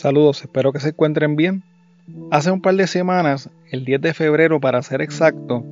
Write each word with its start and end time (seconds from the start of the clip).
Saludos, 0.00 0.40
espero 0.40 0.72
que 0.72 0.80
se 0.80 0.88
encuentren 0.88 1.36
bien. 1.36 1.62
Hace 2.30 2.50
un 2.50 2.62
par 2.62 2.74
de 2.74 2.86
semanas, 2.86 3.50
el 3.70 3.84
10 3.84 4.00
de 4.00 4.14
febrero 4.14 4.58
para 4.58 4.80
ser 4.80 5.02
exacto, 5.02 5.62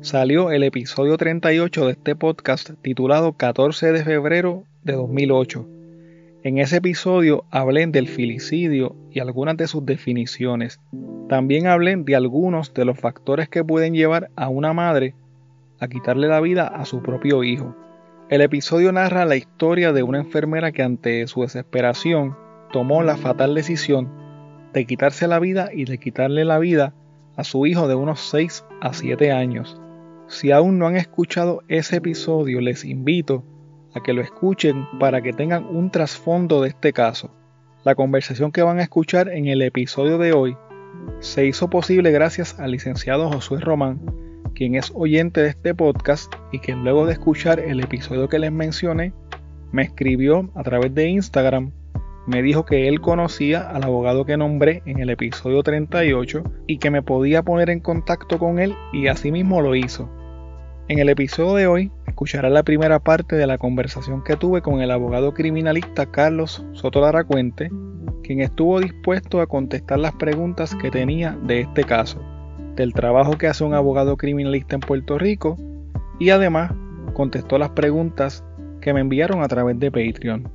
salió 0.00 0.50
el 0.50 0.64
episodio 0.64 1.16
38 1.16 1.86
de 1.86 1.92
este 1.92 2.16
podcast 2.16 2.70
titulado 2.82 3.34
14 3.34 3.92
de 3.92 4.02
febrero 4.02 4.64
de 4.82 4.94
2008. 4.94 5.68
En 6.42 6.58
ese 6.58 6.78
episodio 6.78 7.44
hablé 7.52 7.86
del 7.86 8.08
filicidio 8.08 8.96
y 9.12 9.20
algunas 9.20 9.56
de 9.56 9.68
sus 9.68 9.86
definiciones. 9.86 10.80
También 11.28 11.68
hablé 11.68 11.94
de 11.94 12.16
algunos 12.16 12.74
de 12.74 12.86
los 12.86 12.98
factores 12.98 13.48
que 13.48 13.62
pueden 13.62 13.94
llevar 13.94 14.30
a 14.34 14.48
una 14.48 14.72
madre 14.72 15.14
a 15.78 15.86
quitarle 15.86 16.26
la 16.26 16.40
vida 16.40 16.66
a 16.66 16.86
su 16.86 17.04
propio 17.04 17.44
hijo. 17.44 17.76
El 18.30 18.40
episodio 18.40 18.90
narra 18.90 19.24
la 19.26 19.36
historia 19.36 19.92
de 19.92 20.02
una 20.02 20.18
enfermera 20.18 20.72
que 20.72 20.82
ante 20.82 21.28
su 21.28 21.42
desesperación 21.42 22.34
tomó 22.72 23.02
la 23.02 23.16
fatal 23.16 23.54
decisión 23.54 24.10
de 24.72 24.84
quitarse 24.84 25.26
la 25.26 25.38
vida 25.38 25.70
y 25.72 25.84
de 25.84 25.98
quitarle 25.98 26.44
la 26.44 26.58
vida 26.58 26.94
a 27.36 27.44
su 27.44 27.66
hijo 27.66 27.88
de 27.88 27.94
unos 27.94 28.20
6 28.30 28.64
a 28.80 28.92
7 28.92 29.32
años. 29.32 29.80
Si 30.28 30.50
aún 30.50 30.78
no 30.78 30.86
han 30.86 30.96
escuchado 30.96 31.62
ese 31.68 31.96
episodio, 31.96 32.60
les 32.60 32.84
invito 32.84 33.44
a 33.94 34.02
que 34.02 34.12
lo 34.12 34.20
escuchen 34.20 34.86
para 34.98 35.22
que 35.22 35.32
tengan 35.32 35.64
un 35.64 35.90
trasfondo 35.90 36.60
de 36.62 36.68
este 36.68 36.92
caso. 36.92 37.30
La 37.84 37.94
conversación 37.94 38.52
que 38.52 38.62
van 38.62 38.78
a 38.78 38.82
escuchar 38.82 39.28
en 39.28 39.46
el 39.46 39.62
episodio 39.62 40.18
de 40.18 40.32
hoy 40.32 40.56
se 41.20 41.46
hizo 41.46 41.70
posible 41.70 42.10
gracias 42.10 42.58
al 42.58 42.72
licenciado 42.72 43.30
Josué 43.30 43.60
Román, 43.60 44.00
quien 44.54 44.74
es 44.74 44.92
oyente 44.94 45.42
de 45.42 45.50
este 45.50 45.74
podcast 45.74 46.34
y 46.50 46.58
que 46.58 46.74
luego 46.74 47.06
de 47.06 47.12
escuchar 47.12 47.60
el 47.60 47.80
episodio 47.80 48.28
que 48.28 48.38
les 48.38 48.52
mencioné, 48.52 49.12
me 49.72 49.82
escribió 49.82 50.50
a 50.54 50.62
través 50.62 50.94
de 50.94 51.08
Instagram 51.08 51.72
me 52.26 52.42
dijo 52.42 52.64
que 52.64 52.88
él 52.88 53.00
conocía 53.00 53.70
al 53.70 53.84
abogado 53.84 54.24
que 54.24 54.36
nombré 54.36 54.82
en 54.84 54.98
el 54.98 55.10
episodio 55.10 55.62
38 55.62 56.42
y 56.66 56.78
que 56.78 56.90
me 56.90 57.02
podía 57.02 57.42
poner 57.42 57.70
en 57.70 57.80
contacto 57.80 58.38
con 58.38 58.58
él 58.58 58.74
y 58.92 59.06
así 59.06 59.30
mismo 59.30 59.60
lo 59.60 59.74
hizo. 59.74 60.10
En 60.88 60.98
el 60.98 61.08
episodio 61.08 61.54
de 61.54 61.66
hoy 61.66 61.92
escuchará 62.06 62.48
la 62.48 62.62
primera 62.62 62.98
parte 62.98 63.36
de 63.36 63.46
la 63.46 63.58
conversación 63.58 64.22
que 64.24 64.36
tuve 64.36 64.62
con 64.62 64.80
el 64.80 64.90
abogado 64.90 65.34
criminalista 65.34 66.06
Carlos 66.06 66.64
Soto 66.72 67.00
Laracuente, 67.00 67.70
quien 68.22 68.40
estuvo 68.40 68.80
dispuesto 68.80 69.40
a 69.40 69.46
contestar 69.46 69.98
las 69.98 70.14
preguntas 70.14 70.74
que 70.74 70.90
tenía 70.90 71.38
de 71.44 71.60
este 71.60 71.84
caso, 71.84 72.20
del 72.74 72.92
trabajo 72.92 73.38
que 73.38 73.46
hace 73.46 73.64
un 73.64 73.74
abogado 73.74 74.16
criminalista 74.16 74.74
en 74.74 74.80
Puerto 74.80 75.18
Rico 75.18 75.56
y 76.18 76.30
además 76.30 76.72
contestó 77.14 77.58
las 77.58 77.70
preguntas 77.70 78.44
que 78.80 78.92
me 78.92 79.00
enviaron 79.00 79.42
a 79.42 79.48
través 79.48 79.78
de 79.78 79.90
Patreon. 79.90 80.48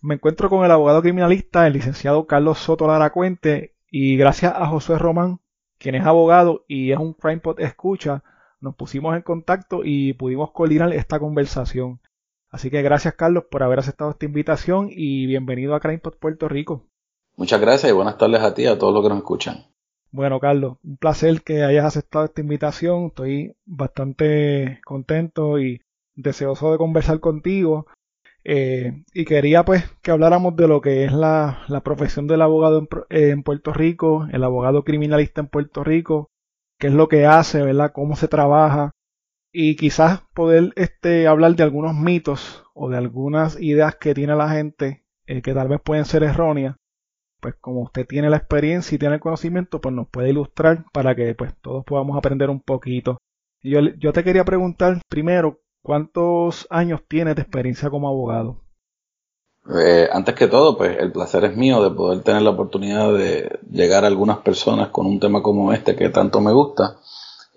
Me 0.00 0.14
encuentro 0.14 0.48
con 0.48 0.64
el 0.64 0.70
abogado 0.70 1.02
criminalista, 1.02 1.66
el 1.66 1.72
licenciado 1.72 2.26
Carlos 2.26 2.58
Soto 2.58 2.86
Laracuente, 2.86 3.74
y 3.90 4.16
gracias 4.16 4.54
a 4.54 4.66
José 4.66 4.96
Román, 4.96 5.40
quien 5.78 5.96
es 5.96 6.06
abogado 6.06 6.64
y 6.68 6.92
es 6.92 6.98
un 6.98 7.14
CrimePod 7.14 7.58
escucha, 7.60 8.22
nos 8.60 8.76
pusimos 8.76 9.16
en 9.16 9.22
contacto 9.22 9.80
y 9.84 10.12
pudimos 10.12 10.52
coordinar 10.52 10.92
esta 10.92 11.18
conversación. 11.18 12.00
Así 12.50 12.70
que 12.70 12.80
gracias 12.82 13.14
Carlos 13.14 13.44
por 13.50 13.62
haber 13.62 13.80
aceptado 13.80 14.10
esta 14.10 14.24
invitación 14.24 14.88
y 14.90 15.26
bienvenido 15.26 15.74
a 15.74 15.80
CrimePod 15.80 16.14
Puerto 16.14 16.48
Rico. 16.48 16.86
Muchas 17.36 17.60
gracias 17.60 17.90
y 17.90 17.94
buenas 17.94 18.18
tardes 18.18 18.40
a 18.40 18.54
ti 18.54 18.62
y 18.62 18.66
a 18.66 18.78
todos 18.78 18.94
los 18.94 19.02
que 19.02 19.08
nos 19.08 19.18
escuchan. 19.18 19.66
Bueno, 20.10 20.40
Carlos, 20.40 20.78
un 20.82 20.96
placer 20.96 21.42
que 21.42 21.62
hayas 21.64 21.84
aceptado 21.84 22.24
esta 22.24 22.40
invitación. 22.40 23.06
Estoy 23.06 23.56
bastante 23.66 24.80
contento 24.84 25.58
y 25.58 25.82
deseoso 26.14 26.72
de 26.72 26.78
conversar 26.78 27.20
contigo. 27.20 27.86
Eh, 28.50 29.04
y 29.12 29.26
quería 29.26 29.62
pues 29.62 29.84
que 30.00 30.10
habláramos 30.10 30.56
de 30.56 30.68
lo 30.68 30.80
que 30.80 31.04
es 31.04 31.12
la, 31.12 31.66
profesión 31.84 32.26
del 32.26 32.40
abogado 32.40 32.88
en, 33.10 33.42
Puerto 33.42 33.74
Rico, 33.74 34.26
el 34.32 34.42
abogado 34.42 34.84
criminalista 34.84 35.42
en 35.42 35.48
Puerto 35.48 35.84
Rico, 35.84 36.30
qué 36.78 36.86
es 36.86 36.94
lo 36.94 37.08
que 37.08 37.26
hace, 37.26 37.62
¿verdad? 37.62 37.92
Cómo 37.92 38.16
se 38.16 38.26
trabaja 38.26 38.92
y 39.52 39.76
quizás 39.76 40.22
poder 40.32 40.72
este, 40.76 41.26
hablar 41.26 41.56
de 41.56 41.62
algunos 41.62 41.94
mitos 41.94 42.64
o 42.72 42.88
de 42.88 42.96
algunas 42.96 43.60
ideas 43.60 43.96
que 43.96 44.14
tiene 44.14 44.34
la 44.34 44.48
gente 44.48 45.04
eh, 45.26 45.42
que 45.42 45.52
tal 45.52 45.68
vez 45.68 45.82
pueden 45.84 46.06
ser 46.06 46.22
erróneas. 46.22 46.74
Pues 47.42 47.54
como 47.60 47.82
usted 47.82 48.06
tiene 48.06 48.30
la 48.30 48.38
experiencia 48.38 48.96
y 48.96 48.98
tiene 48.98 49.16
el 49.16 49.20
conocimiento, 49.20 49.82
pues 49.82 49.94
nos 49.94 50.08
puede 50.08 50.30
ilustrar 50.30 50.86
para 50.94 51.14
que 51.14 51.34
pues 51.34 51.54
todos 51.60 51.84
podamos 51.84 52.16
aprender 52.16 52.48
un 52.48 52.60
poquito. 52.60 53.18
Yo, 53.62 53.80
yo 53.98 54.14
te 54.14 54.24
quería 54.24 54.46
preguntar 54.46 55.02
primero, 55.10 55.60
¿Cuántos 55.88 56.66
años 56.68 57.00
tienes 57.08 57.34
de 57.34 57.40
experiencia 57.40 57.88
como 57.88 58.08
abogado? 58.08 58.60
Eh, 59.74 60.06
antes 60.12 60.34
que 60.34 60.46
todo, 60.46 60.76
pues 60.76 60.98
el 61.00 61.12
placer 61.12 61.46
es 61.46 61.56
mío 61.56 61.82
de 61.82 61.90
poder 61.90 62.22
tener 62.22 62.42
la 62.42 62.50
oportunidad 62.50 63.10
de 63.14 63.58
llegar 63.70 64.04
a 64.04 64.08
algunas 64.08 64.36
personas 64.40 64.88
con 64.88 65.06
un 65.06 65.18
tema 65.18 65.42
como 65.42 65.72
este 65.72 65.96
que 65.96 66.10
tanto 66.10 66.42
me 66.42 66.52
gusta. 66.52 66.98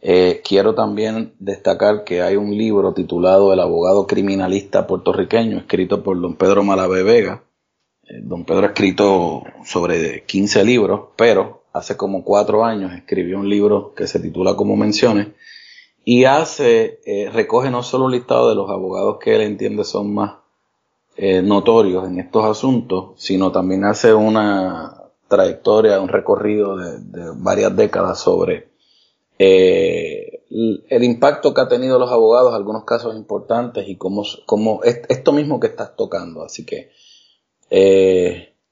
Eh, 0.01 0.41
quiero 0.47 0.73
también 0.73 1.33
destacar 1.39 2.05
que 2.05 2.21
hay 2.21 2.37
un 2.37 2.57
libro 2.57 2.93
titulado 2.93 3.51
El 3.51 3.59
abogado 3.59 4.07
criminalista 4.07 4.87
puertorriqueño, 4.87 5.57
escrito 5.57 6.01
por 6.01 6.21
don 6.21 6.37
Pedro 6.37 6.63
Malavé 6.63 7.03
Vega. 7.03 7.43
Eh, 8.03 8.21
don 8.23 8.45
Pedro 8.45 8.61
ha 8.61 8.69
escrito 8.69 9.43
sobre 9.65 10.23
15 10.23 10.63
libros, 10.63 11.09
pero 11.17 11.65
hace 11.73 11.97
como 11.97 12.23
cuatro 12.23 12.63
años 12.63 12.93
escribió 12.93 13.37
un 13.39 13.49
libro 13.49 13.93
que 13.93 14.07
se 14.07 14.21
titula 14.21 14.55
como 14.55 14.77
menciones, 14.77 15.27
y 16.03 16.25
hace, 16.25 16.99
eh, 17.05 17.29
recoge 17.31 17.69
no 17.69 17.83
solo 17.83 18.05
un 18.05 18.11
listado 18.11 18.49
de 18.49 18.55
los 18.55 18.69
abogados 18.69 19.17
que 19.19 19.35
él 19.35 19.41
entiende 19.41 19.83
son 19.83 20.13
más 20.13 20.37
eh, 21.15 21.41
notorios 21.41 22.07
en 22.07 22.19
estos 22.19 22.45
asuntos, 22.45 23.11
sino 23.17 23.51
también 23.51 23.83
hace 23.85 24.13
una 24.13 24.97
trayectoria, 25.27 26.01
un 26.01 26.07
recorrido 26.07 26.75
de, 26.77 27.31
varias 27.35 27.75
décadas 27.75 28.19
sobre 28.19 28.71
eh, 29.37 30.43
el, 30.89 31.03
impacto 31.03 31.53
que 31.53 31.61
ha 31.61 31.67
tenido 31.67 31.99
los 31.99 32.11
abogados, 32.11 32.53
algunos 32.53 32.83
casos 32.83 33.15
importantes 33.15 33.87
y 33.87 33.95
cómo, 33.95 34.23
cómo 34.45 34.81
esto 34.83 35.31
mismo 35.31 35.59
que 35.59 35.67
estás 35.67 35.95
tocando. 35.95 36.43
Así 36.43 36.65
que 36.65 36.89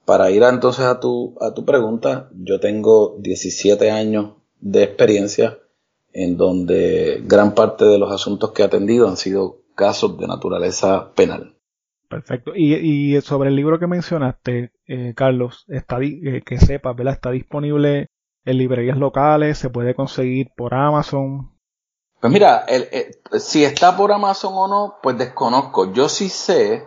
para 0.06 0.32
ir 0.32 0.44
entonces 0.44 0.86
a 0.86 1.00
tu, 1.00 1.36
a 1.40 1.54
tu 1.54 1.64
pregunta, 1.64 2.30
yo 2.34 2.60
tengo 2.60 3.16
17 3.20 3.92
años 3.92 4.34
de 4.60 4.84
experiencia 4.84 5.60
en 6.14 6.38
donde 6.38 7.22
gran 7.26 7.54
parte 7.54 7.86
de 7.86 8.00
los 8.00 8.12
asuntos 8.12 8.52
que 8.52 8.62
he 8.62 8.66
atendido 8.66 9.08
han 9.08 9.18
sido 9.18 9.62
casos 9.76 10.18
de 10.18 10.28
naturaleza 10.28 11.14
penal. 11.14 11.56
Perfecto. 12.10 12.54
Y, 12.56 13.20
sobre 13.22 13.50
el 13.50 13.56
libro 13.56 13.80
que 13.80 13.86
mencionaste, 13.86 14.72
eh, 14.88 15.14
Carlos, 15.16 15.66
está 15.68 16.00
eh, 16.02 16.42
que 16.44 16.58
sepas, 16.58 16.96
¿verdad? 16.96 17.14
Está 17.14 17.30
disponible 17.30 18.08
en 18.46 18.58
librerías 18.58 18.98
locales, 18.98 19.60
se 19.60 19.70
puede 19.70 19.94
conseguir 19.94 20.50
por 20.58 20.74
Amazon. 20.74 21.52
Pues 22.20 22.34
mira, 22.34 22.66
si 23.40 23.64
está 23.64 23.96
por 23.96 24.12
Amazon 24.12 24.54
o 24.56 24.68
no, 24.68 24.96
pues 25.02 25.18
desconozco. 25.18 25.94
Yo 25.94 26.10
sí 26.10 26.30
sé, 26.30 26.84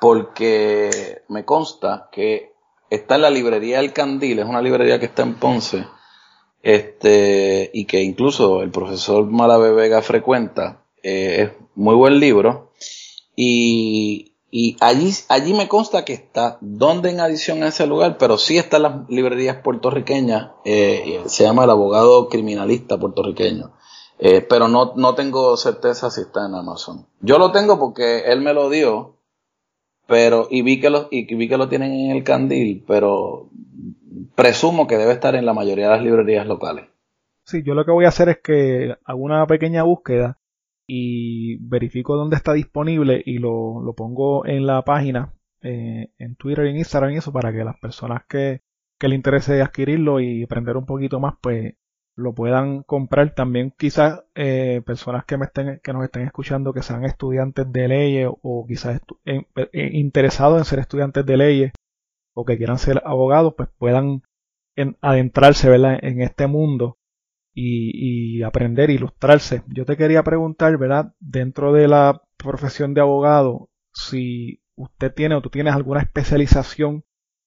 porque 0.00 1.22
me 1.28 1.44
consta 1.44 2.08
que 2.10 2.52
está 2.90 3.14
en 3.14 3.22
la 3.22 3.30
librería 3.30 3.78
El 3.78 3.92
Candil, 3.92 4.40
es 4.40 4.46
una 4.46 4.60
librería 4.60 4.98
que 4.98 5.06
está 5.06 5.22
en 5.22 5.34
Ponce, 5.34 5.86
este, 6.62 7.70
y 7.72 7.84
que 7.86 8.02
incluso 8.02 8.62
el 8.62 8.70
profesor 8.70 9.26
Malabe 9.26 9.72
Vega 9.72 10.02
frecuenta, 10.02 10.84
eh, 11.02 11.42
es 11.42 11.50
muy 11.74 11.94
buen 11.94 12.20
libro, 12.20 12.72
y, 13.34 14.34
y 14.50 14.76
allí, 14.80 15.10
allí 15.28 15.54
me 15.54 15.68
consta 15.68 16.04
que 16.04 16.12
está, 16.12 16.58
donde 16.60 17.10
en 17.10 17.20
adición 17.20 17.62
a 17.62 17.68
ese 17.68 17.86
lugar, 17.86 18.18
pero 18.18 18.36
sí 18.36 18.58
está 18.58 18.78
en 18.78 18.82
las 18.82 19.08
librerías 19.08 19.58
puertorriqueñas, 19.62 20.50
eh, 20.64 21.22
se 21.26 21.44
llama 21.44 21.64
El 21.64 21.70
Abogado 21.70 22.28
Criminalista 22.28 22.98
Puertorriqueño. 22.98 23.72
Eh, 24.22 24.42
pero 24.42 24.68
no, 24.68 24.92
no 24.96 25.14
tengo 25.14 25.56
certeza 25.56 26.10
si 26.10 26.20
está 26.20 26.44
en 26.44 26.54
Amazon. 26.54 27.06
Yo 27.22 27.38
lo 27.38 27.52
tengo 27.52 27.78
porque 27.78 28.24
él 28.26 28.42
me 28.42 28.52
lo 28.52 28.68
dio, 28.68 29.16
pero, 30.06 30.46
y 30.50 30.60
vi 30.60 30.78
que 30.78 30.92
y 31.10 31.34
vi 31.34 31.48
que 31.48 31.56
lo 31.56 31.70
tienen 31.70 31.92
en 31.92 32.10
el 32.10 32.22
candil, 32.22 32.84
pero 32.86 33.48
presumo 34.34 34.86
que 34.86 34.96
debe 34.96 35.12
estar 35.12 35.34
en 35.34 35.46
la 35.46 35.54
mayoría 35.54 35.84
de 35.86 35.96
las 35.96 36.02
librerías 36.02 36.46
locales. 36.46 36.86
Sí, 37.44 37.62
yo 37.64 37.74
lo 37.74 37.84
que 37.84 37.92
voy 37.92 38.04
a 38.04 38.08
hacer 38.08 38.28
es 38.28 38.38
que 38.42 38.94
hago 39.04 39.20
una 39.20 39.46
pequeña 39.46 39.82
búsqueda 39.82 40.38
y 40.86 41.56
verifico 41.68 42.16
dónde 42.16 42.36
está 42.36 42.52
disponible 42.52 43.22
y 43.24 43.38
lo, 43.38 43.80
lo 43.80 43.94
pongo 43.94 44.46
en 44.46 44.66
la 44.66 44.82
página, 44.82 45.34
eh, 45.62 46.10
en 46.18 46.36
Twitter 46.36 46.66
y 46.66 46.70
en 46.70 46.76
Instagram 46.78 47.12
y 47.12 47.16
eso, 47.18 47.32
para 47.32 47.52
que 47.52 47.64
las 47.64 47.78
personas 47.78 48.22
que, 48.28 48.62
que 48.98 49.08
le 49.08 49.14
interese 49.14 49.62
adquirirlo 49.62 50.20
y 50.20 50.42
aprender 50.42 50.76
un 50.76 50.86
poquito 50.86 51.20
más, 51.20 51.34
pues 51.40 51.74
lo 52.16 52.34
puedan 52.34 52.82
comprar. 52.82 53.34
También 53.34 53.72
quizás 53.76 54.24
eh, 54.34 54.82
personas 54.84 55.24
que, 55.24 55.36
me 55.36 55.46
estén, 55.46 55.80
que 55.82 55.92
nos 55.92 56.04
estén 56.04 56.22
escuchando 56.22 56.72
que 56.72 56.82
sean 56.82 57.04
estudiantes 57.04 57.70
de 57.72 57.88
leyes 57.88 58.28
o 58.42 58.66
quizás 58.66 59.00
eh, 59.24 59.44
interesados 59.92 60.58
en 60.58 60.64
ser 60.64 60.80
estudiantes 60.80 61.24
de 61.24 61.36
leyes 61.36 61.72
o 62.34 62.44
que 62.44 62.56
quieran 62.56 62.78
ser 62.78 63.02
abogados, 63.04 63.54
pues 63.56 63.68
puedan 63.78 64.22
adentrarse 65.00 65.68
¿verdad? 65.68 65.98
en 66.02 66.22
este 66.22 66.46
mundo 66.46 66.98
y, 67.52 68.38
y 68.38 68.42
aprender, 68.42 68.90
ilustrarse. 68.90 69.62
Yo 69.68 69.84
te 69.84 69.96
quería 69.96 70.22
preguntar, 70.22 70.76
¿verdad? 70.78 71.14
Dentro 71.18 71.72
de 71.72 71.88
la 71.88 72.22
profesión 72.36 72.94
de 72.94 73.00
abogado, 73.00 73.70
si 73.92 74.62
¿usted 74.76 75.12
tiene 75.12 75.34
o 75.34 75.42
tú 75.42 75.50
tienes 75.50 75.74
alguna 75.74 76.00
especialización 76.00 77.04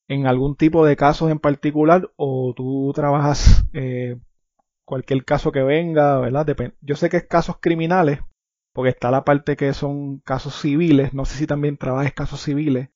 en 0.08 0.28
algún 0.28 0.56
tipo 0.56 0.86
de 0.86 0.96
casos 0.96 1.32
en 1.32 1.40
particular 1.40 2.12
o 2.16 2.54
tú 2.56 2.92
trabajas 2.94 3.66
eh, 3.74 4.20
cualquier 4.86 5.26
caso 5.26 5.52
que 5.52 5.64
venga, 5.64 6.20
¿verdad? 6.20 6.46
Yo 6.82 6.96
sé 6.96 7.10
que 7.10 7.18
es 7.18 7.28
casos 7.28 7.58
criminales, 7.60 8.20
porque 8.74 8.90
está 8.90 9.12
la 9.12 9.24
parte 9.24 9.56
que 9.56 9.74
son 9.74 10.20
casos 10.20 10.60
civiles, 10.60 11.14
no 11.14 11.26
sé 11.26 11.38
si 11.38 11.48
también 11.48 11.78
trabajas 11.78 12.14
casos 12.14 12.42
civiles 12.42 12.90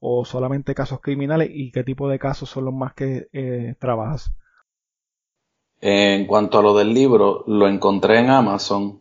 o 0.00 0.24
solamente 0.24 0.74
casos 0.74 1.00
criminales 1.00 1.50
y 1.52 1.70
qué 1.70 1.84
tipo 1.84 2.08
de 2.08 2.18
casos 2.18 2.48
son 2.48 2.64
los 2.64 2.74
más 2.74 2.94
que 2.94 3.28
eh, 3.32 3.74
trabajas. 3.78 4.32
En 5.80 6.26
cuanto 6.26 6.58
a 6.58 6.62
lo 6.62 6.76
del 6.76 6.92
libro, 6.92 7.44
lo 7.46 7.66
encontré 7.66 8.18
en 8.18 8.28
Amazon, 8.28 9.00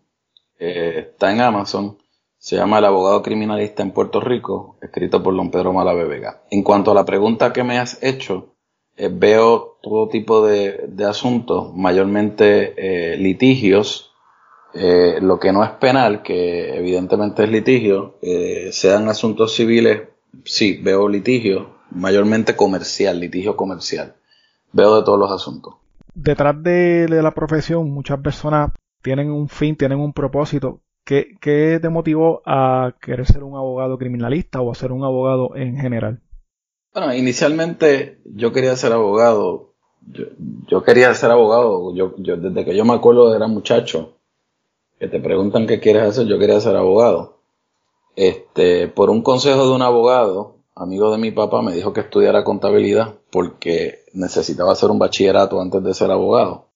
eh, 0.57 1.09
está 1.11 1.31
en 1.31 1.41
Amazon, 1.41 1.97
se 2.37 2.55
llama 2.55 2.79
El 2.79 2.85
abogado 2.85 3.21
criminalista 3.21 3.83
en 3.83 3.91
Puerto 3.91 4.21
Rico, 4.21 4.77
escrito 4.81 5.21
por 5.21 5.35
don 5.35 5.51
Pedro 5.51 5.73
Malave 5.73 6.05
Vega. 6.05 6.43
En 6.49 6.63
cuanto 6.63 6.91
a 6.91 6.93
la 6.93 7.03
pregunta 7.03 7.51
que 7.51 7.65
me 7.65 7.79
has 7.79 8.01
hecho, 8.01 8.55
eh, 8.95 9.09
veo 9.11 9.77
todo 9.81 10.07
tipo 10.07 10.45
de, 10.45 10.89
asuntos, 11.05 11.73
mayormente 11.75 13.13
eh, 13.13 13.17
litigios, 13.17 14.05
lo 14.71 15.39
que 15.39 15.51
no 15.51 15.63
es 15.63 15.71
penal, 15.71 16.21
que 16.21 16.77
evidentemente 16.77 17.43
es 17.43 17.49
litigio, 17.49 18.19
sean 18.69 19.09
asuntos 19.09 19.55
civiles, 19.55 20.09
sí, 20.45 20.79
veo 20.81 21.07
litigio, 21.09 21.77
mayormente 21.91 22.55
comercial, 22.55 23.19
litigio 23.19 23.55
comercial. 23.55 24.15
Veo 24.71 24.97
de 24.97 25.03
todos 25.03 25.19
los 25.19 25.31
asuntos 25.31 25.75
detrás 26.13 26.61
de, 26.61 27.07
la 27.09 27.33
profesión 27.33 27.89
muchas 27.91 28.19
personas 28.19 28.71
tienen 29.01 29.31
un 29.31 29.47
fin, 29.49 29.75
tienen 29.75 29.99
un 29.99 30.13
propósito. 30.13 30.81
¿Qué, 31.05 31.79
te 31.81 31.89
motivó 31.89 32.43
a 32.45 32.93
querer 33.01 33.25
ser 33.25 33.43
un 33.43 33.55
abogado 33.55 33.97
criminalista 33.97 34.61
o 34.61 34.71
a 34.71 34.75
ser 34.75 34.91
un 34.91 35.03
abogado 35.03 35.55
en 35.55 35.77
general? 35.77 36.21
Bueno, 36.93 37.13
inicialmente 37.15 38.19
yo 38.25 38.51
quería 38.51 38.75
ser 38.75 38.93
abogado. 38.93 39.73
Yo, 40.67 40.83
quería 40.83 41.13
ser 41.15 41.31
abogado. 41.31 41.95
Yo, 41.95 42.13
yo, 42.17 42.37
desde 42.37 42.63
que 42.63 42.77
yo 42.77 42.85
me 42.85 42.93
acuerdo 42.93 43.35
era 43.35 43.47
muchacho, 43.47 44.17
que 44.99 45.07
te 45.07 45.19
preguntan 45.19 45.65
qué 45.65 45.79
quieres 45.79 46.03
hacer, 46.03 46.27
yo 46.27 46.37
quería 46.37 46.59
ser 46.59 46.75
abogado. 46.75 47.38
Este, 48.21 48.89
por 48.89 49.09
un 49.09 49.21
consejo 49.21 49.65
de 49.65 49.71
un 49.71 49.81
abogado, 49.81 50.57
amigo 50.75 51.09
de 51.09 51.17
mi 51.17 51.31
papá, 51.31 51.61
me 51.61 51.71
dijo 51.71 51.93
que 51.93 52.01
estudiara 52.01 52.43
contabilidad 52.43 53.15
porque 53.31 54.03
necesitaba 54.11 54.73
hacer 54.73 54.91
un 54.91 54.99
bachillerato 54.99 55.61
antes 55.61 55.81
de 55.81 55.93
ser 55.93 56.11
abogado. 56.11 56.67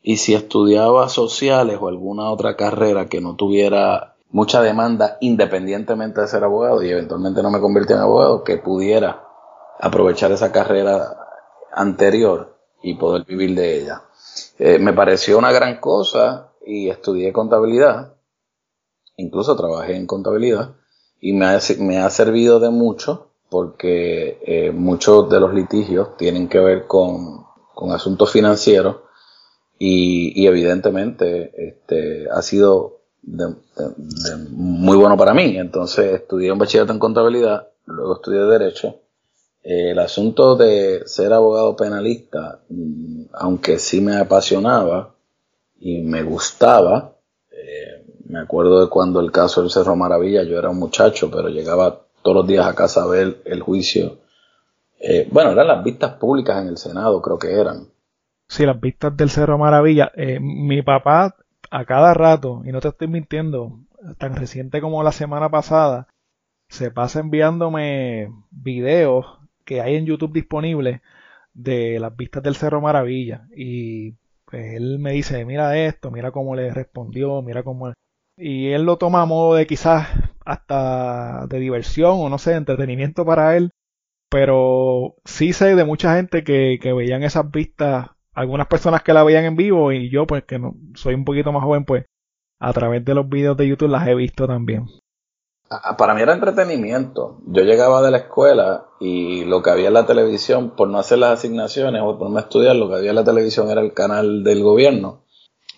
Y 0.00 0.16
si 0.16 0.32
estudiaba 0.32 1.10
sociales 1.10 1.76
o 1.78 1.88
alguna 1.88 2.30
otra 2.30 2.56
carrera 2.56 3.06
que 3.06 3.20
no 3.20 3.36
tuviera 3.36 4.16
mucha 4.30 4.62
demanda 4.62 5.18
independientemente 5.20 6.22
de 6.22 6.26
ser 6.26 6.42
abogado 6.42 6.82
y 6.82 6.88
eventualmente 6.88 7.42
no 7.42 7.50
me 7.50 7.60
convirtió 7.60 7.94
en 7.94 8.00
abogado, 8.00 8.42
que 8.42 8.56
pudiera 8.56 9.28
aprovechar 9.78 10.32
esa 10.32 10.52
carrera 10.52 11.18
anterior 11.70 12.56
y 12.82 12.94
poder 12.94 13.26
vivir 13.26 13.54
de 13.54 13.82
ella. 13.82 14.04
Eh, 14.58 14.78
me 14.78 14.94
pareció 14.94 15.36
una 15.36 15.52
gran 15.52 15.80
cosa 15.80 16.54
y 16.64 16.88
estudié 16.88 17.30
contabilidad, 17.30 18.14
incluso 19.18 19.54
trabajé 19.54 19.94
en 19.94 20.06
contabilidad 20.06 20.77
y 21.20 21.32
me 21.32 21.46
ha, 21.46 21.58
me 21.78 21.98
ha 21.98 22.10
servido 22.10 22.60
de 22.60 22.70
mucho 22.70 23.28
porque 23.48 24.38
eh, 24.42 24.70
muchos 24.72 25.28
de 25.30 25.40
los 25.40 25.54
litigios 25.54 26.16
tienen 26.16 26.48
que 26.48 26.58
ver 26.58 26.86
con, 26.86 27.46
asuntos 27.92 28.32
financieros 28.32 28.96
y, 29.78 30.46
evidentemente 30.46 31.68
este, 31.68 32.28
ha 32.28 32.42
sido 32.42 32.98
muy 34.50 34.96
bueno 34.96 35.16
para 35.16 35.32
mí. 35.32 35.56
Entonces 35.56 36.14
estudié 36.14 36.50
un 36.50 36.58
bachillerato 36.58 36.92
en 36.92 36.98
contabilidad, 36.98 37.68
luego 37.86 38.16
estudié 38.16 38.40
derecho. 38.40 38.96
Eh, 39.62 39.92
el 39.92 39.98
asunto 39.98 40.56
de 40.56 41.02
ser 41.06 41.32
abogado 41.32 41.76
penalista, 41.76 42.60
mm, 42.68 43.26
aunque 43.32 43.78
sí 43.78 44.00
me 44.00 44.16
apasionaba 44.16 45.14
y 45.78 46.00
me 46.00 46.22
gustaba, 46.22 47.17
me 48.28 48.40
acuerdo 48.40 48.82
de 48.82 48.90
cuando 48.90 49.20
el 49.20 49.32
caso 49.32 49.62
del 49.62 49.70
Cerro 49.70 49.96
Maravilla, 49.96 50.42
yo 50.42 50.58
era 50.58 50.70
un 50.70 50.78
muchacho, 50.78 51.30
pero 51.30 51.48
llegaba 51.48 52.02
todos 52.22 52.36
los 52.36 52.46
días 52.46 52.66
a 52.66 52.74
casa 52.74 53.02
a 53.02 53.06
ver 53.06 53.40
el 53.44 53.62
juicio. 53.62 54.18
Eh, 55.00 55.28
bueno, 55.30 55.52
eran 55.52 55.66
las 55.68 55.82
vistas 55.82 56.14
públicas 56.14 56.60
en 56.60 56.68
el 56.68 56.76
Senado, 56.76 57.22
creo 57.22 57.38
que 57.38 57.52
eran. 57.52 57.88
Sí, 58.48 58.66
las 58.66 58.80
vistas 58.80 59.16
del 59.16 59.30
Cerro 59.30 59.58
Maravilla. 59.58 60.12
Eh, 60.14 60.38
mi 60.40 60.82
papá, 60.82 61.36
a 61.70 61.84
cada 61.84 62.14
rato, 62.14 62.62
y 62.64 62.72
no 62.72 62.80
te 62.80 62.88
estoy 62.88 63.08
mintiendo, 63.08 63.80
tan 64.18 64.36
reciente 64.36 64.80
como 64.80 65.02
la 65.02 65.12
semana 65.12 65.48
pasada, 65.48 66.08
se 66.68 66.90
pasa 66.90 67.20
enviándome 67.20 68.30
videos 68.50 69.26
que 69.64 69.80
hay 69.80 69.96
en 69.96 70.06
YouTube 70.06 70.32
disponibles 70.32 71.00
de 71.54 71.98
las 71.98 72.14
vistas 72.16 72.42
del 72.42 72.56
Cerro 72.56 72.80
Maravilla. 72.80 73.48
Y 73.56 74.12
pues, 74.44 74.74
él 74.74 74.98
me 74.98 75.12
dice, 75.12 75.44
mira 75.44 75.78
esto, 75.78 76.10
mira 76.10 76.30
cómo 76.30 76.54
le 76.54 76.72
respondió, 76.72 77.40
mira 77.42 77.62
cómo... 77.62 77.92
Y 78.38 78.70
él 78.70 78.82
lo 78.82 78.96
toma 78.96 79.22
a 79.22 79.26
modo 79.26 79.54
de 79.54 79.66
quizás 79.66 80.08
hasta 80.44 81.46
de 81.48 81.58
diversión 81.58 82.12
o 82.14 82.28
no 82.28 82.38
sé, 82.38 82.54
entretenimiento 82.54 83.26
para 83.26 83.56
él. 83.56 83.72
Pero 84.30 85.16
sí 85.24 85.52
sé 85.52 85.74
de 85.74 85.84
mucha 85.84 86.14
gente 86.14 86.44
que, 86.44 86.78
que 86.80 86.92
veían 86.92 87.22
esas 87.22 87.50
vistas, 87.50 88.10
algunas 88.32 88.68
personas 88.68 89.02
que 89.02 89.12
la 89.12 89.24
veían 89.24 89.44
en 89.44 89.56
vivo 89.56 89.90
y 89.90 90.10
yo 90.10 90.26
pues 90.26 90.44
que 90.44 90.58
no, 90.58 90.74
soy 90.94 91.14
un 91.14 91.24
poquito 91.24 91.50
más 91.50 91.64
joven 91.64 91.84
pues 91.84 92.04
a 92.60 92.72
través 92.72 93.04
de 93.04 93.14
los 93.14 93.28
vídeos 93.28 93.56
de 93.56 93.68
YouTube 93.68 93.90
las 93.90 94.06
he 94.06 94.14
visto 94.14 94.46
también. 94.46 94.86
Para 95.98 96.14
mí 96.14 96.22
era 96.22 96.32
entretenimiento. 96.32 97.40
Yo 97.46 97.62
llegaba 97.62 98.00
de 98.00 98.10
la 98.10 98.18
escuela 98.18 98.86
y 99.00 99.44
lo 99.44 99.62
que 99.62 99.70
había 99.70 99.88
en 99.88 99.94
la 99.94 100.06
televisión, 100.06 100.74
por 100.74 100.88
no 100.88 100.98
hacer 100.98 101.18
las 101.18 101.38
asignaciones 101.38 102.00
o 102.02 102.18
por 102.18 102.30
no 102.30 102.38
estudiar, 102.38 102.74
lo 102.76 102.88
que 102.88 102.96
había 102.96 103.10
en 103.10 103.16
la 103.16 103.24
televisión 103.24 103.70
era 103.70 103.82
el 103.82 103.92
canal 103.92 104.44
del 104.44 104.62
gobierno. 104.62 105.24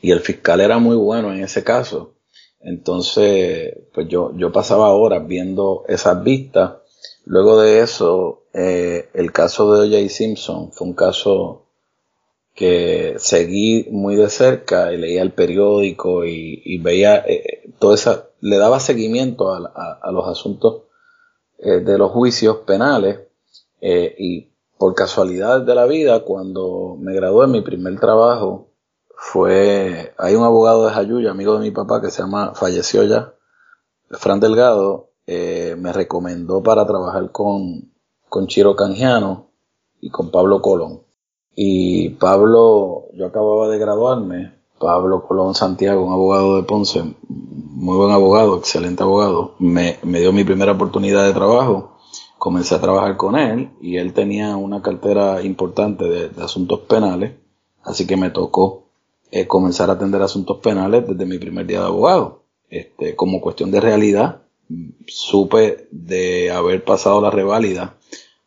Y 0.01 0.13
el 0.13 0.21
fiscal 0.21 0.61
era 0.61 0.79
muy 0.79 0.97
bueno 0.97 1.33
en 1.33 1.43
ese 1.43 1.65
caso. 1.65 2.15
Entonces, 2.61 3.79
pues 3.95 4.09
yo, 4.09 4.33
yo 4.37 4.53
pasaba 4.53 4.91
horas 4.95 5.27
viendo 5.27 5.85
esas 5.89 6.23
vistas. 6.23 6.75
Luego 7.25 7.61
de 7.61 7.81
eso, 7.81 8.43
eh, 8.53 9.09
el 9.15 9.33
caso 9.33 9.73
de 9.73 9.89
O.J. 9.89 10.09
Simpson 10.09 10.73
fue 10.73 10.89
un 10.89 10.95
caso 10.95 11.65
que 12.55 13.15
seguí 13.19 13.87
muy 13.91 14.17
de 14.17 14.29
cerca 14.29 14.93
y 14.93 14.99
leía 14.99 15.23
el 15.23 15.33
periódico 15.33 16.27
y, 16.27 16.79
veía 16.79 17.25
eh, 17.27 17.71
todo 17.79 17.95
esa, 17.95 18.29
le 18.41 18.59
daba 18.59 18.81
seguimiento 18.81 19.53
a, 19.53 20.11
los 20.13 20.29
asuntos 20.29 20.83
eh, 21.59 21.81
de 21.81 21.97
los 21.97 22.11
juicios 22.11 22.59
penales 22.67 23.21
y 23.83 24.51
por 24.77 24.95
casualidad 24.95 25.63
de 25.63 25.75
la 25.75 25.87
vida, 25.87 26.21
cuando 26.21 26.97
me 26.99 27.15
gradué 27.15 27.47
en 27.47 27.53
mi 27.53 27.61
primer 27.63 27.99
trabajo, 27.99 28.70
fue, 29.23 30.15
hay 30.17 30.35
un 30.35 30.45
abogado 30.45 30.87
de 30.87 30.93
Jayuya, 30.93 31.33
amigo 31.33 31.53
de 31.53 31.61
mi 31.61 31.71
papá, 31.71 32.01
que 32.01 32.11
se 32.11 32.23
llama, 32.23 32.55
falleció 32.55 33.05
ya, 33.05 33.35
Fran 34.13 34.41
Delgado, 34.41 35.11
eh, 35.27 35.77
me 35.79 35.93
recomendó 35.93 36.63
para 36.63 36.87
trabajar 36.87 37.31
con, 37.31 37.93
con 38.31 38.47
Chiro 38.47 38.75
Canjiano 38.75 39.51
y 40.01 40.09
con 40.09 40.31
Pablo 40.31 40.63
Colón. 40.63 41.03
Y 41.55 42.09
Pablo, 42.15 43.09
yo 43.13 43.27
acababa 43.27 43.69
de 43.69 43.79
graduarme, 43.79 44.55
Pablo 44.79 45.23
Colón 45.29 45.55
Santiago, 45.55 46.03
un 46.03 46.15
abogado 46.15 46.57
de 46.57 46.63
Ponce, 46.63 47.15
muy 47.29 47.99
buen 47.99 48.13
abogado, 48.13 48.57
excelente 48.57 49.03
abogado, 49.03 49.55
me, 49.59 49.99
me 50.03 50.21
dio 50.21 50.33
mi 50.33 50.45
primera 50.45 50.73
oportunidad 50.73 51.27
de 51.27 51.35
trabajo, 51.35 51.99
comencé 52.39 52.75
a 52.75 52.81
trabajar 52.81 53.19
con 53.19 53.37
él 53.37 53.71
y 53.83 53.99
él 53.99 54.15
tenía 54.15 54.57
una 54.57 54.81
cartera 54.81 55.43
importante 55.43 56.31
de 56.31 56.43
asuntos 56.43 56.81
penales, 56.81 57.35
así 57.85 58.07
que 58.07 58.17
me 58.17 58.31
tocó 58.31 58.90
eh, 59.31 59.47
comenzar 59.47 59.91
a 59.91 59.95
atender 59.95 60.23
asuntos 60.23 60.59
penales 60.59 61.07
desde 61.07 61.27
mi 61.27 61.39
primer 61.39 61.67
día 61.67 61.81
de 61.81 61.87
abogado. 61.87 62.43
Este, 62.69 63.17
como 63.17 63.41
cuestión 63.41 63.71
de 63.71 63.81
realidad, 63.81 64.43
supe 65.07 65.89
de 65.91 66.51
haber 66.51 66.85
pasado 66.85 67.21
la 67.21 67.31
reválida 67.31 67.97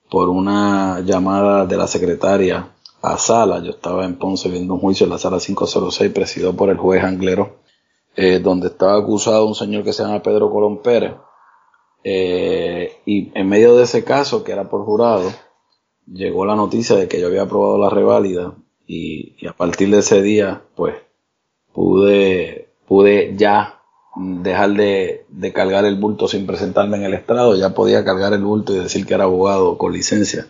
por 0.09 0.29
una 0.29 1.01
llamada 1.01 1.65
de 1.65 1.77
la 1.77 1.87
secretaria 1.87 2.69
a 3.01 3.17
sala. 3.17 3.59
Yo 3.59 3.71
estaba 3.71 4.05
en 4.05 4.17
Ponce 4.17 4.49
viendo 4.49 4.75
un 4.75 4.79
juicio 4.79 5.05
en 5.05 5.09
la 5.09 5.17
sala 5.17 5.39
506 5.39 6.11
presidido 6.11 6.55
por 6.55 6.69
el 6.69 6.77
juez 6.77 7.03
Anglero, 7.03 7.57
eh, 8.15 8.39
donde 8.39 8.67
estaba 8.67 8.97
acusado 8.97 9.45
un 9.45 9.55
señor 9.55 9.83
que 9.83 9.93
se 9.93 10.03
llama 10.03 10.21
Pedro 10.21 10.51
Colón 10.51 10.81
Pérez. 10.81 11.13
Eh, 12.03 12.97
y 13.05 13.31
en 13.37 13.49
medio 13.49 13.75
de 13.75 13.83
ese 13.83 14.03
caso, 14.03 14.43
que 14.43 14.51
era 14.51 14.69
por 14.69 14.85
jurado, 14.85 15.31
llegó 16.05 16.45
la 16.45 16.55
noticia 16.55 16.95
de 16.95 17.07
que 17.07 17.19
yo 17.19 17.27
había 17.27 17.43
aprobado 17.43 17.77
la 17.77 17.89
reválida 17.89 18.55
y, 18.87 19.45
a 19.47 19.53
partir 19.53 19.89
de 19.89 19.99
ese 19.99 20.21
día, 20.21 20.61
pues, 20.75 20.95
pude, 21.73 22.69
pude 22.87 23.35
ya 23.35 23.81
dejar 24.15 24.71
de, 24.73 25.25
de, 25.29 25.53
cargar 25.53 25.85
el 25.85 25.95
bulto 25.95 26.27
sin 26.27 26.45
presentarme 26.45 26.97
en 26.97 27.03
el 27.03 27.13
estrado, 27.13 27.55
ya 27.55 27.73
podía 27.73 28.05
cargar 28.05 28.33
el 28.33 28.43
bulto 28.43 28.73
y 28.73 28.79
decir 28.79 29.05
que 29.05 29.13
era 29.13 29.23
abogado 29.23 29.77
con 29.77 29.93
licencia. 29.93 30.47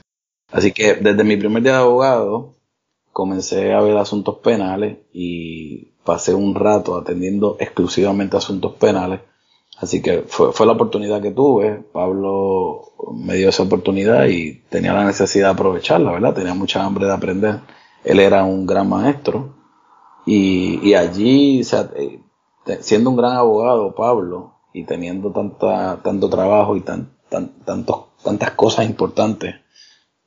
Así 0.52 0.72
que 0.72 0.96
desde 0.96 1.24
mi 1.24 1.38
primer 1.38 1.64
día 1.64 1.74
de 1.74 1.80
abogado 1.80 2.56
comencé 3.12 3.74
a 3.74 3.82
ver 3.82 3.98
asuntos 3.98 4.38
penales 4.40 4.98
y 5.14 5.94
pasé 6.04 6.34
un 6.34 6.56
rato 6.56 6.98
atendiendo 6.98 7.58
exclusivamente 7.60 8.38
asuntos 8.38 8.74
penales 8.74 9.22
Así 9.78 10.02
que 10.02 10.24
fue, 10.28 10.54
fue 10.54 10.66
la 10.66 10.74
oportunidad 10.74 11.22
que 11.22 11.32
tuve. 11.32 11.84
Pablo 11.92 12.94
me 13.14 13.36
dio 13.36 13.50
esa 13.50 13.64
oportunidad 13.64 14.28
y 14.28 14.62
tenía 14.70 14.94
la 14.94 15.06
necesidad 15.06 15.48
de 15.48 15.54
aprovecharla, 15.54 16.12
¿verdad? 16.12 16.34
Tenía 16.34 16.54
mucha 16.54 16.84
hambre 16.84 17.06
de 17.06 17.14
aprender. 17.14 17.60
Él 18.04 18.20
era 18.20 18.44
un 18.44 18.66
gran 18.66 18.90
maestro. 18.90 19.56
Y, 20.26 20.94
allí, 20.94 21.62
eh, 21.62 22.20
siendo 22.80 23.10
un 23.10 23.18
gran 23.18 23.34
abogado, 23.34 23.94
Pablo, 23.94 24.54
y 24.74 24.86
teniendo 24.86 25.32
tanta, 25.32 26.02
tanto 26.02 26.30
trabajo 26.30 26.78
y 26.78 26.82
tan, 26.82 27.12
tan, 27.30 27.52
tantas 27.66 28.52
cosas 28.52 28.86
importantes 28.86 29.56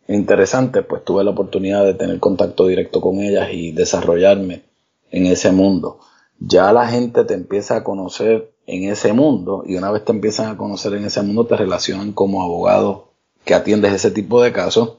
interesantes, 0.08 0.84
pues 0.88 1.04
tuve 1.04 1.24
la 1.24 1.30
oportunidad 1.30 1.84
de 1.84 1.94
tener 1.94 2.20
contacto 2.20 2.66
directo 2.66 3.00
con 3.00 3.20
ellas 3.20 3.48
y 3.52 3.72
desarrollarme 3.72 4.64
en 5.10 5.26
ese 5.26 5.50
mundo. 5.50 5.98
Ya 6.38 6.72
la 6.72 6.86
gente 6.86 7.24
te 7.24 7.34
empieza 7.34 7.76
a 7.76 7.84
conocer 7.84 8.52
en 8.66 8.84
ese 8.90 9.12
mundo 9.12 9.64
y 9.66 9.76
una 9.76 9.90
vez 9.90 10.04
te 10.04 10.12
empiezan 10.12 10.50
a 10.50 10.56
conocer 10.56 10.94
en 10.94 11.04
ese 11.04 11.22
mundo 11.22 11.46
te 11.46 11.56
relacionan 11.56 12.12
como 12.12 12.42
abogado 12.42 13.12
que 13.44 13.54
atiendes 13.54 13.92
ese 13.92 14.10
tipo 14.10 14.42
de 14.42 14.52
casos 14.52 14.98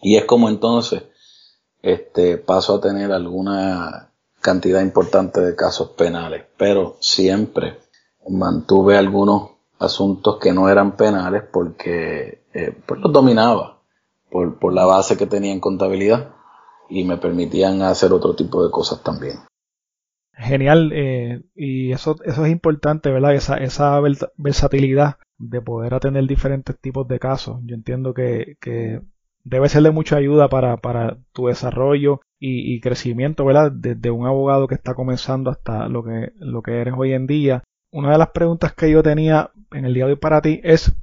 y 0.00 0.16
es 0.16 0.24
como 0.24 0.48
entonces 0.48 1.02
este 1.82 2.38
paso 2.38 2.76
a 2.76 2.80
tener 2.80 3.12
alguna 3.12 4.12
cantidad 4.40 4.82
importante 4.82 5.40
de 5.40 5.56
casos 5.56 5.90
penales, 5.90 6.44
pero 6.56 6.96
siempre 7.00 7.78
mantuve 8.28 8.96
algunos 8.96 9.50
asuntos 9.78 10.38
que 10.40 10.52
no 10.52 10.68
eran 10.68 10.96
penales 10.96 11.44
porque 11.52 12.44
eh, 12.52 12.76
pues 12.86 13.00
los 13.00 13.12
dominaba 13.12 13.80
por, 14.30 14.58
por 14.58 14.72
la 14.72 14.84
base 14.84 15.16
que 15.16 15.26
tenía 15.26 15.52
en 15.52 15.60
contabilidad 15.60 16.34
y 16.88 17.04
me 17.04 17.16
permitían 17.18 17.82
hacer 17.82 18.12
otro 18.12 18.34
tipo 18.34 18.64
de 18.64 18.70
cosas 18.70 19.02
también. 19.02 19.36
Genial, 20.32 20.92
eh, 20.94 21.42
y 21.54 21.90
eso, 21.92 22.14
eso 22.24 22.44
es 22.44 22.52
importante, 22.52 23.10
¿verdad? 23.10 23.34
Esa, 23.34 23.56
esa 23.56 24.00
versatilidad 24.36 25.16
de 25.36 25.60
poder 25.60 25.94
atender 25.94 26.26
diferentes 26.26 26.78
tipos 26.78 27.08
de 27.08 27.18
casos. 27.18 27.58
Yo 27.64 27.74
entiendo 27.74 28.14
que, 28.14 28.56
que 28.60 29.00
debe 29.44 29.68
ser 29.68 29.82
de 29.82 29.90
mucha 29.90 30.16
ayuda 30.16 30.48
para, 30.48 30.76
para 30.76 31.18
tu 31.32 31.46
desarrollo 31.46 32.20
y, 32.38 32.74
y, 32.74 32.80
crecimiento, 32.80 33.44
¿verdad? 33.44 33.72
Desde 33.72 34.10
un 34.10 34.26
abogado 34.26 34.68
que 34.68 34.74
está 34.74 34.94
comenzando 34.94 35.50
hasta 35.50 35.88
lo 35.88 36.04
que, 36.04 36.32
lo 36.38 36.62
que 36.62 36.80
eres 36.80 36.94
hoy 36.96 37.12
en 37.12 37.26
día. 37.26 37.64
Una 37.90 38.12
de 38.12 38.18
las 38.18 38.30
preguntas 38.30 38.74
que 38.74 38.90
yo 38.90 39.02
tenía 39.02 39.50
en 39.72 39.84
el 39.84 39.94
día 39.94 40.06
de 40.06 40.12
hoy 40.12 40.18
para 40.18 40.42
ti 40.42 40.60
es 40.62 40.94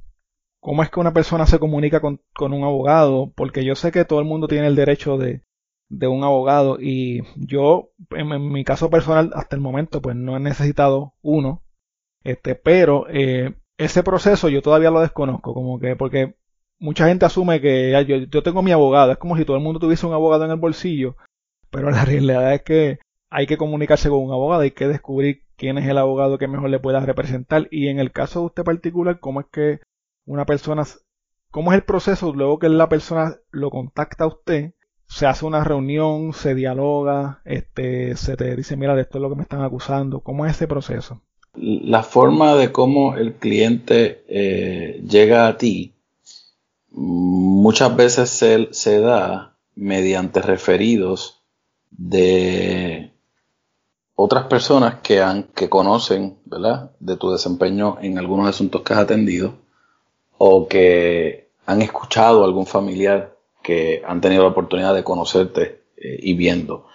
cómo 0.60 0.82
es 0.82 0.90
que 0.90 1.00
una 1.00 1.12
persona 1.12 1.46
se 1.46 1.58
comunica 1.58 2.00
con, 2.00 2.20
con 2.34 2.52
un 2.52 2.64
abogado, 2.64 3.32
porque 3.34 3.64
yo 3.64 3.74
sé 3.74 3.92
que 3.92 4.04
todo 4.04 4.20
el 4.20 4.26
mundo 4.26 4.48
tiene 4.48 4.66
el 4.66 4.76
derecho 4.76 5.18
de, 5.18 5.42
de 5.88 6.08
un 6.08 6.24
abogado 6.24 6.78
y 6.80 7.22
yo 7.36 7.90
en, 8.10 8.48
mi 8.50 8.64
caso 8.64 8.90
personal 8.90 9.30
hasta 9.34 9.56
el 9.56 9.62
momento 9.62 10.02
pues 10.02 10.16
no 10.16 10.36
he 10.36 10.40
necesitado 10.40 11.14
uno 11.22 11.62
este 12.24 12.54
pero 12.56 13.06
eh, 13.08 13.54
ese 13.78 14.02
proceso 14.02 14.48
yo 14.48 14.62
todavía 14.62 14.90
lo 14.90 15.00
desconozco 15.00 15.54
como 15.54 15.78
que 15.78 15.94
porque 15.96 16.34
mucha 16.78 17.08
gente 17.08 17.26
asume 17.26 17.60
que 17.60 18.28
yo, 18.30 18.42
tengo 18.42 18.62
mi 18.62 18.72
abogado 18.72 19.12
es 19.12 19.18
como 19.18 19.36
si 19.36 19.44
todo 19.44 19.56
el 19.56 19.62
mundo 19.62 19.80
tuviese 19.80 20.06
un 20.06 20.12
abogado 20.12 20.44
en 20.44 20.50
el 20.50 20.56
bolsillo 20.58 21.16
pero 21.70 21.90
la 21.90 22.04
realidad 22.04 22.54
es 22.54 22.62
que 22.62 22.98
hay 23.30 23.46
que 23.46 23.56
comunicarse 23.56 24.08
con 24.08 24.20
un 24.20 24.32
abogado 24.32 24.62
hay 24.62 24.72
que 24.72 24.88
descubrir 24.88 25.42
quién 25.56 25.78
es 25.78 25.88
el 25.88 25.98
abogado 25.98 26.38
que 26.38 26.48
mejor 26.48 26.70
le 26.70 26.78
pueda 26.78 27.00
representar 27.00 27.68
y 27.70 27.88
en 27.88 27.98
el 27.98 28.12
caso 28.12 28.40
de 28.40 28.46
usted 28.46 28.64
particular 28.64 29.20
cómo 29.20 29.40
es 29.40 29.46
que 29.50 29.80
una 30.24 30.44
persona 30.44 30.84
cómo 31.50 31.72
es 31.72 31.76
el 31.76 31.84
proceso 31.84 32.32
luego 32.32 32.58
que 32.58 32.68
la 32.68 32.88
persona 32.88 33.36
lo 33.50 33.70
contacta 33.70 34.24
a 34.24 34.28
usted 34.28 34.72
se 35.08 35.26
hace 35.26 35.46
una 35.46 35.64
reunión, 35.64 36.32
se 36.32 36.54
dialoga, 36.54 37.40
este, 37.44 38.16
se 38.16 38.36
te 38.36 38.54
dice, 38.56 38.76
mira, 38.76 39.00
esto 39.00 39.18
es 39.18 39.22
lo 39.22 39.30
que 39.30 39.36
me 39.36 39.42
están 39.42 39.62
acusando. 39.62 40.20
¿Cómo 40.20 40.46
es 40.46 40.52
ese 40.52 40.66
proceso? 40.66 41.22
La 41.54 42.02
forma 42.02 42.54
de 42.54 42.70
cómo 42.72 43.16
el 43.16 43.34
cliente 43.34 44.24
eh, 44.28 45.02
llega 45.06 45.46
a 45.46 45.56
ti 45.56 45.95
muchas 46.96 47.94
veces 47.94 48.30
se, 48.30 49.00
da 49.00 49.56
mediante 49.74 50.40
referidos 50.40 51.42
de 51.90 53.12
otras 54.14 54.46
personas 54.46 54.96
que, 55.02 55.20
han, 55.20 55.44
que 55.44 55.68
conocen 55.68 56.38
¿verdad? 56.46 56.92
de 56.98 57.16
tu 57.16 57.30
desempeño 57.30 57.98
en 58.00 58.18
algunos 58.18 58.48
asuntos 58.48 58.80
que 58.82 58.94
has 58.94 59.00
atendido 59.00 59.54
o 60.38 60.66
que 60.68 61.50
han 61.66 61.82
escuchado 61.82 62.42
a 62.42 62.46
algún 62.46 62.66
familiar 62.66 63.36
que 63.62 64.02
han 64.06 64.20
tenido 64.20 64.44
la 64.44 64.50
oportunidad 64.50 64.94
de 64.94 65.04
conocerte 65.04 65.82
eh, 65.96 66.18
y 66.20 66.34
viendo. 66.34 66.86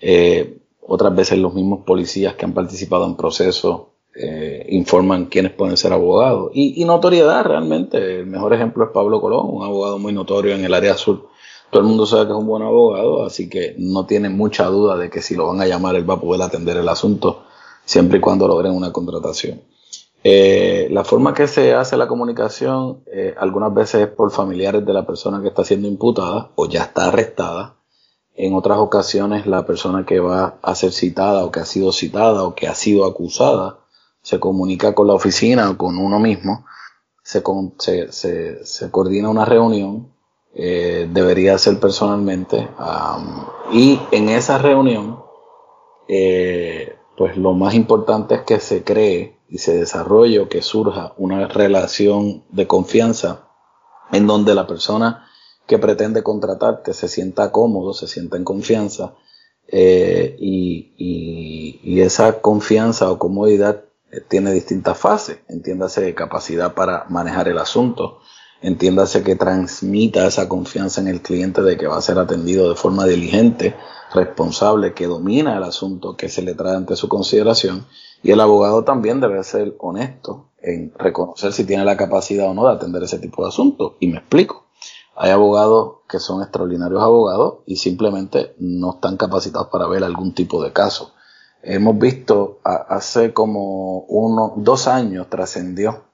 Eh, 0.00 0.58
otras 0.86 1.14
veces 1.14 1.38
los 1.38 1.54
mismos 1.54 1.84
policías 1.84 2.34
que 2.34 2.44
han 2.44 2.54
participado 2.54 3.06
en 3.06 3.16
procesos 3.16 3.88
eh, 4.14 4.66
informan 4.70 5.26
quiénes 5.26 5.52
pueden 5.52 5.76
ser 5.76 5.92
abogados. 5.92 6.50
Y, 6.54 6.84
notoriedad 6.84 7.44
realmente. 7.44 8.20
El 8.20 8.26
mejor 8.26 8.52
ejemplo 8.54 8.84
es 8.84 8.90
Pablo 8.90 9.20
Colón, 9.20 9.46
un 9.48 9.64
abogado 9.64 9.98
muy 9.98 10.12
notorio 10.12 10.54
en 10.54 10.64
el 10.64 10.74
área 10.74 10.96
sur. 10.96 11.28
Todo 11.70 11.82
el 11.82 11.88
mundo 11.88 12.06
sabe 12.06 12.26
que 12.26 12.32
es 12.32 12.38
un 12.38 12.46
buen 12.46 12.62
abogado, 12.62 13.24
así 13.24 13.48
que 13.48 13.74
no 13.78 14.06
tiene 14.06 14.30
mucha 14.30 14.66
duda 14.66 14.96
de 14.96 15.10
que 15.10 15.20
si 15.20 15.34
lo 15.36 15.46
van 15.48 15.60
a 15.60 15.66
llamar 15.66 15.94
él 15.96 16.08
va 16.08 16.14
a 16.14 16.20
poder 16.20 16.40
atender 16.42 16.78
el 16.78 16.88
asunto 16.88 17.44
siempre 17.84 18.18
y 18.18 18.20
cuando 18.20 18.48
logren 18.48 18.72
una 18.72 18.90
contratación. 18.90 19.60
Eh, 20.24 20.88
la 20.90 21.04
forma 21.04 21.32
que 21.32 21.46
se 21.46 21.74
hace 21.74 21.96
la 21.96 22.08
comunicación 22.08 23.04
eh, 23.06 23.34
algunas 23.38 23.72
veces 23.72 24.02
es 24.02 24.08
por 24.08 24.32
familiares 24.32 24.84
de 24.84 24.92
la 24.92 25.06
persona 25.06 25.40
que 25.40 25.48
está 25.48 25.64
siendo 25.64 25.86
imputada 25.86 26.50
o 26.56 26.66
ya 26.66 26.82
está 26.82 27.06
arrestada. 27.06 27.76
En 28.34 28.54
otras 28.54 28.78
ocasiones 28.78 29.46
la 29.46 29.64
persona 29.64 30.04
que 30.04 30.20
va 30.20 30.58
a 30.60 30.74
ser 30.74 30.92
citada 30.92 31.44
o 31.44 31.52
que 31.52 31.60
ha 31.60 31.64
sido 31.64 31.92
citada 31.92 32.44
o 32.44 32.54
que 32.54 32.66
ha 32.66 32.74
sido 32.74 33.04
acusada 33.04 33.78
se 34.28 34.38
comunica 34.38 34.94
con 34.94 35.06
la 35.06 35.14
oficina 35.14 35.70
o 35.70 35.78
con 35.78 35.96
uno 35.96 36.18
mismo, 36.18 36.66
se, 37.22 37.42
se, 38.12 38.64
se, 38.64 38.90
coordina 38.90 39.30
una 39.30 39.46
reunión, 39.46 40.12
eh, 40.54 41.08
debería 41.10 41.56
ser 41.56 41.80
personalmente, 41.80 42.68
y 43.72 43.98
en 44.10 44.28
esa 44.28 44.58
reunión, 44.58 45.22
pues 47.16 47.36
lo 47.38 47.54
más 47.54 47.72
importante 47.72 48.34
es 48.34 48.42
que 48.42 48.60
se 48.60 48.84
cree 48.84 49.38
y 49.48 49.58
se 49.58 49.78
desarrolle 49.78 50.40
o 50.40 50.48
que 50.50 50.60
surja 50.60 51.14
una 51.16 51.48
relación 51.48 52.44
de 52.50 52.66
confianza 52.66 53.48
en 54.12 54.26
donde 54.26 54.54
la 54.54 54.66
persona 54.66 55.26
que 55.66 55.78
pretende 55.78 56.22
contratarte 56.22 56.92
se 56.92 57.08
sienta 57.08 57.50
cómodo, 57.50 57.92
se 57.92 58.08
sienta 58.08 58.36
en 58.36 58.44
confianza 58.44 59.14
eh, 59.70 60.36
y, 60.40 60.94
y, 61.82 62.00
esa 62.00 62.40
confianza 62.40 63.10
o 63.10 63.18
comodidad 63.18 63.84
eh, 63.84 63.87
tiene 64.28 64.52
distintas 64.52 64.98
fases. 64.98 65.38
Entiéndase 65.48 66.14
capacidad 66.14 66.74
para 66.74 67.06
manejar 67.08 67.48
el 67.48 67.58
asunto, 67.58 68.20
entiéndase 68.60 69.22
que 69.22 69.36
transmita 69.36 70.26
esa 70.26 70.48
confianza 70.48 71.00
en 71.00 71.08
el 71.08 71.22
cliente 71.22 71.62
de 71.62 71.76
que 71.76 71.86
va 71.86 71.98
a 71.98 72.02
ser 72.02 72.18
atendido 72.18 72.68
de 72.68 72.76
forma 72.76 73.06
diligente, 73.06 73.76
responsable, 74.12 74.94
que 74.94 75.06
domina 75.06 75.56
el 75.56 75.62
asunto 75.64 76.16
que 76.16 76.28
se 76.28 76.42
le 76.42 76.54
trae 76.54 76.76
ante 76.76 76.96
su 76.96 77.08
consideración 77.08 77.86
y 78.22 78.32
el 78.32 78.40
abogado 78.40 78.84
también 78.84 79.20
debe 79.20 79.42
ser 79.44 79.76
honesto 79.78 80.50
en 80.60 80.92
reconocer 80.98 81.52
si 81.52 81.64
tiene 81.64 81.84
la 81.84 81.96
capacidad 81.96 82.48
o 82.48 82.54
no 82.54 82.66
de 82.66 82.74
atender 82.74 83.02
ese 83.02 83.18
tipo 83.18 83.42
de 83.42 83.48
asuntos. 83.48 83.92
Y 84.00 84.08
me 84.08 84.18
explico. 84.18 84.66
Hay 85.16 85.30
abogados 85.30 85.98
que 86.08 86.20
son 86.20 86.42
extraordinarios 86.42 87.02
abogados 87.02 87.58
y 87.66 87.76
simplemente 87.76 88.54
no 88.58 88.94
están 88.94 89.16
capacitados 89.16 89.68
para 89.68 89.88
ver 89.88 90.04
algún 90.04 90.32
tipo 90.32 90.62
de 90.62 90.72
caso. 90.72 91.12
Hemos 91.62 91.98
visto 91.98 92.60
hace 92.62 93.32
como 93.32 94.00
uno, 94.08 94.54
dos 94.56 94.86
años 94.88 95.28
trascendió 95.28 96.08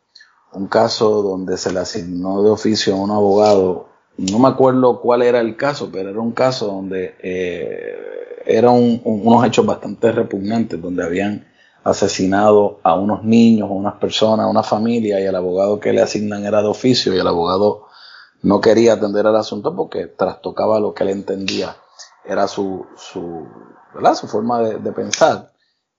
un 0.55 0.69
caso 0.69 1.23
donde 1.23 1.57
se 1.57 1.73
le 1.73 1.81
asignó 1.81 2.43
de 2.43 2.51
oficio 2.51 2.95
a 2.95 2.97
un 2.97 3.11
abogado. 3.11 3.89
No 4.17 4.39
me 4.39 4.49
acuerdo 4.49 5.01
cuál 5.01 5.23
era 5.23 5.41
el 5.41 5.57
caso, 5.57 5.91
pero 5.93 6.11
era 6.11 6.21
un 6.21 6.33
caso 6.33 6.67
donde 6.67 7.17
eh, 7.21 7.97
eran 8.47 9.01
unos 9.05 9.45
hechos 9.45 9.67
bastante 9.67 10.13
repugnantes, 10.13 10.81
donde 10.81 11.05
habían 11.05 11.47
asesinado 11.83 12.79
a 12.83 12.95
unos 12.95 13.25
niños, 13.25 13.69
a 13.69 13.73
unas 13.73 13.95
personas, 13.95 14.47
a 14.47 14.49
una 14.49 14.63
familia, 14.63 15.21
y 15.21 15.25
el 15.25 15.35
abogado 15.35 15.81
que 15.81 15.93
le 15.93 16.01
asignan 16.01 16.45
era 16.45 16.63
de 16.63 16.69
oficio, 16.69 17.15
y 17.15 17.19
el 17.19 17.27
abogado 17.27 17.87
no 18.43 18.61
quería 18.61 18.95
atender 18.95 19.27
al 19.27 19.37
asunto 19.37 19.75
porque 19.75 20.07
trastocaba 20.07 20.79
lo 20.79 20.95
que 20.95 21.03
él 21.03 21.11
entendía, 21.11 21.77
era 22.25 22.47
su, 22.47 22.87
su, 22.97 23.47
su 24.15 24.29
forma 24.29 24.61
de, 24.61 24.93
pensar, 24.93 25.53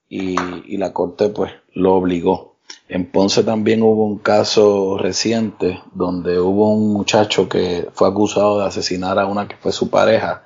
y, 0.07 0.35
y, 0.65 0.77
la 0.77 0.93
corte 0.93 1.29
pues 1.29 1.51
lo 1.73 1.95
obligó. 1.95 2.55
En 2.87 3.11
Ponce 3.11 3.43
también 3.43 3.81
hubo 3.81 4.05
un 4.05 4.19
caso 4.19 4.97
reciente 4.97 5.81
donde 5.93 6.39
hubo 6.39 6.71
un 6.71 6.93
muchacho 6.93 7.49
que 7.49 7.89
fue 7.93 8.07
acusado 8.07 8.59
de 8.59 8.65
asesinar 8.65 9.17
a 9.17 9.25
una 9.25 9.47
que 9.47 9.55
fue 9.57 9.71
su 9.71 9.89
pareja 9.89 10.43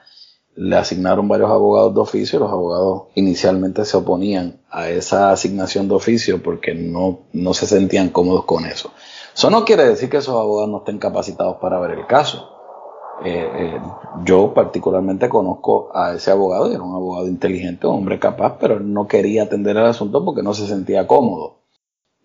le 0.60 0.76
asignaron 0.76 1.30
varios 1.30 1.50
abogados 1.50 1.94
de 1.94 2.02
oficio. 2.02 2.38
Los 2.38 2.52
abogados 2.52 3.04
inicialmente 3.16 3.86
se 3.86 3.96
oponían 3.96 4.60
a 4.70 4.90
esa 4.90 5.32
asignación 5.32 5.88
de 5.88 5.96
oficio 5.96 6.44
porque 6.44 6.76
no, 6.76 7.20
no 7.32 7.54
se 7.54 7.66
sentían 7.66 8.10
cómodos 8.10 8.44
con 8.44 8.66
eso. 8.66 8.92
Eso 9.34 9.50
no 9.50 9.64
quiere 9.64 9.88
decir 9.88 10.10
que 10.10 10.18
esos 10.18 10.36
abogados 10.36 10.70
no 10.70 10.80
estén 10.80 11.00
capacitados 11.00 11.58
para 11.62 11.80
ver 11.80 11.92
el 11.92 12.08
caso. 12.08 12.59
Eh, 13.26 13.50
eh, 13.54 13.82
yo 14.24 14.54
particularmente 14.54 15.28
conozco 15.28 15.90
a 15.94 16.14
ese 16.14 16.32
abogado 16.32 16.70
y 16.70 16.74
era 16.74 16.84
un 16.84 16.96
abogado 16.96 17.28
inteligente, 17.28 17.88
un 17.88 17.96
hombre 17.96 18.20
capaz, 18.20 18.58
pero 18.60 18.80
no 18.80 19.08
quería 19.08 19.44
atender 19.44 19.76
el 19.78 19.86
asunto 19.86 20.24
porque 20.24 20.44
no 20.44 20.54
se 20.54 20.68
sentía 20.68 21.08
cómodo. 21.08 21.60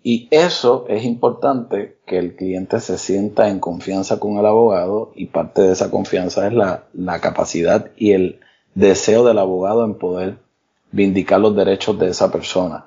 Y 0.02 0.28
eso 0.30 0.84
es 0.88 1.04
importante 1.04 1.98
que 2.06 2.18
el 2.18 2.36
cliente 2.36 2.78
se 2.80 2.98
sienta 2.98 3.48
en 3.48 3.58
confianza 3.58 4.20
con 4.20 4.36
el 4.36 4.46
abogado 4.46 5.12
y 5.14 5.26
parte 5.26 5.62
de 5.62 5.72
esa 5.72 5.90
confianza 5.90 6.46
es 6.46 6.52
la, 6.52 6.84
la 6.92 7.20
capacidad 7.20 7.90
y 7.96 8.12
el 8.12 8.40
deseo 8.74 9.24
del 9.24 9.38
abogado 9.38 9.84
en 9.84 9.94
poder 9.94 10.38
vindicar 10.92 11.40
los 11.40 11.56
derechos 11.56 11.98
de 11.98 12.08
esa 12.08 12.30
persona. 12.30 12.86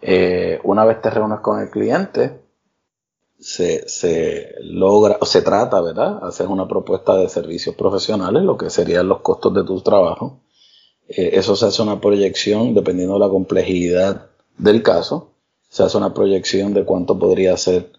Eh, 0.00 0.60
una 0.64 0.84
vez 0.84 1.00
te 1.00 1.10
reúnes 1.10 1.40
con 1.40 1.60
el 1.60 1.70
cliente, 1.70 2.40
se, 3.44 3.86
se, 3.90 4.54
logra, 4.62 5.18
o 5.20 5.26
se 5.26 5.42
trata, 5.42 5.78
¿verdad? 5.82 6.24
Hacer 6.24 6.46
una 6.48 6.66
propuesta 6.66 7.14
de 7.18 7.28
servicios 7.28 7.74
profesionales, 7.76 8.42
lo 8.42 8.56
que 8.56 8.70
serían 8.70 9.06
los 9.06 9.20
costos 9.20 9.52
de 9.52 9.64
tu 9.64 9.82
trabajo. 9.82 10.40
Eh, 11.08 11.32
eso 11.34 11.54
se 11.54 11.66
hace 11.66 11.82
una 11.82 12.00
proyección 12.00 12.72
dependiendo 12.72 13.14
de 13.14 13.20
la 13.20 13.28
complejidad 13.28 14.30
del 14.56 14.82
caso. 14.82 15.32
Se 15.68 15.82
hace 15.82 15.98
una 15.98 16.14
proyección 16.14 16.72
de 16.72 16.86
cuánto 16.86 17.18
podría 17.18 17.54
ser 17.58 17.92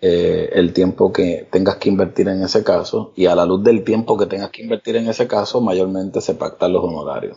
eh, 0.00 0.48
el 0.54 0.72
tiempo 0.72 1.12
que 1.12 1.46
tengas 1.50 1.76
que 1.76 1.90
invertir 1.90 2.28
en 2.28 2.42
ese 2.42 2.64
caso 2.64 3.12
y 3.16 3.26
a 3.26 3.34
la 3.34 3.44
luz 3.44 3.62
del 3.62 3.84
tiempo 3.84 4.16
que 4.16 4.24
tengas 4.24 4.48
que 4.48 4.62
invertir 4.62 4.96
en 4.96 5.08
ese 5.08 5.28
caso, 5.28 5.60
mayormente 5.60 6.22
se 6.22 6.34
pactan 6.34 6.72
los 6.72 6.82
honorarios. 6.82 7.36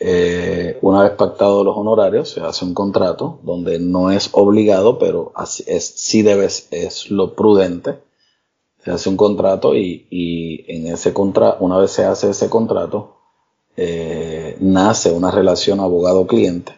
Eh, 0.00 0.78
una 0.82 1.02
vez 1.04 1.12
pactados 1.12 1.64
los 1.64 1.76
honorarios, 1.76 2.30
se 2.30 2.40
hace 2.40 2.64
un 2.64 2.74
contrato 2.74 3.38
donde 3.42 3.78
no 3.78 4.10
es 4.10 4.28
obligado, 4.32 4.98
pero 4.98 5.32
es, 5.66 5.84
sí 5.96 6.22
debes, 6.22 6.68
es 6.70 7.10
lo 7.10 7.34
prudente. 7.34 8.00
Se 8.84 8.90
hace 8.90 9.08
un 9.08 9.16
contrato 9.16 9.74
y, 9.74 10.06
y 10.10 10.64
en 10.68 10.88
ese 10.88 11.12
contrato, 11.12 11.64
una 11.64 11.78
vez 11.78 11.90
se 11.90 12.04
hace 12.04 12.30
ese 12.30 12.50
contrato, 12.50 13.16
eh, 13.76 14.56
nace 14.60 15.10
una 15.10 15.30
relación 15.30 15.80
abogado-cliente, 15.80 16.72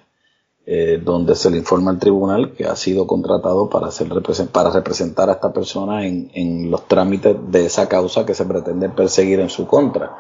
eh, 0.67 1.01
donde 1.03 1.35
se 1.35 1.51
le 1.51 1.59
informa 1.59 1.91
al 1.91 1.99
tribunal 1.99 2.53
que 2.53 2.65
ha 2.65 2.77
sido 2.77 3.07
contratado 3.07 3.69
para, 3.69 3.89
hacer, 3.89 4.09
para 4.53 4.71
representar 4.71 5.29
a 5.29 5.35
esta 5.35 5.53
persona 5.53 6.07
en, 6.07 6.31
en 6.35 6.71
los 6.71 6.87
trámites 6.87 7.37
de 7.49 7.67
esa 7.67 7.89
causa 7.89 8.25
que 8.25 8.35
se 8.35 8.45
pretende 8.45 8.89
perseguir 8.89 9.41
en 9.41 9.51
su 9.51 9.67
contra. 9.67 10.17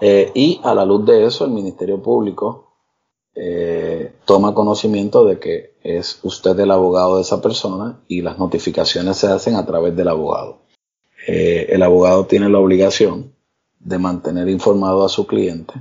Eh, 0.00 0.30
y 0.34 0.60
a 0.64 0.74
la 0.74 0.84
luz 0.84 1.04
de 1.04 1.26
eso, 1.26 1.44
el 1.44 1.50
Ministerio 1.50 2.02
Público 2.02 2.72
eh, 3.34 4.14
toma 4.24 4.54
conocimiento 4.54 5.24
de 5.24 5.38
que 5.38 5.74
es 5.82 6.20
usted 6.22 6.58
el 6.58 6.70
abogado 6.70 7.16
de 7.16 7.22
esa 7.22 7.40
persona 7.40 8.00
y 8.08 8.22
las 8.22 8.38
notificaciones 8.38 9.18
se 9.18 9.28
hacen 9.28 9.56
a 9.56 9.66
través 9.66 9.94
del 9.94 10.08
abogado. 10.08 10.62
Eh, 11.26 11.66
el 11.70 11.82
abogado 11.82 12.26
tiene 12.26 12.48
la 12.48 12.58
obligación 12.58 13.34
de 13.78 13.98
mantener 13.98 14.48
informado 14.48 15.04
a 15.04 15.08
su 15.08 15.26
cliente 15.26 15.74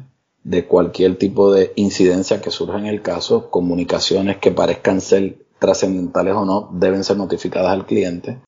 de 0.43 0.65
cualquier 0.65 1.17
tipo 1.17 1.51
de 1.51 1.73
incidencia 1.75 2.41
que 2.41 2.51
surja 2.51 2.77
en 2.77 2.87
el 2.87 3.01
caso, 3.01 3.49
comunicaciones 3.49 4.37
que 4.37 4.51
parezcan 4.51 5.01
ser 5.01 5.45
trascendentales 5.59 6.35
o 6.35 6.45
no, 6.45 6.69
deben 6.73 7.03
ser 7.03 7.17
notificadas 7.17 7.71
al 7.71 7.85
cliente 7.85 8.39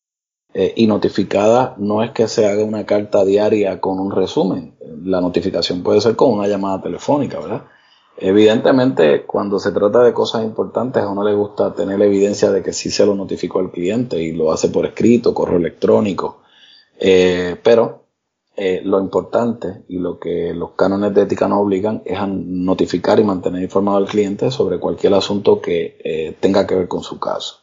eh, 0.54 0.74
y 0.76 0.88
notificada 0.88 1.76
no 1.78 2.04
es 2.04 2.12
que 2.12 2.28
se 2.28 2.46
haga 2.46 2.64
una 2.64 2.86
carta 2.86 3.24
diaria 3.24 3.80
con 3.80 4.00
un 4.00 4.12
resumen. 4.12 4.76
La 5.04 5.22
notificación 5.22 5.82
puede 5.82 6.02
ser 6.02 6.16
con 6.16 6.32
una 6.32 6.48
llamada 6.48 6.82
telefónica, 6.82 7.40
¿verdad? 7.40 7.64
Evidentemente, 8.18 9.24
cuando 9.24 9.60
se 9.60 9.72
trata 9.72 10.04
de 10.04 10.14
cosas 10.14 10.44
importantes, 10.44 11.02
a 11.02 11.10
uno 11.10 11.24
le 11.24 11.34
gusta 11.34 11.74
tener 11.74 11.98
la 11.98 12.06
evidencia 12.06 12.52
de 12.52 12.62
que 12.62 12.74
sí 12.74 12.92
se 12.92 13.06
lo 13.06 13.16
notificó 13.16 13.60
al 13.60 13.72
cliente 13.72 14.22
y 14.22 14.34
lo 14.34 14.52
hace 14.52 14.68
por 14.68 14.86
escrito, 14.86 15.34
correo 15.34 15.58
electrónico. 15.58 16.42
Eh, 17.00 17.56
pero 17.64 18.04
eh, 18.58 18.82
lo 18.84 19.00
importante 19.00 19.86
y 19.88 20.00
lo 20.00 20.20
que 20.20 20.54
los 20.54 20.72
cánones 20.72 21.14
de 21.16 21.22
ética 21.22 21.48
nos 21.48 21.60
obligan 21.60 22.04
es 22.06 22.20
a 22.20 22.28
notificar 22.28 23.20
y 23.20 23.24
mantener 23.24 23.64
informado 23.64 23.98
al 23.98 24.08
cliente 24.08 24.52
sobre 24.52 24.80
cualquier 24.80 25.14
asunto 25.14 25.62
que 25.62 26.36
tenga 26.42 26.68
que 26.68 26.76
ver 26.76 26.88
con 26.90 27.04
su 27.04 27.20
caso. 27.20 27.62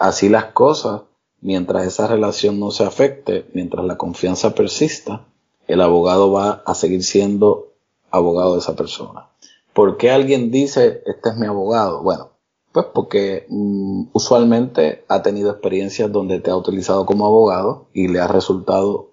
así 0.00 0.28
las 0.30 0.46
cosas, 0.46 1.02
mientras 1.44 1.86
esa 1.86 2.08
relación 2.08 2.58
no 2.58 2.70
se 2.70 2.84
afecte, 2.84 3.44
mientras 3.52 3.84
la 3.84 3.98
confianza 3.98 4.54
persista, 4.54 5.26
el 5.68 5.82
abogado 5.82 6.32
va 6.32 6.62
a 6.64 6.74
seguir 6.74 7.04
siendo 7.04 7.74
abogado 8.10 8.54
de 8.54 8.60
esa 8.60 8.74
persona. 8.74 9.28
¿Por 9.74 9.98
qué 9.98 10.10
alguien 10.10 10.50
dice, 10.50 11.02
este 11.04 11.28
es 11.28 11.36
mi 11.36 11.46
abogado? 11.46 12.02
Bueno, 12.02 12.30
pues 12.72 12.86
porque 12.94 13.46
mm, 13.50 14.04
usualmente 14.14 15.04
ha 15.08 15.22
tenido 15.22 15.50
experiencias 15.50 16.10
donde 16.10 16.40
te 16.40 16.50
ha 16.50 16.56
utilizado 16.56 17.04
como 17.04 17.26
abogado 17.26 17.88
y 17.92 18.08
le 18.08 18.20
ha 18.20 18.26
resultado 18.26 19.10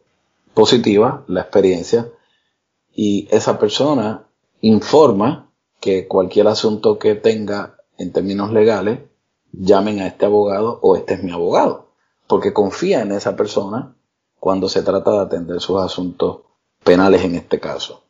positiva 0.53 1.25
la 1.27 1.41
experiencia 1.41 2.07
y 2.95 3.27
esa 3.31 3.59
persona 3.59 4.25
informa 4.61 5.49
que 5.81 6.07
cualquier 6.07 6.47
asunto 6.47 6.97
que 6.97 7.15
tenga 7.15 7.75
en 7.97 8.13
términos 8.13 8.53
legales, 8.53 8.99
llamen 9.51 9.99
a 9.99 10.07
este 10.07 10.25
abogado 10.25 10.79
o 10.81 10.95
este 10.95 11.15
es 11.15 11.23
mi 11.23 11.31
abogado 11.31 11.90
porque 12.31 12.53
confía 12.53 13.01
en 13.01 13.11
esa 13.11 13.35
persona 13.35 13.93
cuando 14.39 14.69
se 14.69 14.83
trata 14.83 15.11
de 15.11 15.19
atender 15.19 15.59
sus 15.59 15.81
asuntos 15.81 16.43
penales 16.81 17.25
en 17.25 17.35
este 17.35 17.59
caso. 17.59 18.03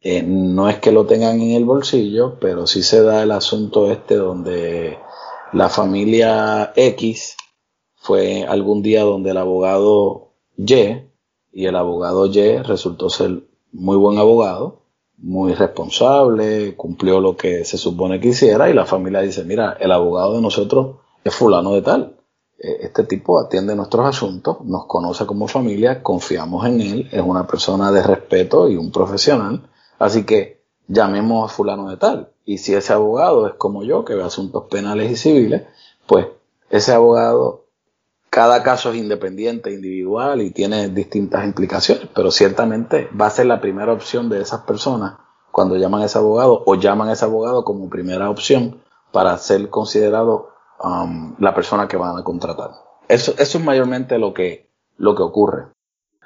Eh, 0.00 0.24
no 0.24 0.68
es 0.68 0.80
que 0.80 0.90
lo 0.90 1.06
tengan 1.06 1.40
en 1.40 1.52
el 1.52 1.64
bolsillo, 1.64 2.36
pero 2.40 2.66
sí 2.66 2.82
se 2.82 3.00
da 3.00 3.22
el 3.22 3.30
asunto 3.30 3.88
este 3.92 4.16
donde 4.16 4.98
la 5.52 5.68
familia 5.68 6.72
X 6.74 7.36
fue 7.94 8.42
algún 8.42 8.82
día 8.82 9.04
donde 9.04 9.30
el 9.30 9.36
abogado 9.36 10.32
Y 10.56 11.04
y 11.52 11.66
el 11.66 11.76
abogado 11.76 12.26
Y 12.26 12.56
resultó 12.62 13.08
ser 13.08 13.44
muy 13.70 13.96
buen 13.96 14.18
abogado, 14.18 14.80
muy 15.16 15.54
responsable, 15.54 16.74
cumplió 16.74 17.20
lo 17.20 17.36
que 17.36 17.64
se 17.64 17.78
supone 17.78 18.18
que 18.18 18.30
hiciera 18.30 18.68
y 18.68 18.74
la 18.74 18.84
familia 18.84 19.20
dice, 19.20 19.44
mira, 19.44 19.76
el 19.78 19.92
abogado 19.92 20.34
de 20.34 20.42
nosotros 20.42 20.96
es 21.22 21.32
fulano 21.32 21.72
de 21.74 21.82
tal. 21.82 22.19
Eh, 22.62 22.80
este 22.82 23.04
tipo 23.04 23.40
atiende 23.40 23.74
nuestros 23.74 24.06
asuntos, 24.06 24.58
nos 24.64 24.84
conoce 24.84 25.24
como 25.24 25.48
familia, 25.48 26.02
confiamos 26.02 26.66
en 26.66 26.80
él, 26.82 27.08
es 27.10 27.22
una 27.22 27.46
persona 27.46 27.90
de 27.90 28.02
respeto 28.02 28.68
y 28.68 28.76
un 28.76 28.92
profesional, 28.92 29.62
así 29.98 30.24
que 30.24 30.60
llamemos 30.86 31.50
a 31.50 31.54
fulano 31.54 31.88
de 31.88 31.96
tal. 31.96 32.32
Y 32.44 32.58
si 32.58 32.74
ese 32.74 32.92
abogado 32.92 33.46
es 33.46 33.54
como 33.54 33.82
yo, 33.82 34.04
que 34.04 34.14
ve 34.14 34.22
asuntos 34.22 34.64
penales 34.70 35.10
y 35.10 35.16
civiles, 35.16 35.62
pues 36.06 36.26
ese 36.68 36.92
abogado, 36.92 37.64
cada 38.28 38.62
caso 38.62 38.90
es 38.90 38.96
independiente, 38.96 39.72
individual 39.72 40.42
y 40.42 40.50
tiene 40.50 40.90
distintas 40.90 41.46
implicaciones, 41.46 42.08
pero 42.14 42.30
ciertamente 42.30 43.08
va 43.18 43.26
a 43.26 43.30
ser 43.30 43.46
la 43.46 43.60
primera 43.60 43.92
opción 43.92 44.28
de 44.28 44.42
esas 44.42 44.60
personas 44.60 45.14
cuando 45.50 45.76
llaman 45.76 46.02
a 46.02 46.04
ese 46.04 46.18
abogado 46.18 46.62
o 46.66 46.74
llaman 46.74 47.08
a 47.08 47.12
ese 47.12 47.24
abogado 47.24 47.64
como 47.64 47.88
primera 47.88 48.28
opción 48.28 48.82
para 49.12 49.36
ser 49.38 49.68
considerado 49.70 50.50
Um, 50.82 51.34
la 51.38 51.54
persona 51.54 51.86
que 51.88 51.98
van 51.98 52.18
a 52.18 52.24
contratar. 52.24 52.70
Eso, 53.08 53.34
eso 53.38 53.58
es 53.58 53.64
mayormente 53.64 54.18
lo 54.18 54.32
que, 54.32 54.70
lo 54.96 55.14
que 55.14 55.22
ocurre. 55.22 55.66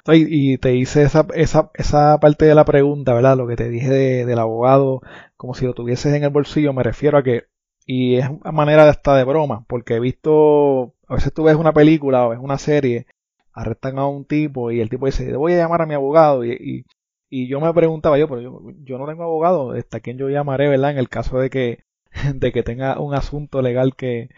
Y, 0.07 0.59
te 0.59 0.75
hice 0.75 1.01
esa, 1.01 1.25
esa, 1.33 1.71
esa 1.73 2.19
parte 2.19 2.45
de 2.45 2.53
la 2.53 2.63
pregunta, 2.63 3.13
¿verdad? 3.13 3.37
Lo 3.37 3.47
que 3.47 3.55
te 3.55 3.69
dije 3.69 3.89
del 4.25 4.39
abogado, 4.39 5.01
como 5.35 5.55
si 5.55 5.65
lo 5.65 5.73
tuvieses 5.73 6.13
en 6.13 6.23
el 6.23 6.29
bolsillo, 6.29 6.73
me 6.73 6.83
refiero 6.83 7.17
a 7.17 7.23
que, 7.23 7.45
y 7.87 8.17
es 8.17 8.29
una 8.29 8.51
manera 8.51 8.87
hasta 8.87 9.17
de 9.17 9.23
broma, 9.23 9.65
porque 9.67 9.95
he 9.95 9.99
visto, 9.99 10.93
a 11.07 11.15
veces 11.15 11.33
tú 11.33 11.43
ves 11.43 11.55
una 11.55 11.73
película 11.73 12.27
o 12.27 12.29
ves 12.29 12.39
una 12.39 12.59
serie, 12.59 13.07
arrestan 13.51 13.97
a 13.97 14.07
un 14.07 14.25
tipo 14.25 14.69
y 14.69 14.79
el 14.79 14.89
tipo 14.89 15.07
dice, 15.07 15.35
voy 15.35 15.53
a 15.53 15.57
llamar 15.57 15.81
a 15.81 15.85
mi 15.87 15.95
abogado, 15.95 16.45
y, 16.45 16.51
y, 16.51 16.85
y 17.29 17.47
yo 17.47 17.59
me 17.59 17.73
preguntaba 17.73 18.19
yo, 18.19 18.27
pero 18.27 18.41
yo, 18.41 18.61
yo 18.83 18.99
no 18.99 19.07
tengo 19.07 19.23
abogado, 19.23 19.71
¿hasta 19.71 20.01
quién 20.01 20.19
yo 20.19 20.29
llamaré, 20.29 20.69
verdad? 20.69 20.91
En 20.91 20.99
el 20.99 21.09
caso 21.09 21.39
de 21.39 21.49
que 21.49 21.84
de 22.33 22.51
que 22.51 22.63
tenga 22.63 22.99
un 22.99 23.13
asunto 23.13 23.61
legal 23.61 23.95
que, 23.95 24.29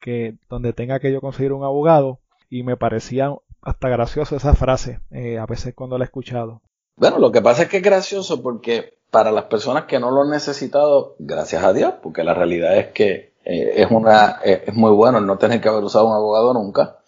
que 0.00 0.36
donde 0.48 0.72
tenga 0.72 1.00
que 1.00 1.12
yo 1.12 1.20
conseguir 1.20 1.52
un 1.52 1.64
abogado 1.64 2.20
y 2.48 2.62
me 2.62 2.76
parecía 2.76 3.34
hasta 3.62 3.88
gracioso 3.88 4.36
esa 4.36 4.54
frase 4.54 5.00
eh, 5.10 5.38
a 5.38 5.46
veces 5.46 5.74
cuando 5.74 5.98
la 5.98 6.04
he 6.04 6.06
escuchado. 6.06 6.62
Bueno, 6.96 7.18
lo 7.18 7.32
que 7.32 7.42
pasa 7.42 7.64
es 7.64 7.68
que 7.68 7.78
es 7.78 7.82
gracioso 7.82 8.42
porque 8.42 8.98
para 9.10 9.32
las 9.32 9.44
personas 9.44 9.84
que 9.84 9.98
no 9.98 10.10
lo 10.10 10.22
han 10.22 10.30
necesitado, 10.30 11.16
gracias 11.18 11.62
a 11.64 11.72
Dios, 11.72 11.94
porque 12.02 12.24
la 12.24 12.34
realidad 12.34 12.76
es 12.76 12.88
que 12.88 13.34
eh, 13.44 13.72
es 13.76 13.90
una 13.90 14.40
eh, 14.44 14.64
es 14.66 14.74
muy 14.74 14.92
bueno 14.92 15.20
no 15.20 15.38
tener 15.38 15.60
que 15.60 15.68
haber 15.68 15.84
usado 15.84 16.06
un 16.06 16.14
abogado 16.14 16.54
nunca. 16.54 16.98